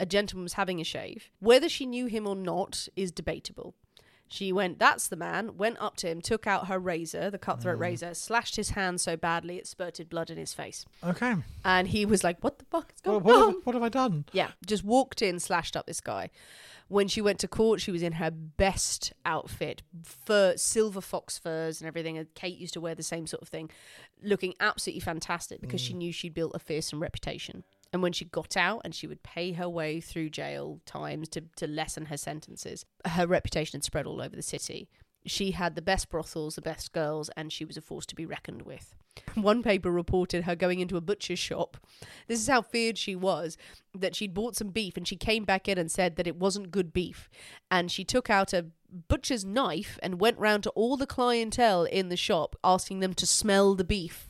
A 0.00 0.06
gentleman 0.06 0.42
was 0.42 0.54
having 0.54 0.80
a 0.80 0.84
shave. 0.84 1.30
Whether 1.38 1.68
she 1.68 1.86
knew 1.86 2.06
him 2.06 2.26
or 2.26 2.34
not 2.34 2.88
is 2.96 3.12
debatable. 3.12 3.76
She 4.32 4.50
went, 4.50 4.78
That's 4.78 5.08
the 5.08 5.16
man, 5.16 5.58
went 5.58 5.76
up 5.78 5.96
to 5.98 6.08
him, 6.08 6.22
took 6.22 6.46
out 6.46 6.68
her 6.68 6.78
razor, 6.78 7.30
the 7.30 7.38
cutthroat 7.38 7.76
mm. 7.76 7.82
razor, 7.82 8.14
slashed 8.14 8.56
his 8.56 8.70
hand 8.70 8.98
so 8.98 9.14
badly 9.14 9.58
it 9.58 9.66
spurted 9.66 10.08
blood 10.08 10.30
in 10.30 10.38
his 10.38 10.54
face. 10.54 10.86
Okay. 11.04 11.34
And 11.66 11.88
he 11.88 12.06
was 12.06 12.24
like, 12.24 12.42
What 12.42 12.58
the 12.58 12.64
fuck 12.64 12.92
is 12.94 13.02
Well, 13.04 13.20
going 13.20 13.24
what, 13.24 13.42
on? 13.42 13.52
have, 13.54 13.66
what 13.66 13.74
have 13.74 13.82
I 13.82 13.90
done? 13.90 14.24
Yeah, 14.32 14.52
just 14.64 14.84
walked 14.84 15.20
in, 15.20 15.38
slashed 15.38 15.76
up 15.76 15.86
this 15.86 16.00
guy. 16.00 16.30
When 16.88 17.08
she 17.08 17.20
went 17.20 17.40
to 17.40 17.48
court, 17.48 17.82
she 17.82 17.90
was 17.90 18.02
in 18.02 18.12
her 18.14 18.30
best 18.30 19.12
outfit, 19.26 19.82
fur, 20.02 20.56
silver 20.56 21.02
fox 21.02 21.36
furs 21.38 21.80
and 21.80 21.88
everything. 21.88 22.16
And 22.16 22.32
Kate 22.34 22.56
used 22.56 22.74
to 22.74 22.80
wear 22.80 22.94
the 22.94 23.02
same 23.02 23.26
sort 23.26 23.42
of 23.42 23.48
thing, 23.48 23.70
looking 24.22 24.54
absolutely 24.60 25.00
fantastic 25.00 25.60
because 25.60 25.80
she 25.80 25.92
mm. 25.92 25.98
knew 25.98 26.12
she'd 26.12 26.34
built 26.34 26.52
a 26.54 26.58
fearsome 26.58 27.00
reputation. 27.00 27.64
And 27.92 28.02
when 28.02 28.12
she 28.12 28.24
got 28.24 28.56
out 28.56 28.80
and 28.84 28.94
she 28.94 29.06
would 29.06 29.22
pay 29.22 29.52
her 29.52 29.68
way 29.68 30.00
through 30.00 30.30
jail 30.30 30.80
times 30.86 31.28
to, 31.30 31.42
to 31.56 31.66
lessen 31.66 32.06
her 32.06 32.16
sentences, 32.16 32.84
her 33.06 33.26
reputation 33.26 33.78
had 33.78 33.84
spread 33.84 34.06
all 34.06 34.22
over 34.22 34.34
the 34.34 34.42
city. 34.42 34.88
She 35.24 35.52
had 35.52 35.76
the 35.76 35.82
best 35.82 36.08
brothels, 36.08 36.56
the 36.56 36.62
best 36.62 36.92
girls, 36.92 37.30
and 37.36 37.52
she 37.52 37.64
was 37.64 37.76
a 37.76 37.80
force 37.80 38.06
to 38.06 38.16
be 38.16 38.26
reckoned 38.26 38.62
with. 38.62 38.94
One 39.34 39.62
paper 39.62 39.90
reported 39.90 40.44
her 40.44 40.56
going 40.56 40.80
into 40.80 40.96
a 40.96 41.02
butcher's 41.02 41.38
shop. 41.38 41.76
This 42.26 42.40
is 42.40 42.48
how 42.48 42.62
feared 42.62 42.98
she 42.98 43.14
was 43.14 43.56
that 43.94 44.16
she'd 44.16 44.34
bought 44.34 44.56
some 44.56 44.68
beef 44.68 44.96
and 44.96 45.06
she 45.06 45.16
came 45.16 45.44
back 45.44 45.68
in 45.68 45.78
and 45.78 45.90
said 45.90 46.16
that 46.16 46.26
it 46.26 46.36
wasn't 46.36 46.70
good 46.70 46.92
beef. 46.92 47.28
And 47.70 47.90
she 47.90 48.04
took 48.04 48.30
out 48.30 48.52
a 48.52 48.66
butcher's 49.08 49.44
knife 49.44 49.98
and 50.02 50.20
went 50.20 50.38
round 50.38 50.62
to 50.64 50.70
all 50.70 50.96
the 50.96 51.06
clientele 51.06 51.84
in 51.84 52.08
the 52.08 52.16
shop 52.16 52.56
asking 52.64 53.00
them 53.00 53.14
to 53.14 53.26
smell 53.26 53.74
the 53.74 53.84
beef 53.84 54.28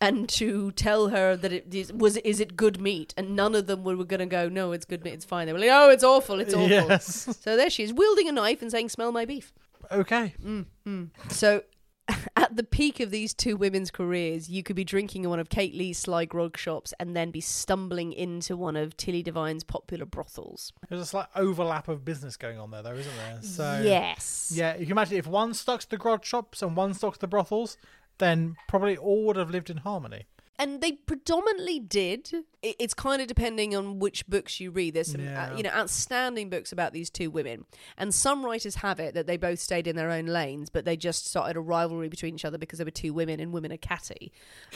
and 0.00 0.28
to 0.28 0.70
tell 0.72 1.08
her 1.08 1.36
that 1.36 1.52
it 1.52 1.74
is, 1.74 1.92
was 1.92 2.16
is 2.18 2.38
it 2.40 2.56
good 2.56 2.80
meat 2.80 3.12
and 3.16 3.34
none 3.34 3.54
of 3.54 3.66
them 3.66 3.82
were, 3.84 3.96
were 3.96 4.04
going 4.04 4.20
to 4.20 4.26
go 4.26 4.48
no 4.48 4.72
it's 4.72 4.84
good 4.84 5.02
meat 5.04 5.12
it's 5.14 5.24
fine 5.24 5.46
they 5.46 5.52
were 5.52 5.58
like 5.58 5.70
oh 5.72 5.90
it's 5.90 6.04
awful 6.04 6.38
it's 6.40 6.54
awful 6.54 6.68
Yes. 6.68 7.36
so 7.40 7.56
there 7.56 7.68
she 7.70 7.82
is 7.82 7.92
wielding 7.92 8.28
a 8.28 8.32
knife 8.32 8.62
and 8.62 8.70
saying 8.70 8.88
smell 8.90 9.12
my 9.12 9.24
beef 9.24 9.52
Okay. 9.90 10.34
Mm, 10.44 10.66
mm. 10.86 11.08
so, 11.32 11.62
at 12.36 12.54
the 12.54 12.62
peak 12.62 13.00
of 13.00 13.10
these 13.10 13.32
two 13.32 13.56
women's 13.56 13.90
careers, 13.90 14.50
you 14.50 14.62
could 14.62 14.76
be 14.76 14.84
drinking 14.84 15.24
in 15.24 15.30
one 15.30 15.38
of 15.38 15.48
Kate 15.48 15.74
Leigh's 15.74 15.96
sly 15.98 16.26
grog 16.26 16.58
shops 16.58 16.92
and 17.00 17.16
then 17.16 17.30
be 17.30 17.40
stumbling 17.40 18.12
into 18.12 18.54
one 18.54 18.76
of 18.76 18.96
Tilly 18.98 19.22
Devine's 19.22 19.64
popular 19.64 20.04
brothels. 20.04 20.74
There's 20.90 21.00
a 21.00 21.06
slight 21.06 21.28
overlap 21.34 21.88
of 21.88 22.04
business 22.04 22.36
going 22.36 22.58
on 22.58 22.70
there, 22.70 22.82
though, 22.82 22.94
isn't 22.96 23.16
there? 23.16 23.38
So 23.40 23.80
yes. 23.82 24.52
Yeah, 24.54 24.74
you 24.76 24.84
can 24.84 24.92
imagine 24.92 25.16
if 25.16 25.26
one 25.26 25.54
stocks 25.54 25.86
the 25.86 25.96
grog 25.96 26.22
shops 26.22 26.60
and 26.60 26.76
one 26.76 26.92
stocks 26.92 27.16
the 27.16 27.26
brothels, 27.28 27.78
then 28.18 28.56
probably 28.68 28.96
all 28.96 29.24
would 29.26 29.36
have 29.36 29.50
lived 29.50 29.70
in 29.70 29.78
harmony. 29.78 30.26
And 30.60 30.80
they 30.80 30.92
predominantly 30.92 31.78
did. 31.78 32.32
It's 32.62 32.92
kind 32.94 33.22
of 33.22 33.28
depending 33.28 33.76
on 33.76 34.00
which 34.00 34.26
books 34.26 34.58
you 34.58 34.72
read. 34.72 34.94
There's 34.94 35.12
some, 35.12 35.20
Yeah. 35.20 35.52
uh, 35.52 35.56
you 35.56 35.62
know, 35.62 35.70
outstanding 35.70 36.50
books 36.50 36.72
about 36.72 36.92
these 36.92 37.08
two 37.10 37.30
women, 37.30 37.64
and 37.96 38.12
some 38.12 38.44
writers 38.44 38.74
have 38.76 38.98
it 38.98 39.14
that 39.14 39.28
they 39.28 39.36
both 39.36 39.60
stayed 39.60 39.86
in 39.86 39.94
their 39.94 40.10
own 40.10 40.26
lanes, 40.26 40.68
but 40.68 40.84
they 40.84 40.96
just 40.96 41.26
started 41.28 41.56
a 41.56 41.60
rivalry 41.60 42.08
between 42.08 42.34
each 42.34 42.44
other 42.44 42.58
because 42.58 42.78
they 42.80 42.84
were 42.84 42.90
two 42.90 43.14
women, 43.14 43.38
and 43.38 43.52
women 43.52 43.72
are 43.72 43.76
catty. 43.76 44.32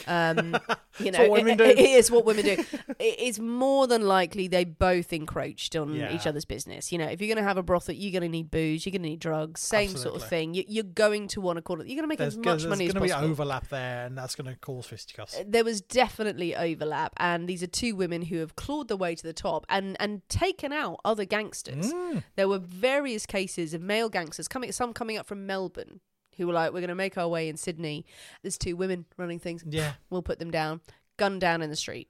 Um, 0.07 0.55
you 0.99 1.11
know, 1.11 1.27
what 1.27 1.31
women 1.43 1.53
it- 1.53 1.57
do. 1.57 1.63
it 1.65 1.77
is 1.79 2.09
what 2.09 2.23
women 2.23 2.45
do. 2.45 2.63
It's 2.99 3.39
more 3.39 3.85
than 3.87 4.03
likely 4.07 4.47
they 4.47 4.63
both 4.63 5.11
encroached 5.11 5.75
on 5.75 5.93
Yeah. 5.95 6.15
each 6.15 6.25
other's 6.25 6.45
business. 6.45 6.91
You 6.93 6.97
know, 6.99 7.05
if 7.07 7.19
you're 7.19 7.27
going 7.27 7.43
to 7.43 7.47
have 7.47 7.57
a 7.57 7.63
brothel, 7.63 7.95
you're 7.95 8.11
going 8.11 8.21
to 8.23 8.29
need 8.29 8.49
booze, 8.51 8.85
you're 8.85 8.91
going 8.91 9.03
to 9.03 9.09
need 9.09 9.19
drugs, 9.19 9.59
same 9.61 9.95
sort 9.97 10.15
of 10.15 10.23
thing. 10.27 10.53
You, 10.53 10.63
you're 10.67 10.83
going 10.85 11.27
to 11.29 11.41
want 11.41 11.57
to 11.57 11.61
call 11.61 11.81
it. 11.81 11.87
You're 11.87 11.95
going 11.95 12.03
to 12.03 12.07
make 12.07 12.19
There's, 12.19 12.35
as 12.35 12.37
much 12.37 12.65
money 12.65 12.85
as 12.87 12.93
possible. 12.93 12.99
There's 13.01 13.11
going 13.11 13.21
to 13.23 13.27
be 13.27 13.31
overlap 13.31 13.67
there, 13.67 14.05
and 14.05 14.17
that's 14.17 14.35
going 14.35 14.47
to 14.53 14.57
cause 14.59 14.85
fisticuffs. 14.85 15.37
there 15.45 15.63
was 15.65 15.72
definitely 15.81 16.55
overlap 16.55 17.13
and 17.17 17.47
these 17.47 17.63
are 17.63 17.67
two 17.67 17.95
women 17.95 18.23
who 18.23 18.37
have 18.37 18.55
clawed 18.55 18.87
their 18.87 18.97
way 18.97 19.15
to 19.15 19.23
the 19.23 19.33
top 19.33 19.65
and 19.69 19.95
and 19.99 20.27
taken 20.29 20.71
out 20.73 20.99
other 21.05 21.25
gangsters. 21.25 21.93
Mm. 21.93 22.23
there 22.35 22.47
were 22.47 22.59
various 22.59 23.25
cases 23.25 23.73
of 23.73 23.81
male 23.81 24.09
gangsters 24.09 24.47
coming 24.47 24.71
some 24.71 24.93
coming 24.93 25.17
up 25.17 25.25
from 25.25 25.45
melbourne 25.45 25.99
who 26.37 26.47
were 26.47 26.53
like 26.53 26.73
we're 26.73 26.79
going 26.79 26.87
to 26.89 26.95
make 26.95 27.17
our 27.17 27.27
way 27.27 27.47
in 27.47 27.57
sydney. 27.57 28.05
There's 28.41 28.57
two 28.57 28.75
women 28.75 29.05
running 29.17 29.39
things. 29.39 29.63
Yeah. 29.67 29.93
we'll 30.09 30.21
put 30.23 30.39
them 30.39 30.51
down 30.51 30.81
gunned 31.17 31.41
down 31.41 31.61
in 31.61 31.69
the 31.69 31.75
street 31.75 32.09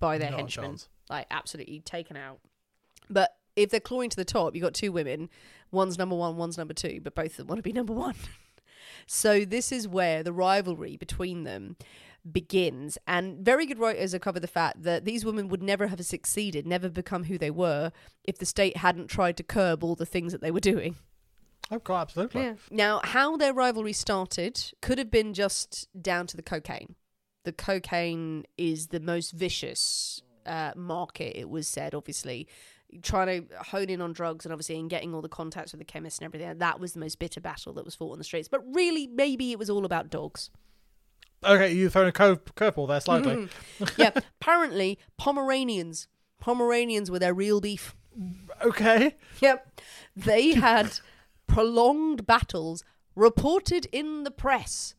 by 0.00 0.18
their 0.18 0.30
Not 0.30 0.40
henchmen. 0.40 0.76
like 1.08 1.26
absolutely 1.30 1.80
taken 1.80 2.16
out. 2.16 2.40
But 3.08 3.34
if 3.56 3.70
they're 3.70 3.80
clawing 3.80 4.10
to 4.10 4.16
the 4.16 4.24
top 4.24 4.54
you've 4.54 4.62
got 4.62 4.74
two 4.74 4.92
women. 4.92 5.30
One's 5.70 5.98
number 5.98 6.14
one 6.14 6.36
one's 6.36 6.58
number 6.58 6.74
two 6.74 7.00
but 7.02 7.14
both 7.14 7.32
of 7.32 7.36
them 7.38 7.46
want 7.48 7.58
to 7.58 7.62
be 7.62 7.72
number 7.72 7.92
one. 7.92 8.14
So 9.06 9.44
this 9.44 9.72
is 9.72 9.86
where 9.86 10.22
the 10.22 10.32
rivalry 10.32 10.96
between 10.96 11.44
them 11.44 11.76
begins. 12.30 12.98
And 13.06 13.44
very 13.44 13.66
good 13.66 13.78
writers 13.78 14.12
have 14.12 14.20
covered 14.20 14.42
the 14.42 14.48
fact 14.48 14.82
that 14.82 15.04
these 15.04 15.24
women 15.24 15.48
would 15.48 15.62
never 15.62 15.88
have 15.88 16.04
succeeded, 16.04 16.66
never 16.66 16.88
become 16.88 17.24
who 17.24 17.38
they 17.38 17.50
were, 17.50 17.92
if 18.24 18.38
the 18.38 18.46
state 18.46 18.78
hadn't 18.78 19.08
tried 19.08 19.36
to 19.36 19.42
curb 19.42 19.84
all 19.84 19.94
the 19.94 20.06
things 20.06 20.32
that 20.32 20.40
they 20.40 20.50
were 20.50 20.60
doing. 20.60 20.96
Oh, 21.70 21.78
God, 21.78 22.02
absolutely. 22.02 22.42
Yeah. 22.42 22.54
Now, 22.70 23.00
how 23.04 23.36
their 23.36 23.54
rivalry 23.54 23.92
started 23.92 24.72
could 24.82 24.98
have 24.98 25.10
been 25.10 25.34
just 25.34 25.88
down 26.00 26.26
to 26.28 26.36
the 26.36 26.42
cocaine. 26.42 26.94
The 27.44 27.52
cocaine 27.52 28.44
is 28.56 28.88
the 28.88 29.00
most 29.00 29.32
vicious 29.32 30.22
uh, 30.46 30.72
market, 30.76 31.38
it 31.38 31.48
was 31.48 31.66
said, 31.68 31.94
obviously. 31.94 32.48
Trying 33.02 33.48
to 33.48 33.56
hone 33.56 33.88
in 33.88 34.00
on 34.00 34.12
drugs 34.12 34.44
and 34.44 34.52
obviously 34.52 34.78
and 34.78 34.88
getting 34.88 35.14
all 35.14 35.22
the 35.22 35.28
contacts 35.28 35.72
with 35.72 35.80
the 35.80 35.84
chemists 35.84 36.20
and 36.20 36.26
everything. 36.26 36.58
That 36.58 36.80
was 36.80 36.92
the 36.92 37.00
most 37.00 37.18
bitter 37.18 37.40
battle 37.40 37.72
that 37.74 37.84
was 37.84 37.94
fought 37.94 38.12
on 38.12 38.18
the 38.18 38.24
streets. 38.24 38.46
But 38.46 38.62
really, 38.72 39.06
maybe 39.06 39.50
it 39.50 39.58
was 39.58 39.68
all 39.68 39.84
about 39.84 40.10
dogs. 40.10 40.50
Okay, 41.44 41.72
you've 41.72 41.92
thrown 41.92 42.06
a 42.06 42.12
curve, 42.12 42.44
curveball 42.54 42.88
there 42.88 43.00
slightly. 43.00 43.34
Mm-hmm. 43.34 44.00
yeah, 44.00 44.10
apparently 44.40 44.98
Pomeranians. 45.18 46.08
Pomeranians 46.40 47.10
were 47.10 47.18
their 47.18 47.34
real 47.34 47.60
beef. 47.60 47.94
Okay. 48.62 49.16
Yep. 49.40 49.80
They 50.16 50.54
had 50.54 50.98
prolonged 51.46 52.26
battles 52.26 52.84
reported 53.14 53.86
in 53.92 54.24
the 54.24 54.30
press. 54.30 54.94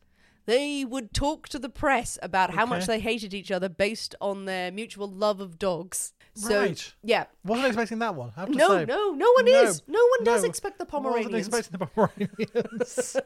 They 0.46 0.86
would 0.86 1.14
talk 1.14 1.50
to 1.50 1.60
the 1.60 1.70
press 1.70 2.20
about 2.22 2.52
how 2.54 2.66
much 2.66 2.86
they 2.86 3.00
hated 3.00 3.34
each 3.34 3.52
other 3.52 3.68
based 3.68 4.14
on 4.22 4.46
their 4.46 4.72
mutual 4.72 5.10
love 5.10 5.40
of 5.40 5.58
dogs. 5.58 6.14
So, 6.38 6.60
Right. 6.60 6.94
yeah. 7.02 7.26
Wasn't 7.46 7.66
expecting 7.68 8.00
that 8.00 8.14
one. 8.14 8.34
I 8.36 8.42
have 8.42 8.52
to 8.52 8.58
No, 8.58 8.68
say. 8.70 8.86
no, 8.86 9.12
no 9.12 9.32
one 9.32 9.48
is. 9.48 9.82
No 9.88 10.00
one 10.18 10.24
does 10.26 10.44
expect 10.44 10.80
the 10.80 10.86
Wasn't 10.86 11.04
Pomeranians. 11.04 11.48
expecting 11.48 11.80
the 11.80 11.86
Pomeranians. 11.88 13.18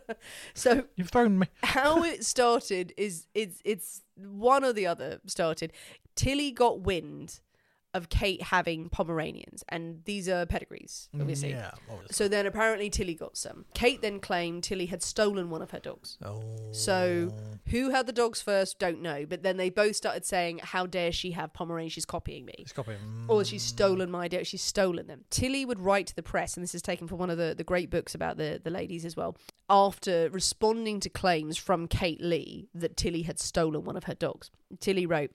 So 0.54 0.84
You've 0.96 1.10
thrown 1.10 1.40
me. 1.40 1.48
how 1.64 2.04
it 2.12 2.24
started 2.24 2.94
is 2.98 3.26
it's 3.34 3.62
it's 3.66 4.04
one 4.16 4.64
or 4.64 4.74
the 4.74 4.86
other 4.86 5.20
started. 5.26 5.74
Tilly 6.16 6.52
got 6.52 6.82
wind 6.82 7.40
of 7.94 8.10
Kate 8.10 8.42
having 8.42 8.90
Pomeranians, 8.90 9.64
and 9.70 10.02
these 10.06 10.30
are 10.30 10.46
pedigrees, 10.46 11.10
obviously. 11.20 11.50
Mm, 11.50 11.56
yeah. 11.56 11.72
obviously. 11.90 12.14
So 12.14 12.28
then 12.28 12.46
apparently 12.46 12.90
Tilly 12.90 13.16
got 13.16 13.36
some. 13.36 13.66
Kate 13.74 14.02
then 14.02 14.20
claimed 14.20 14.64
Tilly 14.64 14.86
had 14.86 15.02
stolen 15.02 15.50
one 15.50 15.62
of 15.62 15.72
her 15.72 15.80
dogs. 15.80 16.18
Oh. 16.24 16.44
So 16.72 17.34
who 17.70 17.90
had 17.90 18.06
the 18.06 18.14
dogs 18.14 18.42
first, 18.42 18.80
don't 18.80 19.02
know. 19.02 19.26
But 19.28 19.44
then 19.44 19.58
they 19.58 19.70
both 19.70 19.96
started 19.96 20.26
saying, 20.26 20.60
How 20.64 20.86
dare 20.86 21.12
she 21.12 21.32
have 21.32 21.54
Pomeranians? 21.54 21.94
She's 21.94 22.06
copying 22.06 22.46
me. 22.46 22.56
It's 22.60 22.74
copying. 22.74 23.00
Or 23.28 23.44
she's 23.44 23.64
mm. 23.64 23.70
stolen 23.70 24.12
my 24.12 24.26
idea. 24.26 24.44
She's 24.44 24.62
stolen 24.62 25.08
them. 25.08 25.26
Tilly 25.30 25.66
would 25.66 25.80
write 25.80 26.08
to 26.08 26.16
the 26.16 26.24
press, 26.24 26.56
and 26.56 26.64
this 26.64 26.76
is 26.76 26.82
taken 26.82 27.08
from 27.08 27.18
one 27.18 27.30
of 27.30 27.38
the, 27.38 27.56
the 27.58 27.64
great 27.64 27.90
books 27.90 28.14
about 28.14 28.38
the, 28.38 28.62
the 28.64 28.70
ladies 28.70 29.06
as 29.06 29.16
well, 29.16 29.36
after 29.70 30.30
responding 30.30 31.00
to 31.00 31.10
claims 31.10 31.58
from 31.58 31.88
Kate 31.88 32.22
Leigh 32.22 32.68
that 32.74 32.98
Tilly 32.98 33.24
had 33.24 33.40
stolen 33.40 33.84
one 33.84 33.98
of 33.98 34.06
her 34.06 34.16
dogs. 34.16 34.52
Tilly 34.80 35.06
wrote, 35.06 35.32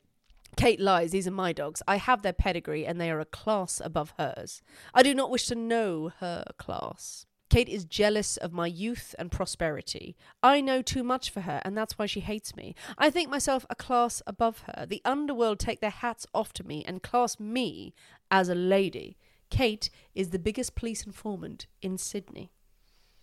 Kate 0.56 0.80
lies, 0.80 1.10
these 1.10 1.26
are 1.26 1.32
my 1.32 1.52
dogs. 1.52 1.82
I 1.86 1.96
have 1.96 2.22
their 2.22 2.32
pedigree, 2.32 2.86
and 2.86 3.00
they 3.00 3.10
are 3.10 3.20
a 3.20 3.24
class 3.24 3.80
above 3.84 4.14
hers. 4.18 4.62
I 4.92 5.02
do 5.02 5.14
not 5.14 5.30
wish 5.30 5.46
to 5.46 5.54
know 5.54 6.12
her 6.20 6.44
class. 6.58 7.26
Kate 7.50 7.68
is 7.68 7.84
jealous 7.84 8.36
of 8.36 8.52
my 8.52 8.66
youth 8.66 9.14
and 9.18 9.30
prosperity. 9.30 10.16
I 10.42 10.60
know 10.60 10.82
too 10.82 11.04
much 11.04 11.30
for 11.30 11.42
her, 11.42 11.60
and 11.64 11.76
that's 11.76 11.98
why 11.98 12.06
she 12.06 12.20
hates 12.20 12.56
me. 12.56 12.74
I 12.98 13.10
think 13.10 13.28
myself 13.28 13.66
a 13.68 13.74
class 13.74 14.22
above 14.26 14.64
her. 14.66 14.86
The 14.86 15.02
underworld 15.04 15.58
take 15.58 15.80
their 15.80 15.90
hats 15.90 16.26
off 16.34 16.52
to 16.54 16.64
me 16.64 16.84
and 16.84 17.02
class 17.02 17.38
me 17.38 17.94
as 18.30 18.48
a 18.48 18.54
lady. 18.54 19.18
Kate 19.50 19.90
is 20.14 20.30
the 20.30 20.38
biggest 20.38 20.74
police 20.74 21.06
informant 21.06 21.66
in 21.80 21.98
Sydney. 21.98 22.50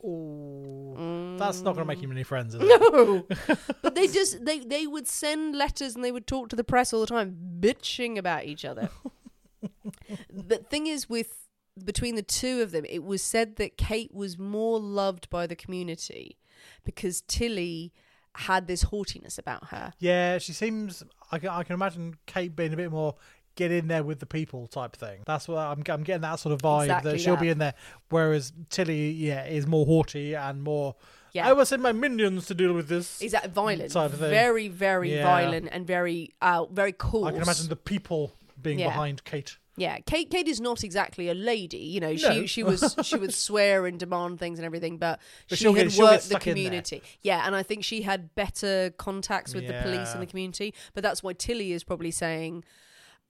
Oh, 0.04 1.36
that's 1.38 1.62
not 1.62 1.76
going 1.76 1.86
to 1.86 1.86
make 1.86 2.02
you 2.02 2.08
mm. 2.08 2.12
many 2.12 2.24
friends, 2.24 2.56
is 2.56 2.62
it? 2.64 2.68
No, 2.68 3.26
but 3.82 3.96
they 3.96 4.08
just 4.08 4.44
they 4.44 4.60
they 4.60 4.88
would 4.88 5.08
send 5.08 5.56
letters 5.56 5.96
and 5.96 6.04
they 6.04 6.12
would 6.12 6.28
talk 6.28 6.50
to 6.50 6.56
the 6.56 6.64
press 6.64 6.94
all 6.94 7.02
the 7.02 7.08
time, 7.08 7.38
bitching 7.60 8.18
about 8.18 8.46
each 8.46 8.66
other. 8.66 8.90
the 10.30 10.58
thing 10.58 10.88
is, 10.88 11.10
with 11.10 11.48
between 11.84 12.16
the 12.16 12.24
two 12.24 12.62
of 12.62 12.72
them, 12.72 12.86
it 12.90 13.04
was 13.04 13.22
said 13.22 13.58
that 13.58 13.78
Kate 13.78 14.14
was 14.14 14.38
more 14.38 14.80
loved 14.80 15.30
by 15.30 15.48
the 15.48 15.56
community 15.56 16.38
because 16.84 17.22
Tilly 17.22 17.94
had 18.36 18.68
this 18.68 18.84
haughtiness 18.84 19.38
about 19.38 19.68
her. 19.68 19.94
Yeah, 20.00 20.38
she 20.38 20.54
seems. 20.54 21.04
I 21.32 21.40
can, 21.40 21.50
I 21.50 21.64
can 21.64 21.74
imagine 21.74 22.16
Kate 22.26 22.56
being 22.56 22.74
a 22.74 22.78
bit 22.78 22.92
more 22.92 23.16
get 23.56 23.72
in 23.72 23.88
there 23.88 24.04
with 24.04 24.20
the 24.20 24.26
people 24.26 24.68
type 24.68 24.96
thing. 24.96 25.22
That's 25.26 25.48
what 25.48 25.58
I'm, 25.60 25.84
I'm 25.90 26.04
getting 26.04 26.22
that 26.22 26.40
sort 26.40 26.54
of 26.54 26.62
vibe 26.62 26.84
Exactly 26.84 27.12
that 27.12 27.22
she'll 27.22 27.36
be 27.38 27.50
in 27.50 27.58
there. 27.58 27.74
Whereas 28.10 28.54
Tilly, 28.70 29.12
yeah, 29.12 29.46
is 29.46 29.68
more 29.68 29.86
haughty 29.86 30.34
and 30.36 30.64
more. 30.64 30.96
Yeah. 31.34 31.48
Oh, 31.48 31.52
I 31.52 31.54
will 31.54 31.66
send 31.66 31.82
my 31.82 31.92
minions 31.94 32.48
to 32.48 32.54
deal 32.54 32.74
with 32.74 32.88
this. 32.90 33.22
Is 33.22 33.32
that 33.32 33.52
violent? 33.52 33.92
Type 33.92 34.12
of 34.14 34.20
thing. 34.20 34.30
Very, 34.32 34.68
very 34.68 35.14
Yeah. 35.16 35.24
violent 35.24 35.70
and 35.72 35.88
very 35.88 36.34
out, 36.42 36.72
very 36.72 36.92
coarse. 36.92 37.28
I 37.28 37.32
can 37.32 37.42
imagine 37.42 37.70
the 37.70 37.76
people 37.78 38.34
being 38.62 38.80
Yeah. 38.80 38.88
behind 38.90 39.24
Kate. 39.24 39.58
Yeah, 39.78 40.00
Kate. 40.00 40.30
Kate 40.30 40.50
is 40.50 40.60
not 40.60 40.84
exactly 40.84 41.30
a 41.30 41.34
lady. 41.34 41.78
You 41.78 42.02
know, 42.02 42.16
she 42.18 42.28
No. 42.28 42.46
she 42.46 42.62
was 42.64 42.96
she 43.04 43.16
would 43.16 43.34
swear 43.34 43.86
and 43.88 43.98
demand 43.98 44.40
things 44.40 44.60
and 44.60 44.66
everything, 44.66 44.98
but, 44.98 45.22
But 45.50 45.58
she 45.58 45.66
had 45.66 45.76
get- 45.90 45.98
worked 45.98 46.24
the 46.24 46.30
stuck 46.32 46.48
in 46.48 46.56
there. 46.56 46.66
community. 46.66 47.02
Yeah, 47.22 47.48
and 47.48 47.56
I 47.56 47.64
think 47.64 47.86
she 47.86 48.02
had 48.02 48.36
better 48.36 48.92
contacts 48.98 49.54
with 49.56 49.66
the 49.68 49.74
police 49.82 50.12
and 50.14 50.22
the 50.22 50.26
community. 50.28 50.74
But 50.94 51.04
that's 51.04 51.24
why 51.24 51.32
Tilly 51.34 51.72
is 51.72 51.86
probably 51.86 52.12
saying, 52.12 52.66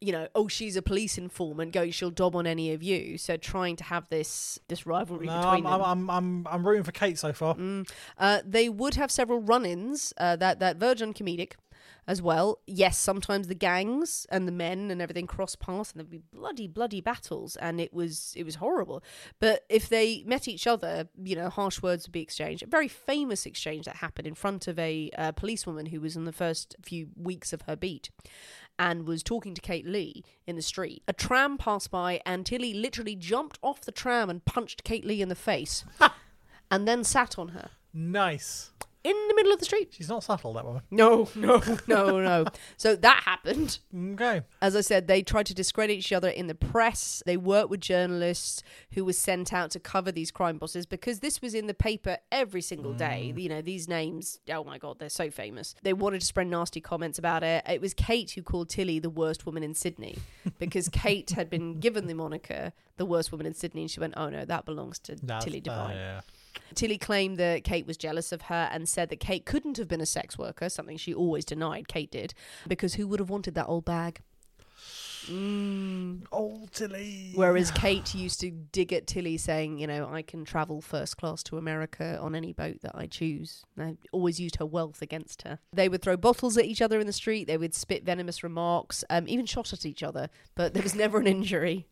you 0.02 0.12
know, 0.12 0.28
oh, 0.34 0.48
she's 0.48 0.76
a 0.76 0.82
police 0.82 1.18
informant. 1.18 1.72
Go, 1.72 1.90
she'll 1.92 2.10
dob 2.10 2.36
on 2.36 2.48
any 2.48 2.74
of 2.74 2.82
you. 2.82 3.18
So 3.18 3.38
trying 3.38 3.76
to 3.78 3.84
have 3.86 4.10
this 4.10 4.60
this 4.68 4.86
rivalry 4.86 5.28
No, 5.28 5.38
between 5.38 5.66
I'm, 5.68 5.80
them. 5.80 5.82
I'm, 5.82 6.10
I'm, 6.10 6.10
I'm, 6.10 6.48
I'm 6.48 6.68
rooting 6.68 6.84
for 6.84 6.92
Kate 6.92 7.18
so 7.20 7.32
far. 7.32 7.56
Uh, 8.18 8.40
they 8.46 8.68
would 8.68 8.96
have 8.96 9.12
several 9.12 9.40
run-ins 9.40 10.14
uh, 10.18 10.36
that 10.38 10.60
that 10.60 10.78
verge 10.78 11.02
on 11.02 11.14
comedic 11.14 11.54
as 12.08 12.22
well. 12.22 12.60
Yes, 12.66 12.98
sometimes 12.98 13.48
the 13.48 13.56
gangs 13.56 14.26
and 14.30 14.48
the 14.48 14.52
men 14.52 14.90
and 14.92 15.02
everything 15.02 15.28
cross 15.28 15.56
paths, 15.56 15.92
and 15.92 16.00
there'd 16.00 16.10
be 16.10 16.22
bloody, 16.34 16.68
bloody 16.68 17.00
battles, 17.00 17.56
and 17.58 17.80
it 17.80 17.94
was 17.94 18.34
it 18.36 18.44
was 18.44 18.56
horrible. 18.56 19.04
But 19.40 19.66
if 19.70 19.88
they 19.88 20.24
met 20.26 20.48
each 20.48 20.68
other, 20.68 21.08
you 21.24 21.36
know, 21.36 21.50
harsh 21.50 21.82
words 21.82 22.08
would 22.08 22.12
be 22.12 22.22
exchanged. 22.22 22.64
A 22.64 22.68
very 22.68 22.88
famous 22.88 23.46
exchange 23.46 23.86
that 23.86 23.98
happened 23.98 24.28
in 24.28 24.36
front 24.36 24.68
of 24.68 24.80
a 24.80 25.12
uh, 25.18 25.32
policewoman 25.34 25.88
who 25.88 26.02
was 26.02 26.16
in 26.16 26.26
the 26.26 26.34
first 26.34 26.76
few 26.82 27.10
weeks 27.16 27.54
of 27.54 27.62
her 27.64 27.76
beat. 27.76 28.10
And 28.84 29.06
was 29.06 29.22
talking 29.22 29.54
to 29.54 29.62
Kate 29.62 29.86
Leigh 29.86 30.24
in 30.48 30.56
the 30.56 30.62
street. 30.64 31.04
A 31.08 31.14
tram 31.14 31.58
passed 31.60 31.92
by, 31.92 32.20
and 32.26 32.44
Tilly 32.44 32.74
literally 32.74 33.16
jumped 33.16 33.60
off 33.62 33.82
the 33.82 33.92
tram 33.92 34.28
and 34.28 34.44
punched 34.44 34.84
Kate 34.84 35.06
Leigh 35.06 35.22
in 35.22 35.30
the 35.30 35.36
face, 35.36 35.86
and 36.72 36.88
then 36.88 37.04
sat 37.04 37.38
on 37.38 37.50
her 37.50 37.70
Nice. 37.94 38.72
In 39.04 39.16
the 39.28 39.36
middle 39.36 39.52
of 39.52 39.60
the 39.60 39.66
street. 39.66 39.90
She's 39.92 40.10
not 40.10 40.24
subtle, 40.24 40.54
that 40.54 40.66
woman. 40.66 40.82
No, 40.92 41.30
no, 41.36 41.62
no, 41.88 42.20
no. 42.20 42.46
So 42.78 42.96
that 42.96 43.24
happened. 43.26 43.80
Okay. 43.96 44.42
As 44.62 44.76
I 44.76 44.82
said, 44.82 45.08
they 45.08 45.22
tried 45.24 45.48
to 45.48 45.54
discredit 45.54 45.98
each 45.98 46.12
other 46.12 46.30
in 46.30 46.48
the 46.48 46.56
press. 46.56 47.24
They 47.26 47.38
worked 47.38 47.70
with 47.70 47.80
journalists 47.80 48.64
who 48.94 49.04
were 49.06 49.14
sent 49.14 49.54
out 49.54 49.72
to 49.72 49.80
cover 49.80 50.12
these 50.12 50.32
crime 50.32 50.58
bosses 50.58 50.86
because 50.86 51.20
this 51.20 51.42
was 51.42 51.54
in 51.54 51.68
the 51.68 51.74
paper 51.74 52.18
every 52.32 52.62
single 52.62 52.94
day. 52.94 53.34
You 53.36 53.50
know, 53.50 53.62
these 53.62 53.88
names, 53.88 54.40
oh 54.50 54.64
my 54.64 54.78
God, 54.78 55.00
they're 55.00 55.10
so 55.10 55.32
famous. 55.32 55.76
They 55.82 55.94
wanted 55.94 56.22
to 56.22 56.28
spread 56.28 56.48
nasty 56.48 56.82
comments 56.82 57.18
about 57.18 57.44
it. 57.44 57.64
It 57.68 57.82
was 57.82 57.94
Kate 57.94 58.32
who 58.32 58.44
called 58.44 58.70
Tilly 58.70 59.00
the 59.00 59.10
worst 59.10 59.46
woman 59.46 59.64
in 59.64 59.74
Sydney 59.74 60.18
because 60.60 60.90
Kate 60.92 61.32
had 61.32 61.50
been 61.50 61.80
given 61.80 62.08
the 62.08 62.14
moniker 62.14 62.74
the 62.98 63.06
worst 63.06 63.32
woman 63.32 63.48
in 63.48 63.54
Sydney. 63.54 63.82
And 63.82 63.92
she 63.92 64.00
went, 64.00 64.14
oh 64.16 64.30
no, 64.30 64.46
that 64.46 64.66
belongs 64.66 65.00
to 65.00 65.16
That's, 65.24 65.46
Tilly 65.46 65.60
uh, 65.60 65.64
Devine. 65.64 65.96
yeah. 65.96 66.22
Tilly 66.76 66.98
claimed 66.98 67.38
that 67.38 67.64
Kate 67.64 67.86
was 67.86 67.98
jealous 67.98 68.32
of 68.32 68.44
her 68.44 68.70
and 68.72 68.88
said 68.88 69.10
that 69.10 69.20
Kate 69.20 69.46
couldn't 69.46 69.78
have 69.78 69.88
been 69.88 70.02
a 70.02 70.06
sex 70.06 70.38
worker, 70.38 70.70
something 70.70 70.98
she 70.98 71.14
always 71.14 71.46
denied 71.46 71.88
Kate 71.88 72.12
did, 72.12 72.34
because 72.68 72.96
who 72.96 73.08
would 73.08 73.20
have 73.20 73.30
wanted 73.30 73.56
that 73.56 73.68
old 73.68 73.86
bag? 73.86 74.22
Mm. 75.28 76.22
Old 76.32 76.72
Tilly. 76.72 77.32
Whereas 77.36 77.72
Kate 77.76 78.14
used 78.16 78.40
to 78.42 78.52
dig 78.52 78.92
at 78.94 79.08
Tilly, 79.08 79.38
saying, 79.38 79.78
you 79.80 79.88
know, 79.88 80.10
I 80.12 80.22
can 80.22 80.46
travel 80.46 80.82
first 80.82 81.18
class 81.18 81.44
to 81.44 81.58
America 81.58 82.18
on 82.20 82.36
any 82.36 82.54
boat 82.54 82.82
that 82.82 82.96
I 82.96 83.08
choose. 83.08 83.64
And 83.78 83.86
I 83.86 83.96
always 84.12 84.40
used 84.40 84.58
her 84.58 84.66
wealth 84.66 85.02
against 85.02 85.44
her. 85.44 85.60
They 85.74 85.90
would 85.90 86.02
throw 86.02 86.18
bottles 86.18 86.58
at 86.58 86.66
each 86.66 86.82
other 86.82 87.00
in 87.00 87.08
the 87.08 87.14
street, 87.14 87.48
they 87.48 87.58
would 87.58 87.76
spit 87.76 88.04
venomous 88.04 88.44
remarks, 88.44 89.04
um, 89.10 89.28
even 89.28 89.46
shot 89.46 89.74
at 89.74 89.86
each 89.86 90.04
other, 90.04 90.30
but 90.56 90.74
there 90.74 90.84
was 90.84 90.96
never 90.96 91.20
an 91.20 91.28
injury. 91.28 91.88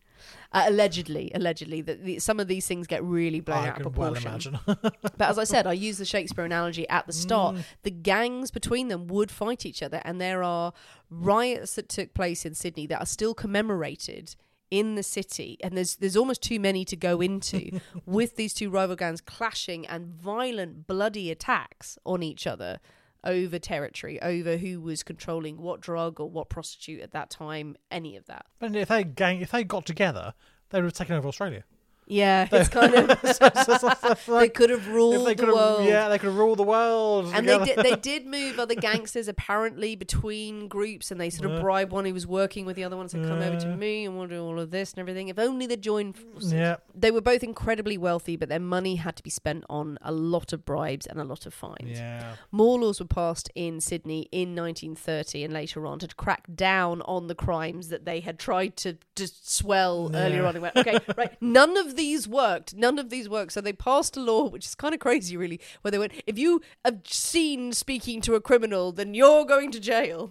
Uh, 0.52 0.64
allegedly, 0.66 1.30
allegedly, 1.34 1.80
that 1.80 2.04
the, 2.04 2.18
some 2.18 2.40
of 2.40 2.48
these 2.48 2.66
things 2.66 2.86
get 2.86 3.02
really 3.04 3.40
blown 3.40 3.58
I 3.58 3.68
out 3.68 3.80
of 3.80 3.92
can 3.92 3.92
well 3.92 4.12
proportion. 4.12 4.58
But 4.66 5.20
as 5.20 5.38
I 5.38 5.44
said, 5.44 5.66
I 5.66 5.72
use 5.88 5.98
the 5.98 6.04
Shakespeare 6.04 6.44
analogy 6.44 6.88
at 6.88 7.06
the 7.06 7.12
start. 7.12 7.56
Mm. 7.56 7.64
The 7.82 7.90
gangs 7.90 8.50
between 8.50 8.88
them 8.88 9.06
would 9.08 9.30
fight 9.30 9.64
each 9.64 9.82
other, 9.82 10.00
and 10.04 10.20
there 10.20 10.42
are 10.42 10.72
riots 11.08 11.74
that 11.74 11.88
took 11.88 12.14
place 12.14 12.44
in 12.44 12.54
Sydney 12.54 12.86
that 12.88 13.00
are 13.00 13.06
still 13.06 13.34
commemorated 13.34 14.34
in 14.70 14.94
the 14.94 15.02
city, 15.02 15.58
and 15.62 15.76
there's 15.76 15.96
there's 15.96 16.16
almost 16.16 16.42
too 16.42 16.60
many 16.60 16.84
to 16.84 16.96
go 16.96 17.20
into 17.20 17.80
with 18.06 18.36
these 18.36 18.54
two 18.54 18.70
rival 18.70 18.96
gangs 18.96 19.20
clashing 19.20 19.86
and 19.86 20.06
violent, 20.06 20.86
bloody 20.86 21.30
attacks 21.30 21.98
on 22.04 22.22
each 22.22 22.46
other 22.46 22.80
over 23.24 23.58
territory, 23.58 24.20
over 24.22 24.56
who 24.56 24.80
was 24.80 25.02
controlling 25.02 25.58
what 25.58 25.80
drug 25.80 26.20
or 26.20 26.30
what 26.30 26.48
prostitute 26.48 27.00
at 27.00 27.12
that 27.12 27.30
time, 27.30 27.76
any 27.90 28.16
of 28.16 28.26
that. 28.26 28.46
and 28.60 28.76
if 28.76 28.88
they 28.88 29.04
gang, 29.04 29.40
if 29.40 29.50
they 29.50 29.64
got 29.64 29.86
together, 29.86 30.34
they 30.70 30.78
would 30.78 30.86
have 30.86 30.94
taken 30.94 31.16
over 31.16 31.28
Australia. 31.28 31.64
Yeah, 32.10 32.48
it's 32.50 32.68
kind 32.78 32.94
of 32.94 33.06
they 34.26 34.32
Like, 34.32 34.54
could 34.54 34.70
have 34.70 34.88
ruled 34.88 35.26
the 35.36 35.46
world. 35.46 35.84
yeah, 35.86 36.08
they 36.08 36.18
could 36.18 36.26
have 36.26 36.36
ruled 36.36 36.58
the 36.58 36.62
world. 36.64 37.30
And 37.34 37.48
they 37.48 37.58
did, 37.64 37.78
they 37.78 37.94
did 38.10 38.26
move 38.26 38.58
other 38.58 38.74
gangsters 38.74 39.28
apparently 39.28 39.94
between 39.96 40.66
groups, 40.68 41.10
and 41.10 41.20
they 41.20 41.30
sort 41.30 41.46
of 41.50 41.56
Yeah. 41.56 41.60
bribed 41.62 41.92
one 41.92 42.04
who 42.04 42.12
was 42.14 42.26
working 42.26 42.66
with 42.66 42.76
the 42.76 42.84
other 42.84 42.96
one 42.96 43.08
to 43.08 43.18
come 43.22 43.40
over 43.40 43.58
to 43.60 43.76
me 43.76 44.04
and 44.04 44.18
we'll 44.18 44.26
do 44.26 44.42
all 44.42 44.58
of 44.58 44.70
this 44.70 44.92
and 44.92 44.98
everything. 45.00 45.28
If 45.28 45.38
only 45.38 45.66
they 45.66 45.76
joined 45.76 46.16
forces. 46.16 46.52
Yeah. 46.52 46.76
They 46.94 47.10
were 47.10 47.20
both 47.20 47.42
incredibly 47.42 47.96
wealthy, 47.96 48.36
but 48.36 48.48
their 48.48 48.58
money 48.60 48.96
had 48.96 49.16
to 49.16 49.22
be 49.22 49.30
spent 49.30 49.64
on 49.70 49.98
a 50.02 50.12
lot 50.12 50.52
of 50.52 50.64
bribes 50.64 51.06
and 51.06 51.20
a 51.20 51.24
lot 51.24 51.46
of 51.46 51.54
fines. 51.54 51.98
Yeah. 51.98 52.34
More 52.50 52.78
laws 52.80 52.98
were 53.00 53.06
passed 53.06 53.50
in 53.54 53.80
Sydney 53.80 54.28
in 54.32 54.54
1930 54.56 55.44
and 55.44 55.54
later 55.54 55.86
on 55.86 55.98
to 56.00 56.08
crack 56.08 56.46
down 56.54 57.02
on 57.02 57.28
the 57.28 57.34
crimes 57.34 57.88
that 57.88 58.04
they 58.04 58.20
had 58.20 58.38
tried 58.38 58.76
to 58.78 58.98
just 59.16 59.50
swell 59.50 60.10
earlier 60.14 60.44
on. 60.44 60.60
Went, 60.60 60.76
okay, 60.76 60.98
right, 61.16 61.36
none 61.40 61.76
of 61.76 61.94
these 62.00 62.26
worked. 62.26 62.74
None 62.74 62.98
of 62.98 63.10
these 63.10 63.28
worked. 63.28 63.52
So 63.52 63.60
they 63.60 63.74
passed 63.74 64.16
a 64.16 64.20
law, 64.20 64.48
which 64.48 64.64
is 64.64 64.74
kind 64.74 64.94
of 64.94 65.00
crazy, 65.00 65.36
really, 65.36 65.60
where 65.82 65.92
they 65.92 65.98
went, 65.98 66.12
if 66.26 66.38
you 66.38 66.62
have 66.82 67.00
seen 67.04 67.74
speaking 67.74 68.22
to 68.22 68.34
a 68.34 68.40
criminal, 68.40 68.90
then 68.90 69.12
you're 69.12 69.44
going 69.44 69.70
to 69.72 69.78
jail. 69.78 70.30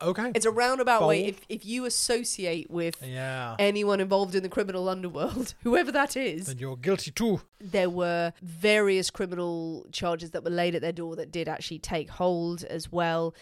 Okay. 0.00 0.30
It's 0.36 0.46
a 0.46 0.52
roundabout 0.52 1.06
way. 1.06 1.26
If, 1.26 1.40
if 1.48 1.66
you 1.66 1.84
associate 1.84 2.70
with 2.70 3.04
yeah. 3.04 3.56
anyone 3.58 3.98
involved 4.00 4.36
in 4.36 4.44
the 4.44 4.48
criminal 4.48 4.88
underworld, 4.88 5.54
whoever 5.64 5.90
that 5.90 6.16
is, 6.16 6.46
Then 6.46 6.58
you're 6.58 6.76
guilty 6.76 7.10
too. 7.10 7.40
there 7.60 7.90
were 7.90 8.32
various 8.40 9.10
criminal 9.10 9.86
charges 9.90 10.30
that 10.30 10.44
were 10.44 10.50
laid 10.50 10.76
at 10.76 10.80
their 10.80 10.92
door 10.92 11.16
that 11.16 11.32
did 11.32 11.48
actually 11.48 11.80
take 11.80 12.08
hold 12.08 12.62
as 12.64 12.92
well. 12.92 13.34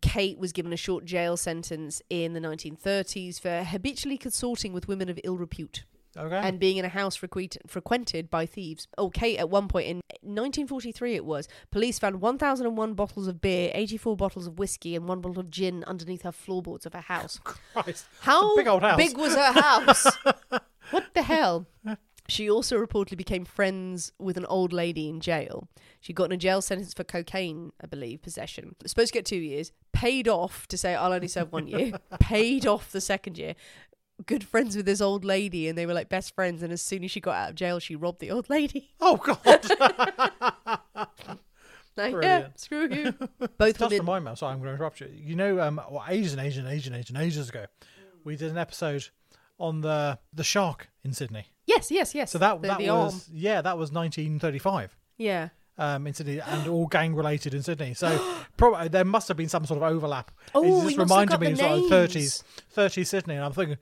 Kate 0.00 0.38
was 0.38 0.52
given 0.52 0.72
a 0.72 0.76
short 0.76 1.04
jail 1.04 1.36
sentence 1.36 2.00
in 2.08 2.32
the 2.32 2.40
1930s 2.40 3.40
for 3.40 3.64
habitually 3.64 4.16
consorting 4.16 4.72
with 4.72 4.86
women 4.86 5.08
of 5.08 5.18
ill 5.24 5.36
repute 5.36 5.84
Okay. 6.16 6.36
and 6.36 6.58
being 6.58 6.78
in 6.78 6.84
a 6.84 6.88
house 6.88 7.16
frequented 7.16 8.30
by 8.30 8.46
thieves. 8.46 8.88
Okay, 8.98 9.36
at 9.36 9.50
one 9.50 9.68
point 9.68 9.86
in 9.86 9.96
1943, 10.22 11.14
it 11.14 11.24
was, 11.24 11.48
police 11.70 11.98
found 11.98 12.20
1,001 12.20 12.94
bottles 12.94 13.26
of 13.28 13.40
beer, 13.40 13.70
84 13.74 14.16
bottles 14.16 14.46
of 14.46 14.58
whiskey, 14.58 14.96
and 14.96 15.06
one 15.06 15.20
bottle 15.20 15.40
of 15.40 15.50
gin 15.50 15.84
underneath 15.84 16.22
her 16.22 16.32
floorboards 16.32 16.86
of 16.86 16.92
her 16.92 17.00
house. 17.00 17.38
Christ. 17.44 18.06
How 18.20 18.56
big 18.56 18.66
old 18.66 18.82
house. 18.82 18.96
big 18.96 19.16
was 19.16 19.34
her 19.34 19.52
house? 19.52 20.06
what 20.90 21.04
the 21.14 21.22
hell? 21.22 21.66
She 22.28 22.50
also 22.50 22.76
reportedly 22.76 23.16
became 23.16 23.46
friends 23.46 24.12
with 24.18 24.36
an 24.36 24.44
old 24.46 24.72
lady 24.72 25.08
in 25.08 25.20
jail. 25.20 25.66
She 26.00 26.12
got 26.12 26.24
in 26.24 26.32
a 26.32 26.36
jail 26.36 26.60
sentence 26.60 26.92
for 26.92 27.02
cocaine, 27.02 27.72
I 27.82 27.86
believe, 27.86 28.20
possession. 28.20 28.76
Supposed 28.84 29.12
to 29.12 29.18
get 29.18 29.24
two 29.24 29.36
years. 29.38 29.72
Paid 29.92 30.28
off 30.28 30.68
to 30.68 30.76
say, 30.76 30.94
I'll 30.94 31.14
only 31.14 31.28
serve 31.28 31.52
one 31.52 31.66
year. 31.66 31.92
paid 32.20 32.66
off 32.66 32.92
the 32.92 33.00
second 33.00 33.38
year. 33.38 33.54
Good 34.26 34.42
friends 34.44 34.76
with 34.76 34.84
this 34.86 35.00
old 35.00 35.24
lady, 35.24 35.68
and 35.68 35.78
they 35.78 35.86
were 35.86 35.94
like 35.94 36.08
best 36.08 36.34
friends. 36.34 36.62
And 36.62 36.72
as 36.72 36.82
soon 36.82 37.04
as 37.04 37.10
she 37.10 37.20
got 37.20 37.34
out 37.36 37.50
of 37.50 37.54
jail, 37.54 37.78
she 37.78 37.94
robbed 37.96 38.20
the 38.20 38.30
old 38.30 38.50
lady. 38.50 38.90
Oh 39.00 39.16
God. 39.16 40.78
Like, 41.96 42.14
yeah, 42.22 42.46
screw 42.54 42.88
you. 42.88 43.12
Both 43.58 43.78
Just 43.78 43.90
women. 43.90 43.98
remind 43.98 44.24
me. 44.24 44.36
Sorry, 44.36 44.52
I'm 44.52 44.58
going 44.60 44.68
to 44.68 44.74
interrupt 44.74 45.00
you. 45.00 45.10
You 45.12 45.34
know, 45.34 45.60
um, 45.60 45.80
well, 45.90 46.04
ages 46.08 46.32
and 46.32 46.40
ages 46.40 46.58
and 46.58 46.68
ages 46.68 46.86
and 46.86 46.94
ages 46.94 47.10
and 47.10 47.18
ages 47.18 47.48
ago, 47.48 47.66
we 48.22 48.36
did 48.36 48.52
an 48.52 48.56
episode 48.58 49.08
on 49.58 49.80
the 49.80 50.16
the 50.32 50.44
shark 50.44 50.90
in 51.02 51.12
Sydney. 51.12 51.46
Yes, 51.66 51.90
Yes, 51.90 52.14
yes. 52.14 52.30
So 52.30 52.38
that 52.38 52.62
the, 52.62 52.68
that 52.68 52.78
the 52.78 52.88
was 52.90 53.14
arm. 53.14 53.20
yeah, 53.32 53.60
that 53.62 53.76
was 53.76 53.90
1935 53.90 54.96
Yeah. 55.16 55.48
um, 55.76 56.06
in 56.06 56.14
Sydney, 56.14 56.38
and 56.40 56.68
all 56.68 56.86
gang 56.86 57.16
related 57.16 57.52
in 57.52 57.64
Sydney. 57.64 57.94
So 57.94 58.16
probably 58.56 58.86
there 58.86 59.04
must 59.04 59.26
have 59.26 59.36
been 59.36 59.48
some 59.48 59.64
sort 59.66 59.82
of 59.82 59.92
overlap. 59.92 60.30
Oh, 60.54 60.82
it 60.82 60.84
just 60.84 60.98
reminded 60.98 61.40
me 61.40 61.50
of 61.50 61.58
sort 61.58 61.72
of 61.72 61.90
names. 61.90 61.90
30s, 61.90 62.42
30s 62.76 63.06
Sydney, 63.08 63.34
and 63.34 63.44
I'm 63.44 63.52
thinking. 63.52 63.78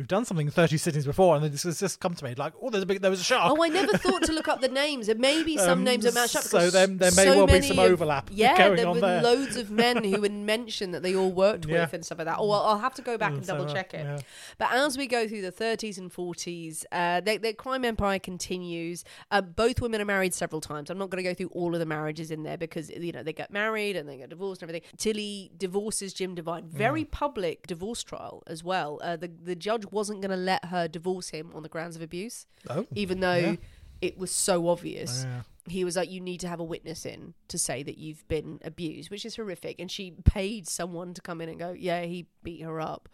We've 0.00 0.08
done 0.08 0.24
something 0.24 0.46
in 0.46 0.50
30 0.50 0.76
Sydneys 0.78 1.04
before, 1.04 1.36
and 1.36 1.44
this 1.44 1.64
has 1.64 1.78
just 1.78 2.00
come 2.00 2.14
to 2.14 2.24
me 2.24 2.34
like, 2.34 2.54
oh, 2.62 2.70
there's 2.70 2.84
a 2.84 2.86
big, 2.86 3.02
there 3.02 3.10
was 3.10 3.20
a 3.20 3.22
shark. 3.22 3.52
Oh, 3.54 3.62
I 3.62 3.68
never 3.68 3.98
thought 3.98 4.22
to 4.22 4.32
look 4.32 4.48
up 4.48 4.62
the 4.62 4.68
names. 4.82 5.10
And 5.10 5.20
maybe 5.20 5.58
some 5.58 5.80
Um, 5.80 5.84
names 5.84 6.06
are 6.06 6.12
matched 6.12 6.36
up. 6.36 6.42
so 6.44 6.70
then 6.70 6.96
there 6.96 7.10
may 7.10 7.24
so 7.24 7.36
well 7.36 7.46
be 7.46 7.60
some 7.60 7.78
of- 7.78 7.84
overlap 7.84 8.30
Yeah, 8.32 8.56
going 8.56 8.76
there 8.76 8.90
were 8.90 8.98
there. 8.98 9.22
loads 9.22 9.56
of 9.56 9.70
men 9.70 10.02
who 10.02 10.22
had 10.22 10.32
mentioned 10.54 10.94
that 10.94 11.02
they 11.02 11.14
all 11.14 11.30
worked 11.30 11.66
Yeah. 11.66 11.82
with 11.82 11.92
and 11.92 12.02
stuff 12.02 12.16
like 12.16 12.28
that. 12.28 12.38
Oh, 12.38 12.48
well, 12.48 12.62
I'll 12.64 12.78
have 12.78 12.94
to 12.94 13.02
go 13.02 13.18
back 13.18 13.32
and 13.32 13.44
so, 13.44 13.58
double 13.58 13.70
check 13.70 13.92
it. 13.92 14.04
yeah. 14.04 14.20
But 14.56 14.72
as 14.72 14.96
we 14.96 15.06
go 15.06 15.28
through 15.28 15.42
the 15.42 15.52
30s 15.52 15.98
and 15.98 16.10
40s, 16.10 16.84
uh, 16.92 17.20
the, 17.20 17.36
the 17.36 17.52
crime 17.52 17.84
empire 17.84 18.18
continues. 18.18 19.04
Uh, 19.30 19.42
both 19.42 19.82
women 19.82 20.00
are 20.00 20.06
married 20.06 20.32
several 20.32 20.62
times. 20.62 20.88
I'm 20.88 20.96
not 20.96 21.10
going 21.10 21.22
to 21.22 21.28
go 21.28 21.34
through 21.34 21.48
all 21.48 21.74
of 21.74 21.78
the 21.78 21.84
marriages 21.84 22.30
in 22.30 22.42
there 22.42 22.56
because 22.56 22.88
you 22.88 23.12
know 23.12 23.22
they 23.22 23.34
get 23.34 23.50
married 23.52 23.96
and 23.96 24.08
they 24.08 24.16
get 24.16 24.30
divorced 24.30 24.62
and 24.62 24.70
everything. 24.70 24.88
Tilly 24.96 25.50
divorces 25.58 26.14
Jim 26.14 26.34
Devine. 26.34 26.64
Very 26.70 27.04
Mm. 27.04 27.10
public 27.10 27.66
divorce 27.66 28.02
trial 28.02 28.42
as 28.46 28.64
well. 28.64 28.98
Uh, 29.02 29.16
the 29.16 29.28
the 29.44 29.54
judge 29.54 29.84
wasn't 29.92 30.20
going 30.20 30.30
to 30.30 30.36
let 30.36 30.64
her 30.66 30.88
divorce 30.88 31.28
him 31.30 31.50
on 31.54 31.62
the 31.62 31.68
grounds 31.68 31.96
of 31.96 32.02
abuse, 32.02 32.46
Oh, 32.68 32.86
even 32.94 33.20
though 33.20 33.34
yeah. 33.36 33.56
it 34.00 34.18
was 34.18 34.30
so 34.30 34.68
obvious 34.68 35.24
Yeah. 35.24 35.42
he 35.68 35.84
was 35.84 35.96
like, 35.96 36.10
"You 36.10 36.20
need 36.20 36.40
to 36.40 36.48
have 36.48 36.60
a 36.60 36.64
witness 36.64 37.04
in 37.06 37.34
to 37.48 37.58
say 37.58 37.82
that 37.82 37.98
you've 37.98 38.26
been 38.28 38.60
abused," 38.64 39.10
which 39.10 39.24
is 39.24 39.36
horrific. 39.36 39.78
And 39.80 39.90
she 39.90 40.12
paid 40.24 40.66
someone 40.68 41.14
to 41.14 41.20
come 41.20 41.40
in 41.40 41.48
and 41.48 41.58
go, 41.58 41.72
"Yeah, 41.72 42.02
he 42.02 42.26
beat 42.42 42.62
her 42.62 42.80
up," 42.80 43.08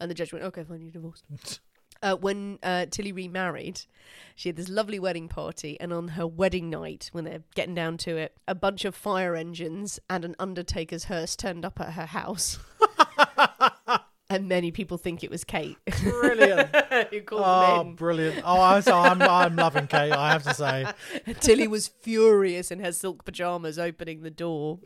and 0.00 0.10
the 0.10 0.14
judge 0.14 0.32
went, 0.32 0.44
"Okay, 0.46 0.64
fine, 0.64 0.80
you're 0.82 0.90
divorced." 0.92 1.24
Uh, 2.02 2.14
when 2.16 2.58
uh, 2.62 2.86
Tilly 2.90 3.12
remarried, 3.12 3.82
she 4.34 4.48
had 4.48 4.56
this 4.56 4.70
lovely 4.70 4.98
wedding 4.98 5.28
party, 5.28 5.78
and 5.78 5.92
on 5.92 6.08
her 6.08 6.26
wedding 6.26 6.70
night, 6.70 7.10
when 7.12 7.24
they're 7.24 7.42
getting 7.54 7.74
down 7.74 7.98
to 7.98 8.16
it, 8.16 8.34
a 8.48 8.54
bunch 8.54 8.86
of 8.86 8.94
fire 8.94 9.36
engines 9.36 10.00
and 10.08 10.24
an 10.24 10.34
undertaker's 10.38 11.04
hearse 11.04 11.36
turned 11.36 11.62
up 11.62 11.78
at 11.78 11.92
her 11.94 12.06
house. 12.06 12.58
and 14.30 14.48
many 14.48 14.70
people 14.70 14.96
think 14.96 15.22
it 15.22 15.30
was 15.30 15.44
Kate 15.44 15.76
brilliant. 16.02 16.74
who 17.10 17.20
called 17.20 17.42
Oh, 17.44 17.92
brilliant. 17.94 18.42
Oh, 18.44 18.60
I, 18.60 18.80
so 18.80 18.96
I'm, 18.96 19.20
I'm 19.20 19.56
loving 19.56 19.86
Kate, 19.88 20.12
I 20.12 20.32
have 20.32 20.44
to 20.44 20.54
say. 20.54 20.86
Tilly 21.40 21.68
was 21.68 21.88
furious 21.88 22.70
in 22.70 22.78
her 22.80 22.92
silk 22.92 23.24
pajamas 23.24 23.78
opening 23.78 24.22
the 24.22 24.30
door. 24.30 24.78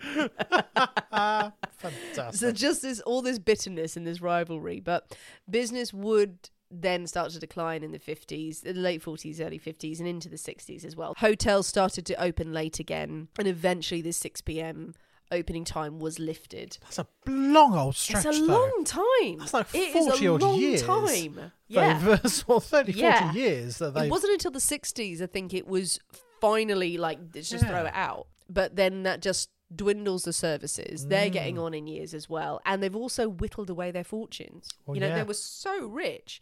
Fantastic. 1.12 2.34
So 2.34 2.50
just 2.52 2.82
this 2.82 3.00
all 3.00 3.22
this 3.22 3.38
bitterness 3.38 3.96
and 3.96 4.06
this 4.06 4.20
rivalry, 4.20 4.80
but 4.80 5.16
business 5.48 5.92
would 5.92 6.50
then 6.70 7.06
start 7.06 7.30
to 7.30 7.38
decline 7.38 7.84
in 7.84 7.92
the 7.92 7.98
50s, 8.00 8.62
the 8.62 8.72
late 8.72 9.02
40s, 9.02 9.40
early 9.40 9.60
50s, 9.60 10.00
and 10.00 10.08
into 10.08 10.28
the 10.28 10.36
60s 10.36 10.84
as 10.84 10.96
well. 10.96 11.14
Hotels 11.18 11.68
started 11.68 12.04
to 12.06 12.20
open 12.20 12.52
late 12.52 12.80
again, 12.80 13.28
and 13.38 13.46
eventually 13.46 14.02
the 14.02 14.12
6 14.12 14.40
p.m. 14.40 14.94
opening 15.32 15.64
time 15.64 15.98
was 15.98 16.18
lifted. 16.18 16.78
That's 16.82 16.98
a 16.98 17.06
long 17.26 17.74
old 17.76 17.96
stretch, 17.96 18.24
it's 18.26 18.38
a 18.38 18.40
though. 18.40 18.46
long 18.46 18.84
time. 18.84 19.38
That's 19.38 19.54
like 19.54 19.66
It 19.74 19.94
is 19.96 20.06
40 20.06 20.26
a 20.26 20.32
odd 20.34 20.42
long 20.42 20.58
years. 20.60 20.82
time. 20.82 21.52
Yeah. 21.68 21.98
They've, 22.22 22.44
well, 22.46 22.60
30, 22.60 22.92
40 22.92 22.92
Yeah. 22.92 23.32
years 23.32 23.78
that 23.78 23.94
they 23.94 24.06
It 24.06 24.10
wasn't 24.10 24.32
until 24.34 24.50
the 24.50 24.58
60s, 24.60 25.20
I 25.22 25.26
think 25.26 25.52
it 25.54 25.66
was 25.66 25.98
finally 26.40 26.96
like, 26.98 27.18
let's 27.34 27.50
just 27.50 27.66
throw 27.66 27.84
it 27.86 27.92
out. 27.94 28.26
But 28.48 28.76
then 28.76 29.02
that 29.04 29.22
just 29.22 29.48
dwindles 29.74 30.24
the 30.24 30.32
services. 30.32 31.06
They're 31.06 31.30
getting 31.30 31.56
Mm. 31.56 31.62
on 31.64 31.74
in 31.74 31.86
years 31.86 32.14
as 32.14 32.28
well. 32.28 32.60
And 32.66 32.82
they've 32.82 32.94
also 32.94 33.28
whittled 33.28 33.70
away 33.70 33.90
their 33.90 34.04
fortunes. 34.04 34.68
Well, 34.86 34.94
you 34.94 35.00
know, 35.00 35.08
yeah. 35.08 35.16
they 35.16 35.22
were 35.24 35.34
so 35.34 35.86
rich, 35.86 36.40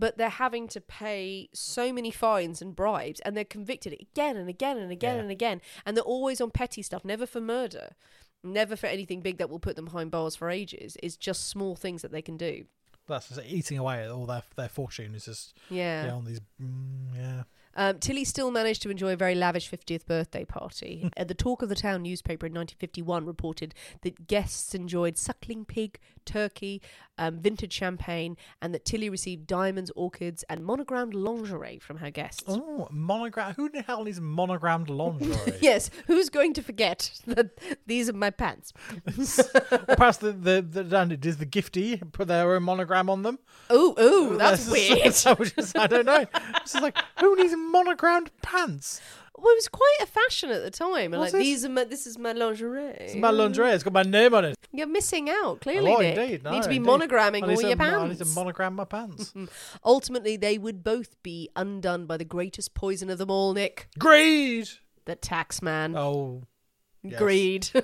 but 0.00 0.16
they're 0.18 0.28
having 0.46 0.66
to 0.68 0.80
pay 0.80 1.48
so 1.54 1.92
many 1.92 2.10
fines 2.10 2.60
and 2.60 2.74
bribes. 2.74 3.20
And 3.20 3.36
they're 3.36 3.44
convicted 3.44 3.92
again 4.00 4.36
and 4.36 4.48
again 4.48 4.76
and 4.78 4.90
again 4.90 5.16
Yeah. 5.16 5.22
and 5.22 5.30
again. 5.30 5.60
And 5.86 5.96
they're 5.96 6.02
always 6.16 6.40
on 6.40 6.50
petty 6.50 6.82
stuff, 6.82 7.04
never 7.04 7.26
for 7.26 7.40
murder. 7.40 7.90
Never 8.42 8.74
for 8.74 8.86
anything 8.86 9.20
big 9.20 9.36
that 9.38 9.50
will 9.50 9.60
put 9.60 9.76
them 9.76 9.84
behind 9.84 10.10
bars 10.10 10.34
for 10.34 10.48
ages. 10.50 10.96
It's 11.02 11.16
just 11.16 11.48
small 11.48 11.76
things 11.76 12.00
that 12.02 12.10
they 12.10 12.22
can 12.22 12.36
do. 12.36 12.64
that's 13.06 13.28
just 13.28 13.40
eating 13.46 13.76
away 13.78 14.02
at 14.04 14.10
all 14.10 14.24
their 14.26 14.42
their 14.56 14.68
fortune 14.68 15.14
is 15.14 15.24
just 15.26 15.54
Yeah. 15.68 16.06
yeah, 16.06 16.12
on 16.14 16.24
these 16.24 16.40
mm, 16.62 17.14
yeah 17.16 17.42
Um, 17.76 17.98
Tilly 17.98 18.24
still 18.24 18.50
managed 18.50 18.82
to 18.82 18.90
enjoy 18.90 19.12
a 19.12 19.16
very 19.16 19.34
lavish 19.34 19.70
50th 19.70 20.04
birthday 20.06 20.44
party. 20.44 21.08
uh, 21.16 21.24
the 21.24 21.34
Talk 21.34 21.62
of 21.62 21.68
the 21.68 21.74
Town 21.76 22.02
newspaper 22.02 22.46
in 22.46 22.52
1951 22.54 23.26
reported 23.26 23.74
that 24.02 24.26
guests 24.26 24.74
enjoyed 24.74 25.16
suckling 25.18 25.64
pig, 25.64 25.98
turkey, 26.24 26.80
um, 27.20 27.38
vintage 27.38 27.72
champagne, 27.72 28.36
and 28.60 28.74
that 28.74 28.84
Tilly 28.84 29.08
received 29.08 29.46
diamonds, 29.46 29.92
orchids, 29.94 30.42
and 30.50 30.64
monogrammed 30.64 31.14
lingerie 31.14 31.78
from 31.78 31.98
her 31.98 32.10
guests. 32.10 32.42
oh 32.48 32.88
monogram 32.90 33.54
who 33.54 33.68
the 33.68 33.82
hell 33.82 34.02
needs 34.02 34.20
monogrammed 34.20 34.88
lingerie 34.90 35.36
Yes, 35.60 35.90
who's 36.08 36.30
going 36.30 36.54
to 36.54 36.62
forget 36.62 37.12
that 37.28 37.50
these 37.86 38.08
are 38.08 38.14
my 38.14 38.30
pants? 38.30 38.72
or 39.06 39.78
perhaps 39.96 40.16
the 40.16 40.32
the, 40.32 40.62
the 40.62 41.16
does 41.16 41.36
the 41.36 41.46
giftee 41.46 42.00
put 42.12 42.26
their 42.28 42.52
own 42.54 42.62
monogram 42.62 43.08
on 43.10 43.22
them 43.22 43.38
Oh, 43.68 43.94
oh, 43.98 44.36
that's 44.38 44.66
That's- 44.66 45.24
weird. 45.24 45.38
I, 45.40 45.44
just, 45.44 45.78
I 45.78 45.86
don't 45.86 46.06
know 46.06 46.24
it's 46.56 46.74
like 46.74 46.96
who 47.20 47.36
needs 47.36 47.54
monogrammed 47.56 48.30
pants 48.42 49.00
Well, 49.42 49.52
it 49.52 49.56
was 49.56 49.68
quite 49.68 49.96
a 50.02 50.06
fashion 50.06 50.50
at 50.50 50.62
the 50.62 50.70
time. 50.70 51.12
Was 51.12 51.20
like 51.20 51.34
it? 51.34 51.38
these 51.44 51.64
are 51.64 51.68
my, 51.68 51.84
this 51.84 52.06
is 52.06 52.18
my 52.18 52.32
lingerie. 52.32 52.90
it's 52.98 53.14
my 53.14 53.30
lingerie 53.30 53.70
it's 53.70 53.82
got 53.82 53.92
my 53.92 54.02
name 54.02 54.34
on 54.34 54.44
it 54.44 54.56
You're 54.72 54.86
missing 54.86 55.30
out, 55.30 55.60
clearly. 55.62 55.92
oh 55.92 55.98
Nick. 55.98 56.16
indeed 56.18 56.44
no, 56.44 56.50
need 56.52 56.62
to 56.62 56.68
be 56.68 56.76
indeed. 56.76 56.88
monogramming 56.90 57.42
all 57.48 57.56
to- 57.56 57.68
your 57.68 57.80
I 57.82 58.06
need 58.08 58.18
to 58.18 58.24
pants. 58.24 58.34
monogram 58.34 58.74
my 58.74 58.84
pants 58.84 59.32
Ultimately, 59.84 60.36
they 60.36 60.58
would 60.58 60.84
both 60.84 61.20
be 61.22 61.48
undone 61.56 62.06
by 62.06 62.16
the 62.16 62.24
greatest 62.24 62.74
poison 62.74 63.08
of 63.10 63.18
them 63.18 63.30
all, 63.30 63.52
Nick. 63.54 63.88
greed 63.98 64.68
The 65.06 65.16
tax 65.16 65.62
man. 65.62 65.96
oh 65.96 66.42
yes. 67.02 67.18
Greed. 67.18 67.68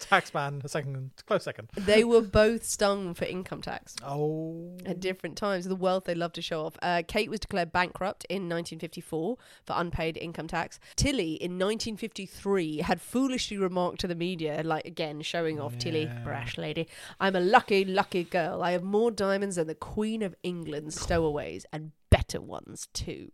taxman 0.00 0.62
a 0.64 0.68
second 0.68 1.12
close 1.26 1.44
second 1.44 1.70
they 1.76 2.02
were 2.02 2.20
both 2.20 2.64
stung 2.64 3.14
for 3.14 3.24
income 3.24 3.62
tax 3.62 3.94
oh 4.04 4.72
at 4.84 5.00
different 5.00 5.36
times. 5.36 5.66
The 5.66 5.76
wealth 5.76 6.04
they 6.04 6.14
love 6.14 6.32
to 6.34 6.42
show 6.42 6.64
off. 6.66 6.76
Uh, 6.82 7.02
Kate 7.06 7.30
was 7.30 7.40
declared 7.40 7.72
bankrupt 7.72 8.24
in 8.28 8.48
1954 8.48 9.36
for 9.64 9.72
unpaid 9.76 10.16
income 10.16 10.48
tax. 10.48 10.78
Tilly 10.96 11.34
in 11.34 11.52
1953 11.52 12.78
had 12.78 13.00
foolishly 13.00 13.58
remarked 13.58 14.00
to 14.00 14.08
the 14.08 14.14
media, 14.14 14.62
like 14.64 14.86
again 14.86 15.20
showing 15.22 15.60
off 15.60 15.78
Tilly, 15.78 16.10
brash 16.24 16.58
lady, 16.58 16.88
I'm 17.20 17.36
a 17.36 17.40
lucky, 17.40 17.84
lucky 17.84 18.24
girl. 18.24 18.62
I 18.62 18.72
have 18.72 18.82
more 18.82 19.10
diamonds 19.10 19.56
than 19.56 19.66
the 19.66 19.74
Queen 19.74 20.22
of 20.22 20.34
England's 20.42 21.00
stowaways 21.00 21.66
and 21.72 21.92
better 22.10 22.40
ones 22.40 22.88
too. 22.92 23.30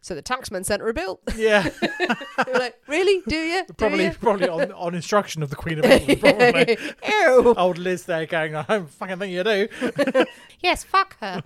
So 0.00 0.14
the 0.14 0.22
taxman 0.22 0.64
sent 0.64 0.80
her 0.82 0.88
a 0.88 0.94
bill. 0.94 1.20
yeah 1.36 1.68
they 1.80 2.52
were 2.52 2.58
like, 2.58 2.76
really? 2.86 3.22
Do 3.28 3.36
you? 3.36 3.64
Do 3.66 3.72
probably 3.74 4.04
you? 4.04 4.12
probably 4.12 4.48
on, 4.48 4.72
on 4.72 4.94
instruction 4.94 5.42
of 5.42 5.50
the 5.50 5.56
Queen 5.56 5.78
of 5.78 5.84
England 5.84 6.20
probably 6.54 6.78
Ew. 7.08 7.54
old 7.56 7.78
Liz 7.78 8.04
there 8.04 8.26
going 8.26 8.54
I 8.54 8.62
don't 8.62 8.90
fucking 8.90 9.18
think 9.18 9.32
you 9.32 9.44
do 9.44 9.68
Yes, 10.60 10.82
fuck 10.82 11.16
her. 11.20 11.42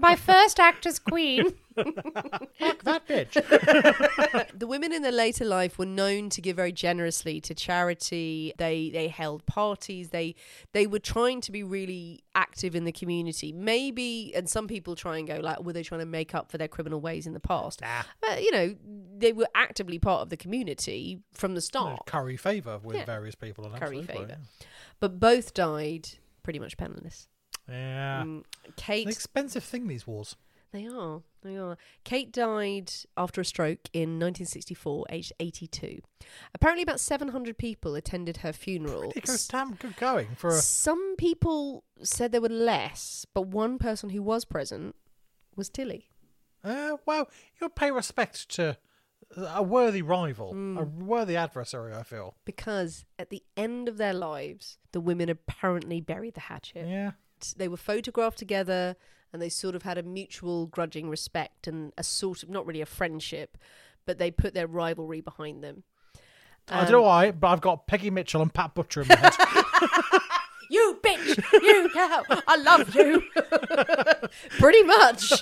My 0.00 0.16
first 0.16 0.58
act 0.58 0.86
as 0.86 0.98
queen. 0.98 1.52
Fuck 1.74 2.82
that 2.84 3.06
bitch 3.08 3.34
the 4.58 4.66
women 4.66 4.92
in 4.92 5.02
their 5.02 5.12
later 5.12 5.44
life 5.44 5.78
were 5.78 5.86
known 5.86 6.28
to 6.30 6.40
give 6.40 6.56
very 6.56 6.72
generously 6.72 7.40
to 7.40 7.54
charity. 7.54 8.52
They 8.58 8.90
they 8.90 9.08
held 9.08 9.44
parties. 9.46 10.10
They 10.10 10.34
they 10.72 10.86
were 10.86 10.98
trying 10.98 11.40
to 11.42 11.52
be 11.52 11.62
really 11.62 12.22
active 12.34 12.74
in 12.74 12.84
the 12.84 12.92
community. 12.92 13.52
Maybe, 13.52 14.32
and 14.34 14.48
some 14.48 14.68
people 14.68 14.94
try 14.96 15.18
and 15.18 15.26
go 15.26 15.36
like, 15.42 15.60
were 15.62 15.72
they 15.72 15.82
trying 15.82 16.00
to 16.00 16.06
make 16.06 16.34
up 16.34 16.50
for 16.50 16.58
their 16.58 16.68
criminal 16.68 17.00
ways 17.00 17.26
in 17.26 17.32
the 17.32 17.40
past? 17.40 17.80
But 18.20 18.42
you 18.42 18.52
know, 18.52 18.74
they 19.18 19.32
were 19.32 19.48
actively 19.54 19.98
part 19.98 20.22
of 20.22 20.28
the 20.30 20.36
community 20.36 21.20
from 21.32 21.54
the 21.54 21.60
start. 21.60 22.06
curry 22.06 22.36
favour 22.36 22.78
with 22.82 22.96
Yeah. 22.96 23.04
various 23.04 23.34
people 23.34 23.64
and 23.64 23.74
Curry 23.76 24.02
favour. 24.02 24.38
But 25.00 25.18
both 25.20 25.54
died 25.54 26.08
pretty 26.42 26.58
much 26.58 26.76
penniless. 26.76 27.28
yeah, 27.68 28.22
Mm, 28.24 28.44
It's 28.64 28.74
Kate 28.76 29.06
an 29.06 29.12
expensive 29.12 29.64
thing 29.64 29.86
these 29.88 30.06
wars 30.06 30.36
They 30.72 30.86
are. 30.86 31.22
Are. 31.46 31.76
Kate 32.04 32.32
died 32.32 32.90
after 33.16 33.40
a 33.40 33.44
stroke 33.44 33.88
in 33.92 34.18
1964, 34.18 35.06
aged 35.10 35.32
82. 35.38 36.00
Apparently, 36.54 36.82
about 36.82 37.00
700 37.00 37.58
people 37.58 37.94
attended 37.94 38.38
her 38.38 38.52
funeral. 38.52 39.12
it 39.14 39.26
goes 39.26 39.46
damn 39.48 39.74
good 39.74 39.96
going 39.96 40.28
for 40.36 40.48
a 40.48 40.52
Some 40.54 41.16
people 41.16 41.84
said 42.02 42.32
there 42.32 42.40
were 42.40 42.48
less, 42.48 43.26
but 43.34 43.42
one 43.48 43.78
person 43.78 44.10
who 44.10 44.22
was 44.22 44.44
present 44.44 44.94
was 45.56 45.68
Tilly. 45.68 46.08
uh, 46.64 46.96
well 47.06 47.28
you'll 47.60 47.68
pay 47.70 47.90
respect 47.90 48.48
to 48.48 48.76
a 49.36 49.62
worthy 49.62 50.00
rival 50.02 50.52
Hmm. 50.52 50.78
a 50.78 50.82
worthy 50.84 51.36
adversary 51.36 51.92
I 51.94 52.02
feel 52.04 52.34
Because 52.44 53.04
at 53.18 53.28
the 53.30 53.42
end 53.56 53.88
of 53.88 53.98
their 53.98 54.14
lives, 54.14 54.78
the 54.92 55.00
women 55.00 55.28
apparently 55.28 56.00
buried 56.00 56.34
the 56.34 56.40
hatchet. 56.40 56.86
yeah 56.88 57.12
They 57.56 57.68
were 57.68 57.76
photographed 57.76 58.38
together 58.38 58.96
and 59.34 59.42
they 59.42 59.48
sort 59.50 59.74
of 59.74 59.82
had 59.82 59.98
a 59.98 60.02
mutual 60.04 60.66
grudging 60.68 61.10
respect 61.10 61.66
and 61.66 61.92
a 61.98 62.04
sort 62.04 62.42
of, 62.44 62.48
not 62.48 62.64
really 62.66 62.80
a 62.80 62.86
friendship, 62.86 63.58
but 64.06 64.16
they 64.18 64.30
put 64.30 64.54
their 64.54 64.68
rivalry 64.68 65.20
behind 65.20 65.62
them. 65.62 65.82
I 66.68 66.76
don't 66.84 66.86
Um, 66.86 66.92
know 66.92 67.02
why 67.02 67.30
but 67.32 67.48
I've 67.48 67.60
got 67.60 67.86
Peggy 67.88 68.10
Mitchell 68.10 68.40
and 68.40 68.54
Pat 68.54 68.74
Butcher 68.74 69.02
in 69.02 69.08
my 69.08 69.16
head 69.16 69.32
You 70.70 70.98
bitch! 71.02 71.36
You 71.62 71.90
cow! 71.92 72.22
I 72.48 72.56
love 72.56 72.94
you! 72.94 73.22
Pretty 74.58 74.82
much. 74.84 75.32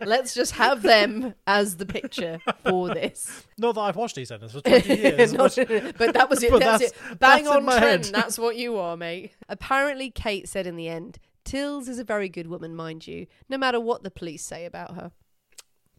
Let's 0.00 0.32
just 0.32 0.52
have 0.52 0.82
them 0.82 1.34
as 1.46 1.76
the 1.76 1.86
picture 1.86 2.38
for 2.64 2.88
this. 2.94 3.46
Not 3.58 3.74
that 3.74 3.80
I've 3.80 3.96
watched 3.96 4.16
EastEnders 4.16 4.52
for 4.52 4.60
20 4.60 4.94
years. 4.96 5.32
Not- 5.32 5.56
but- 5.56 5.98
but 5.98 6.14
that 6.14 6.30
was 6.30 6.42
it. 6.42 6.50
That's, 6.52 6.60
that's- 6.62 6.92
it. 7.12 7.18
Bang 7.18 7.44
that's 7.44 7.56
on 7.56 7.64
trend. 7.64 7.82
head. 8.06 8.14
That's 8.14 8.38
what 8.38 8.56
you 8.56 8.76
are, 8.76 8.96
mate. 8.96 9.32
Apparently, 9.48 10.08
Kate 10.10 10.48
said 10.48 10.66
in 10.68 10.76
the 10.76 10.88
end, 10.88 11.18
Tills 11.50 11.88
is 11.88 11.98
a 11.98 12.04
very 12.04 12.28
good 12.28 12.46
woman, 12.46 12.76
mind 12.76 13.08
you, 13.08 13.26
no 13.48 13.58
matter 13.58 13.80
what 13.80 14.04
the 14.04 14.10
police 14.10 14.44
say 14.44 14.64
about 14.64 14.94
her. 14.94 15.10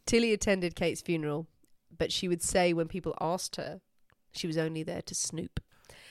Tilly 0.05 0.31
attended 0.31 0.75
Kate's 0.75 1.01
funeral, 1.01 1.45
but 1.95 2.09
she 2.09 2.29
would 2.29 2.41
say 2.41 2.71
when 2.71 2.87
people 2.87 3.13
asked 3.19 3.57
her, 3.57 3.81
she 4.31 4.47
was 4.47 4.57
only 4.57 4.81
there 4.81 5.01
to 5.01 5.13
snoop. 5.13 5.59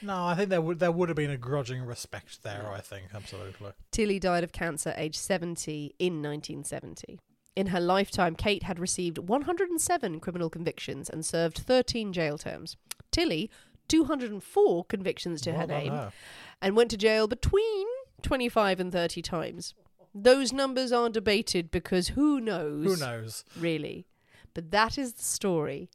No, 0.02 0.26
I 0.26 0.34
think 0.34 0.50
there 0.50 0.60
would 0.60 0.78
there 0.78 0.92
would 0.92 1.08
have 1.08 1.16
been 1.16 1.30
a 1.30 1.38
grudging 1.38 1.82
respect 1.86 2.42
there. 2.42 2.70
I 2.70 2.80
think 2.82 3.06
absolutely. 3.14 3.70
Tilly 3.90 4.18
died 4.18 4.44
of 4.44 4.52
cancer 4.52 4.92
aged 4.98 5.16
70 5.16 5.94
in 5.98 6.22
1970. 6.22 7.18
In 7.56 7.68
her 7.68 7.80
lifetime, 7.80 8.34
Kate 8.34 8.64
had 8.64 8.78
received 8.78 9.16
107 9.16 10.20
criminal 10.20 10.50
convictions 10.50 11.08
and 11.08 11.24
served 11.24 11.56
13 11.56 12.12
jail 12.12 12.36
terms. 12.36 12.76
Tilly, 13.10 13.50
204 13.88 14.84
convictions 14.84 15.40
to 15.42 15.52
her 15.52 15.66
Well 15.66 15.66
name, 15.66 15.92
her. 15.92 16.12
and 16.60 16.76
went 16.76 16.90
to 16.90 16.98
jail 16.98 17.26
between 17.26 17.86
25 18.20 18.80
and 18.80 18.92
30 18.92 19.22
times. 19.22 19.74
Those 20.14 20.52
numbers 20.52 20.92
are 20.92 21.08
debated 21.08 21.70
because 21.70 22.08
who 22.08 22.40
knows? 22.40 22.84
Who 22.84 22.96
knows? 22.96 23.44
Really. 23.58 24.06
But 24.54 24.70
that 24.72 24.98
is 24.98 25.12
the 25.14 25.22
story 25.22 25.90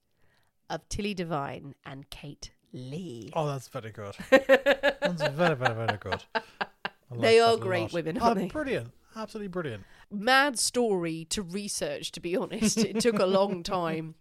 of 0.69 0.87
Tilly 0.89 1.13
Devine 1.13 1.75
and 1.85 2.09
Kate 2.09 2.51
Leigh. 2.71 3.31
Oh, 3.33 3.47
that's 3.47 3.67
very 3.67 3.91
good. 3.91 4.15
that's 4.29 5.21
very, 5.29 5.55
very, 5.55 5.75
very 5.75 5.97
good. 5.99 6.23
Like 7.11 7.21
They 7.21 7.39
are 7.39 7.57
great 7.57 7.93
women, 7.93 8.17
Oh, 8.21 8.25
aren't 8.27 8.39
they? 8.39 8.47
Brilliant. 8.47 8.91
Absolutely 9.17 9.47
brilliant. 9.47 9.83
mad 10.11 10.59
story 10.59 11.25
to 11.29 11.41
research 11.41 12.11
to 12.11 12.19
be 12.19 12.35
honest 12.35 12.77
it 12.77 12.99
took 12.99 13.17
a 13.17 13.25
long 13.25 13.63
time 13.77 14.15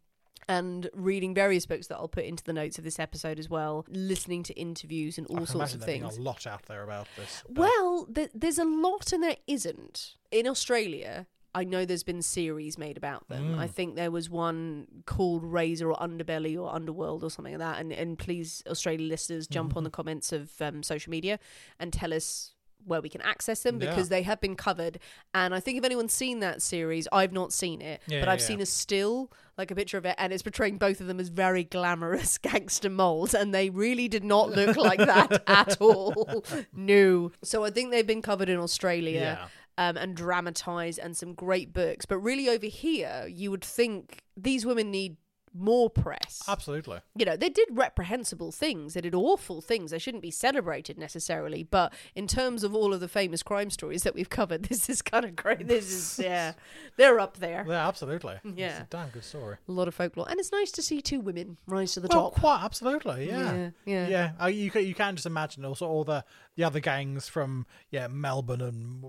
and 0.48 0.88
reading 0.94 1.34
various 1.34 1.66
books 1.66 1.86
that 1.88 1.96
I'll 1.96 2.08
put 2.08 2.24
into 2.24 2.44
the 2.44 2.52
notes 2.52 2.78
of 2.78 2.84
this 2.84 2.98
episode 2.98 3.38
as 3.38 3.48
well 3.48 3.84
listening 3.88 4.42
to 4.44 4.54
interviews 4.54 5.18
and 5.18 5.26
I 5.28 5.32
all 5.32 5.36
can 5.38 5.46
sorts 5.46 5.74
of 5.74 5.82
things 5.84 6.16
a 6.16 6.20
lot 6.22 6.46
out 6.46 6.64
there 6.66 6.82
about 6.82 7.06
this. 7.16 7.42
but- 7.48 7.58
well 7.58 8.06
th- 8.14 8.30
there's 8.34 8.58
a 8.58 8.64
lot 8.64 9.12
and 9.12 9.22
there 9.22 9.36
isn't 9.46 10.14
in 10.30 10.46
Australia 10.46 11.26
I 11.56 11.62
know 11.62 11.84
there's 11.84 12.02
been 12.02 12.20
series 12.20 12.76
made 12.78 12.96
about 12.96 13.28
them. 13.28 13.54
Mm. 13.54 13.58
I 13.60 13.68
think 13.68 13.94
there 13.94 14.10
was 14.10 14.28
one 14.28 14.88
called 15.06 15.44
Razor 15.44 15.88
or 15.88 15.94
Underbelly 15.98 16.60
or 16.60 16.74
Underworld 16.74 17.22
or 17.22 17.30
something 17.30 17.52
like 17.56 17.60
that. 17.60 17.80
And 17.80 17.92
and 17.92 18.18
please, 18.18 18.64
Australian 18.68 19.08
listeners, 19.08 19.46
jump 19.46 19.68
Mm-hmm. 19.68 19.78
on 19.78 19.84
the 19.84 19.90
comments 19.90 20.32
of 20.32 20.60
um, 20.60 20.82
social 20.82 21.12
media 21.12 21.38
and 21.78 21.92
tell 21.92 22.12
us 22.12 22.53
where 22.86 23.00
we 23.00 23.08
can 23.08 23.20
access 23.22 23.62
them 23.62 23.80
Yeah. 23.80 23.90
because 23.90 24.08
they 24.08 24.22
have 24.22 24.40
been 24.40 24.56
covered. 24.56 24.98
And 25.34 25.54
I 25.54 25.60
think 25.60 25.78
if 25.78 25.84
anyone's 25.84 26.12
seen 26.12 26.40
that 26.40 26.62
series, 26.62 27.08
I've 27.12 27.32
not 27.32 27.52
seen 27.52 27.80
it, 27.80 28.00
Yeah, 28.06 28.20
but 28.20 28.26
yeah, 28.26 28.32
I've 28.32 28.40
yeah. 28.40 28.46
seen 28.46 28.60
a 28.60 28.66
still, 28.66 29.30
like 29.56 29.70
a 29.70 29.74
picture 29.74 29.98
of 29.98 30.04
it, 30.04 30.14
and 30.18 30.32
it's 30.32 30.42
portraying 30.42 30.78
both 30.78 31.00
of 31.00 31.06
them 31.06 31.20
as 31.20 31.28
very 31.28 31.64
glamorous 31.64 32.38
gangster 32.50 32.90
moles, 32.90 33.34
and 33.34 33.54
they 33.54 33.70
really 33.70 34.08
did 34.08 34.24
not 34.24 34.50
look 34.50 34.76
like 34.76 34.98
that 34.98 35.42
at 35.46 35.80
all. 35.80 36.44
No. 36.72 37.32
So 37.42 37.64
I 37.64 37.70
think 37.70 37.90
they've 37.90 38.06
been 38.06 38.22
covered 38.22 38.48
in 38.48 38.58
Australia 38.58 39.38
Yeah. 39.78 39.88
um, 39.88 39.96
and 39.96 40.16
dramatized 40.16 40.98
and 40.98 41.16
some 41.16 41.34
great 41.34 41.72
books. 41.72 42.04
But 42.06 42.18
really, 42.18 42.48
over 42.48 42.66
here, 42.66 43.26
you 43.28 43.50
would 43.50 43.64
think 43.64 44.22
these 44.36 44.66
women 44.66 44.90
need 44.90 45.16
more 45.54 45.88
press. 45.88 46.42
Absolutely. 46.48 46.98
You 47.16 47.24
know, 47.24 47.36
they 47.36 47.48
did 47.48 47.68
reprehensible 47.70 48.50
things. 48.52 48.94
They 48.94 49.00
did 49.00 49.14
awful 49.14 49.60
things. 49.60 49.92
They 49.92 49.98
shouldn't 49.98 50.22
be 50.22 50.30
celebrated 50.32 50.98
necessarily. 50.98 51.62
But 51.62 51.92
in 52.14 52.26
terms 52.26 52.64
of 52.64 52.74
all 52.74 52.92
of 52.92 53.00
the 53.00 53.08
famous 53.08 53.42
crime 53.42 53.70
stories 53.70 54.02
that 54.02 54.14
we've 54.14 54.28
covered, 54.30 54.64
this 54.68 54.90
is 54.90 55.00
kind 55.02 55.24
of 55.24 55.36
great. 55.36 55.66
This 55.68 55.90
is, 56.18 56.18
yeah, 56.24 56.52
they're 56.96 57.20
up 57.20 57.36
there. 57.38 57.64
Yeah, 57.68 57.86
absolutely. 57.86 58.34
Yeah. 58.44 58.70
It's 58.70 58.80
a 58.80 58.86
damn 58.90 59.08
good 59.10 59.24
story. 59.24 59.56
A 59.68 59.72
lot 59.72 59.88
of 59.88 59.94
folklore. 59.94 60.26
And 60.28 60.40
it's 60.40 60.52
nice 60.52 60.72
to 60.72 60.82
see 60.82 61.00
two 61.00 61.20
women 61.20 61.56
rise 61.66 61.92
to 61.94 62.00
the 62.00 62.08
Well, 62.10 62.30
top. 62.30 62.40
quite 62.40 62.60
absolutely, 62.62 63.28
yeah, 63.28 63.54
Yeah, 63.54 63.70
yeah. 63.86 64.08
yeah. 64.08 64.32
Uh, 64.42 64.46
you 64.46 64.70
can 64.70 64.84
you 64.84 64.94
can 64.94 65.14
just 65.14 65.26
imagine 65.26 65.64
also 65.64 65.86
all 65.86 66.04
the 66.04 66.24
the 66.56 66.64
other 66.64 66.80
gangs 66.80 67.28
from 67.28 67.66
yeah 67.90 68.06
Melbourne 68.08 68.60
and 68.60 69.04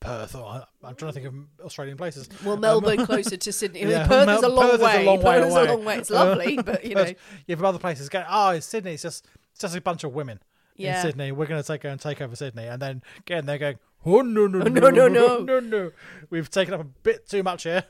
Perth. 0.00 0.34
Or 0.34 0.64
I'm 0.84 0.94
trying 0.94 1.12
to 1.12 1.20
think 1.20 1.26
of 1.26 1.34
Australian 1.64 1.96
places. 1.96 2.28
Well, 2.44 2.54
Um, 2.54 2.60
Melbourne 2.60 3.04
closer 3.06 3.36
to 3.36 3.52
Sydney. 3.52 3.82
Yeah, 3.84 4.06
Perth 4.06 4.26
Mel- 4.26 4.38
is 4.38 4.44
a 4.44 4.48
long 4.48 4.70
Perth 4.70 4.80
way. 4.80 4.90
Is 4.90 5.02
a 5.02 5.04
long 5.06 5.18
way 5.22 5.38
Perth 5.40 5.46
is 5.48 5.54
away. 5.54 5.64
a 5.66 5.72
long 5.74 5.84
way. 5.84 5.96
It's 5.98 6.10
lovely, 6.10 6.56
but 6.64 6.84
you 6.84 6.94
know. 6.94 7.06
Yeah, 7.46 7.56
from 7.56 7.64
other 7.66 7.78
places, 7.78 8.08
go 8.08 8.24
oh, 8.28 8.50
it's 8.50 8.66
Sydney. 8.66 8.92
It's 8.94 9.02
just 9.02 9.26
it's 9.52 9.60
just 9.60 9.76
a 9.76 9.80
bunch 9.80 10.04
of 10.04 10.12
women 10.14 10.40
Yeah. 10.76 10.96
in 11.00 11.02
Sydney. 11.06 11.32
We're 11.32 11.46
going 11.46 11.62
to 11.62 11.66
take 11.66 11.84
and 11.84 12.00
take 12.00 12.20
over 12.20 12.36
Sydney, 12.36 12.66
and 12.66 12.80
then 12.80 13.02
again 13.20 13.46
they're 13.46 13.58
going. 13.58 13.78
Oh 14.06 14.22
no 14.22 14.46
no 14.46 14.60
Oh, 14.64 14.68
no 14.68 14.88
no, 14.88 15.08
no, 15.08 15.08
no. 15.08 15.38
no 15.44 15.60
no! 15.60 15.90
We've 16.30 16.48
taken 16.48 16.72
up 16.72 16.80
a 16.80 16.84
bit 16.84 17.28
too 17.28 17.42
much 17.42 17.64
here. 17.64 17.84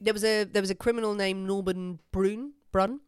there 0.00 0.14
was 0.14 0.24
a 0.24 0.44
there 0.44 0.62
was 0.62 0.70
a 0.70 0.74
criminal 0.74 1.14
named 1.14 1.46
Norman 1.46 1.98
Bruhn 2.10 2.52
Bruhn 2.72 3.00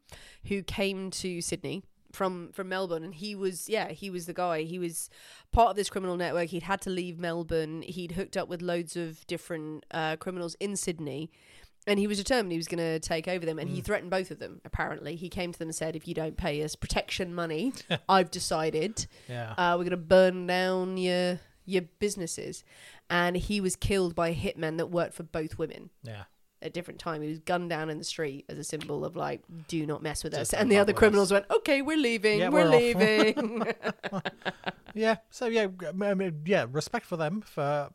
who 0.48 0.62
came 0.62 1.10
to 1.12 1.40
Sydney 1.40 1.84
from 2.14 2.50
from 2.52 2.68
Melbourne 2.68 3.04
and 3.04 3.14
he 3.14 3.34
was 3.34 3.68
yeah 3.68 3.88
he 3.90 4.10
was 4.10 4.26
the 4.26 4.34
guy. 4.34 4.62
He 4.62 4.78
was 4.78 5.10
part 5.52 5.70
of 5.70 5.76
this 5.76 5.90
criminal 5.90 6.16
network. 6.16 6.48
He'd 6.48 6.62
had 6.62 6.80
to 6.82 6.90
leave 6.90 7.18
Melbourne. 7.18 7.82
He'd 7.82 8.12
hooked 8.12 8.36
up 8.36 8.48
with 8.48 8.62
loads 8.62 8.96
of 8.96 9.26
different 9.26 9.84
uh, 9.90 10.16
criminals 10.16 10.56
in 10.60 10.76
Sydney 10.76 11.30
and 11.86 11.98
he 11.98 12.06
was 12.06 12.18
determined 12.18 12.52
he 12.52 12.58
was 12.58 12.68
going 12.68 12.78
to 12.78 12.98
take 12.98 13.28
over 13.28 13.44
them 13.44 13.58
and 13.58 13.68
he 13.68 13.80
threatened 13.80 14.10
both 14.10 14.30
of 14.30 14.38
them 14.38 14.60
apparently. 14.64 15.16
He 15.16 15.28
came 15.28 15.52
to 15.52 15.58
them 15.58 15.68
and 15.68 15.74
said 15.74 15.96
if 15.96 16.08
you 16.08 16.14
don't 16.14 16.36
pay 16.36 16.62
us 16.62 16.74
protection 16.74 17.34
money 17.34 17.72
I've 18.08 18.30
decided 18.30 19.06
yeah. 19.28 19.52
uh, 19.52 19.74
we're 19.76 19.84
going 19.84 19.90
to 19.90 19.96
burn 19.96 20.46
down 20.46 20.96
your 20.96 21.40
your 21.66 21.82
businesses. 21.98 22.64
And 23.10 23.36
he 23.36 23.60
was 23.60 23.76
killed 23.76 24.14
by 24.14 24.28
a 24.28 24.34
hitman 24.34 24.78
that 24.78 24.86
worked 24.86 25.14
for 25.14 25.22
both 25.22 25.58
women. 25.58 25.90
Yeah. 26.02 26.24
At 26.64 26.72
different 26.72 26.98
time. 26.98 27.22
He 27.22 27.28
was 27.28 27.38
gunned 27.40 27.70
down 27.70 27.90
in 27.90 27.98
the 27.98 28.04
street 28.04 28.46
as 28.48 28.58
a 28.58 28.64
symbol 28.64 29.04
of 29.04 29.14
like, 29.14 29.42
do 29.68 29.84
not 29.86 30.02
mess 30.02 30.24
with 30.24 30.34
us. 30.34 30.52
And 30.52 30.72
the 30.72 30.78
other 30.78 30.92
criminals 30.92 31.30
went, 31.30 31.44
okay, 31.58 31.82
we're 31.82 31.96
leaving, 31.96 32.40
Yeah, 32.40 32.48
we're, 32.48 32.64
we're 32.64 32.76
leaving. 32.78 33.62
Yeah. 34.94 35.16
So 35.30 35.46
yeah, 35.46 35.66
I 36.02 36.14
mean, 36.14 36.42
yeah. 36.46 36.66
Respect 36.70 37.04
for 37.06 37.16
them 37.16 37.40
for 37.42 37.90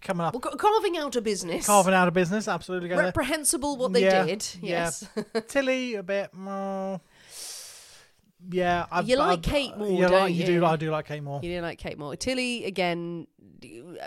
coming 0.00 0.26
up, 0.26 0.34
well, 0.34 0.40
carving 0.56 0.96
out 0.96 1.14
a 1.14 1.20
business. 1.20 1.66
carving 1.66 1.94
out 1.94 2.08
a 2.08 2.10
business. 2.10 2.48
Absolutely. 2.48 2.88
Reprehensible 2.90 3.76
what 3.76 3.92
they 3.92 4.02
Yeah, 4.02 4.24
did. 4.26 4.44
yeah. 4.60 4.90
Yes. 4.90 5.08
Tilly 5.48 5.94
a 5.94 6.02
bit 6.02 6.34
more. 6.34 7.00
Yeah, 8.50 8.86
I, 8.90 9.00
You 9.00 9.16
I- 9.18 9.26
like 9.26 9.42
Kate 9.42 9.76
more, 9.76 9.88
You, 9.88 10.02
don't 10.08 10.12
like, 10.12 10.34
you 10.34 10.40
you? 10.40 10.46
do. 10.46 10.64
I 10.64 10.76
do 10.76 10.90
like 10.90 11.06
Kate 11.06 11.22
more. 11.22 11.40
you 11.42 11.48
didn't 11.50 11.64
like 11.64 11.78
Kate 11.78 11.98
more. 11.98 12.14
Tilly, 12.16 12.64
again, 12.64 13.26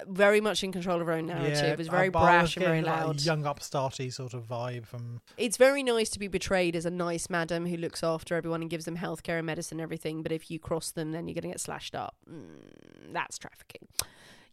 very 0.08 0.40
much 0.42 0.64
in 0.64 0.72
control 0.72 1.02
of 1.02 1.08
her 1.08 1.14
own 1.14 1.26
narrative. 1.26 1.58
yeah, 1.70 1.76
was 1.76 1.88
very 1.88 2.08
I- 2.08 2.10
but 2.10 2.20
I 2.20 2.42
was 2.44 2.54
brash 2.54 2.58
and 2.58 2.66
very 2.66 2.82
like, 2.82 3.00
loud. 3.06 3.18
a 3.20 3.22
young 3.22 3.44
upstarty 3.44 4.14
sort 4.14 4.34
of 4.36 4.44
vibe 4.48 4.86
from. 4.86 5.22
it's 5.38 5.58
very 5.58 5.82
nice 5.82 6.10
to 6.12 6.20
be 6.20 6.30
portrayed 6.30 6.76
as 6.76 6.86
a 6.86 6.92
nice 6.92 7.30
madam 7.30 7.66
who 7.66 7.78
looks 7.78 8.04
after 8.04 8.36
everyone 8.36 8.62
and 8.62 8.70
gives 8.70 8.86
them 8.86 8.98
healthcare 8.98 9.38
and 9.38 9.46
medicine 9.48 9.80
and 9.80 9.84
everything. 9.84 10.22
But 10.22 10.32
if 10.32 10.52
you 10.52 10.60
cross 10.60 10.92
them, 10.92 11.12
then 11.12 11.28
you're 11.28 11.34
going 11.36 11.44
to 11.44 11.48
get 11.50 11.60
slashed 11.60 11.96
up. 11.96 12.16
Mm, 12.32 13.14
that's 13.14 13.38
trafficking. 13.40 13.88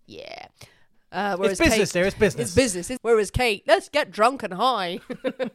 Yeah. 0.07 0.47
Uh, 1.15 1.37
whereas 1.37 1.53
It's 1.53 1.61
business, 1.71 1.93
Kate, 1.93 1.99
dear. 2.01 2.07
It's 2.07 2.17
business. 2.17 2.47
It's 2.49 2.55
business. 2.55 2.91
It's- 2.91 2.99
Whereas 3.03 3.31
Kate, 3.31 3.63
let's 3.67 3.89
get 3.89 4.11
drunk 4.11 4.43
and 4.43 4.55
high. 4.55 4.99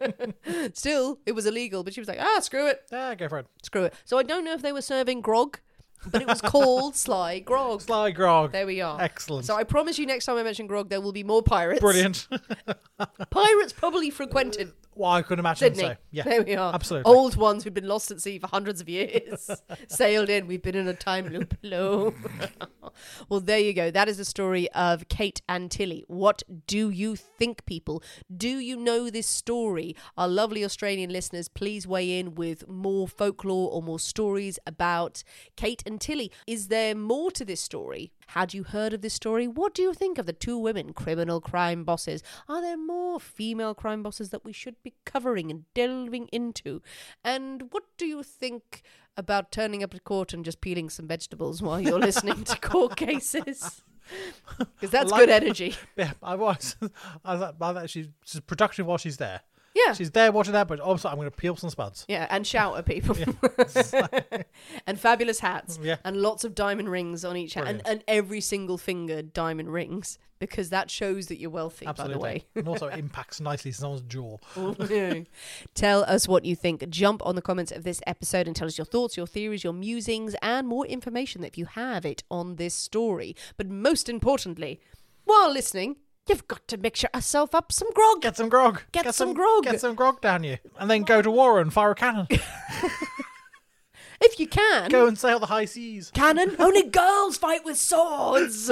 Still, 0.74 1.20
it 1.26 1.34
was 1.34 1.46
illegal, 1.46 1.84
but 1.84 1.94
she 1.94 2.00
was 2.00 2.08
like, 2.08 2.20
ah, 2.22 2.40
screw 2.40 2.68
it, 2.68 2.84
go 2.90 3.28
for 3.28 3.40
it. 3.40 3.48
screw 3.64 3.84
it. 3.84 3.94
So 4.06 4.18
I 4.18 4.24
don't 4.24 4.46
know 4.46 4.54
if 4.54 4.62
they 4.62 4.72
were 4.72 4.82
serving 4.82 5.22
grog, 5.22 5.60
but 6.12 6.22
it 6.22 6.28
was 6.28 6.40
called 6.42 6.96
Sly 6.96 7.40
Grog. 7.40 7.82
Sly 7.82 8.12
grog. 8.12 8.54
There 8.54 8.66
we 8.66 8.80
are. 8.82 9.02
Excellent. 9.02 9.46
So 9.46 9.56
I 9.56 9.64
promise 9.66 10.00
you, 10.00 10.06
next 10.06 10.26
time 10.26 10.38
I 10.38 10.44
mention 10.44 10.66
grog, 10.66 10.90
there 10.90 11.02
will 11.02 11.12
be 11.12 11.24
more 11.24 11.44
pirates. 11.44 11.82
Brilliant. 11.82 12.28
Pirates 13.30 13.74
probably 13.74 14.10
frequented 14.10 14.72
well, 15.00 15.12
I 15.12 15.22
could 15.22 15.40
imagine 15.40 15.74
Sydney. 15.74 15.90
so. 15.90 15.96
Yeah, 16.12 16.24
There 16.24 16.44
we 16.44 16.56
are. 16.56 16.74
absolutely. 16.76 17.10
Old 17.12 17.38
ones 17.38 17.64
who've 17.64 17.74
been 17.74 17.88
lost 17.88 18.12
at 18.12 18.20
sea 18.22 18.38
for 18.38 18.48
hundreds 18.48 18.82
of 18.82 18.90
years. 18.90 19.50
Sailed 19.88 20.30
in. 20.30 20.46
We've 20.46 20.62
been 20.62 20.76
in 20.76 20.88
a 20.90 20.94
time 20.94 21.30
loop. 21.30 21.56
Hello. 21.64 22.14
well, 23.30 23.40
there 23.40 23.60
you 23.60 23.74
go. 23.74 23.92
That 23.92 24.10
is 24.10 24.18
the 24.18 24.26
story 24.26 24.70
of 24.72 25.08
Kate 25.08 25.42
and 25.48 25.72
Tilly. 25.72 26.04
What 26.08 26.44
do 26.68 26.90
you 26.90 27.16
think, 27.16 27.66
people? 27.66 28.04
Do 28.36 28.50
you 28.50 28.76
know 28.76 29.10
this 29.10 29.28
story? 29.28 29.96
Our 30.18 30.28
lovely 30.28 30.66
Australian 30.66 31.12
listeners, 31.12 31.48
please 31.48 31.88
weigh 31.88 32.20
in 32.20 32.36
with 32.36 32.68
more 32.68 33.08
folklore 33.08 33.72
or 33.72 33.82
more 33.82 34.00
stories 34.00 34.60
about 34.68 35.24
Kate 35.56 35.82
and 35.86 36.02
Tilly. 36.02 36.30
Is 36.46 36.68
there 36.68 36.94
more 36.94 37.32
to 37.32 37.46
this 37.46 37.62
story? 37.62 38.12
Had 38.34 38.54
you 38.54 38.64
heard 38.64 38.94
of 38.94 39.02
this 39.02 39.16
story? 39.16 39.48
What 39.48 39.74
do 39.74 39.82
you 39.82 39.92
think 39.94 40.20
of 40.20 40.28
the 40.28 40.34
two 40.34 40.56
women 40.58 40.94
criminal 40.94 41.42
crime 41.42 41.84
bosses? 41.84 42.22
Are 42.48 42.62
there 42.62 42.78
more 42.78 43.20
female 43.20 43.74
crime 43.74 44.04
bosses 44.04 44.30
that 44.30 44.46
we 44.46 44.54
should 44.54 44.76
be 44.84 44.94
covering 45.04 45.50
and 45.50 45.66
delving 45.74 46.28
into? 46.28 46.84
And 47.24 47.72
what 47.72 47.86
do 47.98 48.06
you 48.06 48.22
think 48.22 48.84
about 49.18 49.52
turning 49.52 49.82
up 49.84 49.96
at 49.96 50.04
court 50.04 50.32
and 50.32 50.46
just 50.46 50.62
peeling 50.62 50.90
some 50.92 51.08
vegetables 51.08 51.64
while 51.64 51.82
you're 51.82 51.98
listening 52.00 52.44
to 52.44 52.56
court 52.62 52.96
cases? 52.96 53.82
Because 54.58 54.90
that's 54.90 55.12
like- 55.12 55.20
good 55.20 55.30
energy. 55.30 55.76
Yeah, 55.96 56.14
I 56.24 56.34
was. 56.34 56.76
I 57.24 57.36
was, 57.36 57.54
I 57.62 57.72
was 57.74 57.84
actually 57.84 58.10
she's 58.26 58.42
productive 58.42 58.88
while 58.88 58.98
she's 58.98 59.18
there. 59.18 59.42
Yeah. 59.86 59.94
She's 59.94 60.12
there 60.12 60.32
watching 60.32 60.54
that, 60.54 60.68
but 60.68 60.80
also 60.80 61.10
I'm 61.10 61.16
going 61.16 61.30
to 61.30 61.36
peel 61.36 61.56
some 61.56 61.70
spuds. 61.70 62.06
Yeah, 62.08 62.28
and 62.30 62.46
shout 62.46 62.78
at 62.78 62.86
people. 62.86 63.16
and 64.88 65.00
fabulous 65.00 65.40
hats. 65.40 65.80
Yeah. 65.82 65.98
And 66.04 66.18
lots 66.18 66.44
of 66.44 66.56
diamond 66.56 66.90
rings 66.90 67.24
on 67.24 67.38
each 67.38 67.54
hand. 67.54 67.68
And, 67.68 67.82
and 67.88 68.04
every 68.08 68.42
single 68.42 68.78
finger 68.78 69.22
diamond 69.22 69.72
rings 69.72 70.18
because 70.40 70.70
that 70.70 70.90
shows 70.90 71.28
that 71.28 71.38
you're 71.38 71.50
wealthy, 71.50 71.86
Absolutely. 71.86 72.14
by 72.14 72.18
the 72.18 72.24
way. 72.24 72.46
and 72.56 72.68
also 72.68 72.88
impacts 72.98 73.42
nicely 73.42 73.72
someone's 73.72 74.02
jaw. 74.04 74.38
tell 75.76 76.04
us 76.04 76.28
what 76.28 76.46
you 76.46 76.56
think. 76.56 76.90
Jump 76.90 77.22
on 77.26 77.36
the 77.36 77.42
comments 77.42 77.72
of 77.72 77.84
this 77.84 78.02
episode 78.08 78.48
and 78.48 78.56
tell 78.56 78.68
us 78.68 78.78
your 78.78 78.86
thoughts, 78.86 79.18
your 79.18 79.28
theories, 79.28 79.64
your 79.64 79.74
musings, 79.74 80.36
and 80.42 80.68
more 80.68 80.86
information 80.88 81.44
if 81.44 81.58
you 81.58 81.66
have 81.66 82.06
it 82.06 82.24
on 82.32 82.56
this 82.56 82.74
story. 82.74 83.36
But 83.58 83.68
most 83.68 84.08
importantly, 84.08 84.80
while 85.26 85.52
listening, 85.52 85.98
you've 86.30 86.48
got 86.48 86.68
to 86.68 86.78
mix 86.78 87.04
yourself 87.04 87.54
up 87.56 87.72
some 87.72 87.92
grog. 87.94 88.22
Get 88.22 88.38
some 88.38 88.50
grog. 88.50 88.84
Get 88.92 89.14
some 89.14 89.34
grog. 89.34 89.64
Get 89.64 89.82
some 89.82 89.96
grog 89.96 90.22
down 90.22 90.44
you. 90.44 90.58
And 90.78 90.90
then 90.90 91.04
go 91.04 91.22
to 91.22 91.32
war 91.32 91.60
and 91.60 91.74
fire 91.74 91.92
a 91.92 91.96
cannon. 91.96 92.28
if 94.22 94.40
you 94.40 94.48
can. 94.48 94.90
go 94.90 95.08
and 95.08 95.18
sail 95.18 95.40
the 95.40 95.48
high 95.48 95.66
seas. 95.66 96.12
Cannon. 96.14 96.56
Only 96.60 96.84
girls 96.84 97.38
fight 97.38 97.66
with 97.66 97.78
swords. 97.78 98.72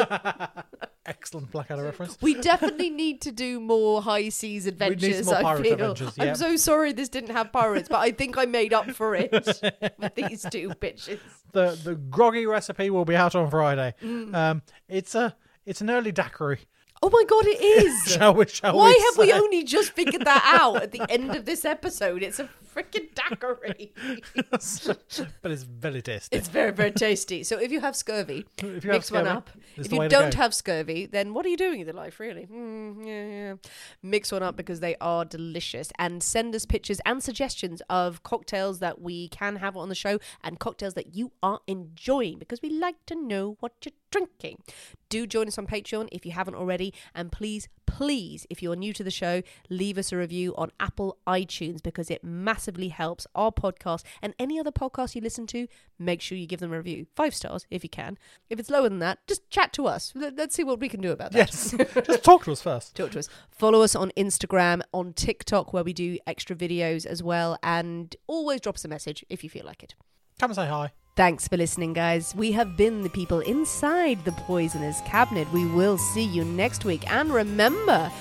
Excellent 1.06 1.52
Blackadder 1.52 1.84
reference. 1.84 2.18
We 2.22 2.36
definitely 2.36 2.90
need 2.90 3.22
to 3.22 3.32
do 3.32 3.60
more 3.60 4.02
high 4.02 4.30
seas 4.30 4.64
some 4.64 4.74
adventures. 4.74 5.26
more 5.26 5.36
I 5.36 5.42
pirate 5.42 5.64
feel. 5.64 5.74
adventures, 5.74 6.14
yeah. 6.18 6.26
I'm 6.26 6.36
so 6.36 6.58
sorry 6.58 6.92
this 6.92 7.10
didn't 7.10 7.32
have 7.32 7.52
pirates, 7.54 7.88
but 7.88 8.00
I 8.00 8.12
think 8.12 8.38
I 8.38 8.46
made 8.46 8.74
up 8.74 8.92
for 8.92 9.16
it 9.16 9.32
with 9.32 10.16
these 10.16 10.46
two 10.52 10.70
bitches. 10.82 11.20
The 11.54 11.80
the 11.82 11.96
groggy 11.96 12.46
recipe 12.46 12.90
will 12.90 13.06
be 13.06 13.16
out 13.16 13.36
on 13.36 13.50
Friday. 13.50 13.94
Mm. 14.04 14.36
Um, 14.36 14.62
it's 14.90 15.16
a 15.16 15.34
it's 15.66 15.80
an 15.80 15.90
early 15.90 16.12
daiquiri. 16.12 16.60
Oh 17.02 17.10
my 17.10 17.24
god, 17.28 17.46
it 17.46 17.62
is. 17.62 18.04
Shall 18.14 18.34
we? 18.34 18.48
Shall 18.48 18.76
Why 18.76 18.90
we 18.90 19.04
have 19.06 19.18
we 19.18 19.34
only 19.34 19.64
just 19.64 19.92
figured 19.92 20.26
that 20.26 20.44
out 20.60 20.82
at 20.82 20.92
the 20.92 21.04
end 21.10 21.36
of 21.36 21.46
this 21.46 21.64
episode? 21.66 22.24
It's 22.24 22.40
a 22.40 22.50
freaking 22.78 23.14
daiquiri. 23.14 23.94
but 25.42 25.52
it's 25.52 25.64
very 25.64 26.02
tasty. 26.02 26.36
It's 26.36 26.48
very, 26.48 26.72
very 26.72 26.92
tasty. 26.92 27.44
So 27.44 27.60
if 27.60 27.72
you 27.72 27.80
have 27.82 27.96
scurvy, 27.96 28.46
If 28.58 28.84
you 28.84 28.92
mix 28.92 29.12
one 29.12 29.28
up. 29.28 29.50
If 29.76 29.92
you 29.92 30.08
don't 30.08 30.34
have 30.34 30.54
scurvy, 30.54 31.06
then 31.06 31.34
what 31.34 31.46
are 31.46 31.50
you 31.50 31.58
doing 31.58 31.82
in 31.82 31.88
your 31.88 31.96
life, 31.96 32.20
really? 32.20 32.48
Mm, 32.52 33.06
yeah, 33.06 33.26
yeah. 33.26 33.54
Mix 34.02 34.32
one 34.32 34.44
up 34.44 34.56
because 34.56 34.80
they 34.80 34.96
are 35.02 35.26
delicious. 35.26 35.92
And 35.98 36.22
send 36.22 36.56
us 36.56 36.66
pictures 36.66 37.00
and 37.06 37.24
suggestions 37.24 37.82
of 37.90 38.24
cocktails 38.24 38.80
that 38.80 39.02
we 39.02 39.30
can 39.30 39.58
have 39.58 39.76
on 39.78 39.90
the 39.90 39.96
show 39.96 40.20
and 40.44 40.60
cocktails 40.60 40.94
that 40.96 41.16
you 41.16 41.32
are 41.42 41.60
enjoying 41.68 42.40
because 42.40 42.62
we 42.62 42.70
like 42.70 43.06
to 43.08 43.16
know 43.16 43.58
what 43.60 43.74
you're 43.84 43.94
drinking. 44.12 44.62
Do 45.10 45.26
join 45.26 45.48
us 45.48 45.58
on 45.58 45.68
Patreon 45.68 46.10
if 46.12 46.26
you 46.26 46.34
haven't 46.34 46.56
already. 46.56 46.94
And 47.16 47.32
please, 47.32 47.70
please, 47.86 48.46
if 48.50 48.62
you're 48.62 48.76
new 48.76 48.92
to 48.94 49.04
the 49.04 49.12
show, 49.12 49.42
leave 49.70 49.98
us 49.98 50.12
a 50.12 50.18
review 50.18 50.54
on 50.58 50.72
Apple 50.82 51.18
iTunes 51.26 51.82
because 51.82 52.12
it 52.12 52.24
massively 52.24 52.90
helps 52.90 53.26
our 53.34 53.52
podcast 53.52 54.04
and 54.22 54.34
any 54.38 54.60
other 54.60 54.72
podcast 54.72 55.16
you 55.16 55.22
listen 55.22 55.48
to. 55.48 55.68
Make 55.98 56.22
sure 56.22 56.38
you 56.38 56.46
give 56.46 56.60
them 56.60 56.74
a 56.74 56.78
review. 56.78 57.08
Five 57.16 57.34
stars 57.34 57.66
if 57.72 57.84
you 57.84 57.90
can. 57.90 58.18
If 58.50 58.60
it's 58.60 58.70
lower 58.70 58.90
than 58.90 59.00
that, 59.00 59.20
just 59.28 59.50
chat 59.50 59.72
to 59.74 59.88
us. 59.88 60.12
Let- 60.16 60.36
Let's 60.36 60.56
see 60.56 60.64
what 60.64 60.80
we 60.80 60.90
can 60.90 61.02
do 61.02 61.12
about 61.12 61.32
that. 61.32 61.38
Yes. 61.38 61.72
Just 62.06 62.24
talk 62.24 62.44
to 62.46 62.52
us 62.52 62.62
first. 62.62 62.96
Talk 62.96 63.12
to 63.12 63.20
us. 63.20 63.28
Follow 63.50 63.82
us 63.82 63.96
on 63.96 64.12
Instagram, 64.16 64.82
on 64.94 65.14
TikTok, 65.14 65.74
where 65.74 65.84
we 65.84 65.94
do 65.94 66.18
extra 66.28 66.56
videos 66.56 67.06
as 67.06 67.24
well. 67.24 67.58
And 67.64 68.16
always 68.28 68.62
drop 68.62 68.76
us 68.76 68.86
a 68.86 68.88
message 68.88 69.26
if 69.30 69.44
you 69.44 69.50
feel 69.50 69.66
like 69.66 69.82
it. 69.84 69.96
Come 70.40 70.52
and 70.52 70.56
say 70.56 70.68
hi. 70.68 70.92
Thanks 71.18 71.48
for 71.48 71.58
listening, 71.58 71.94
guys. 71.94 72.36
We 72.36 72.52
have 72.52 72.78
been 72.78 73.02
the 73.02 73.10
people 73.10 73.40
inside 73.40 74.24
the 74.24 74.34
Poisoners' 74.34 75.02
Cabinet. 75.04 75.52
We 75.52 75.66
will 75.66 75.98
see 75.98 76.24
you 76.24 76.46
next 76.46 76.86
week. 76.86 77.12
And 77.12 77.34
remember, 77.34 78.12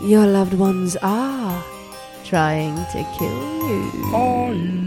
your 0.00 0.24
loved 0.28 0.54
ones 0.54 0.96
are 1.02 1.64
trying 2.24 2.76
to 2.76 3.04
kill 3.18 3.68
you. 3.68 4.12
Bye. 4.12 4.85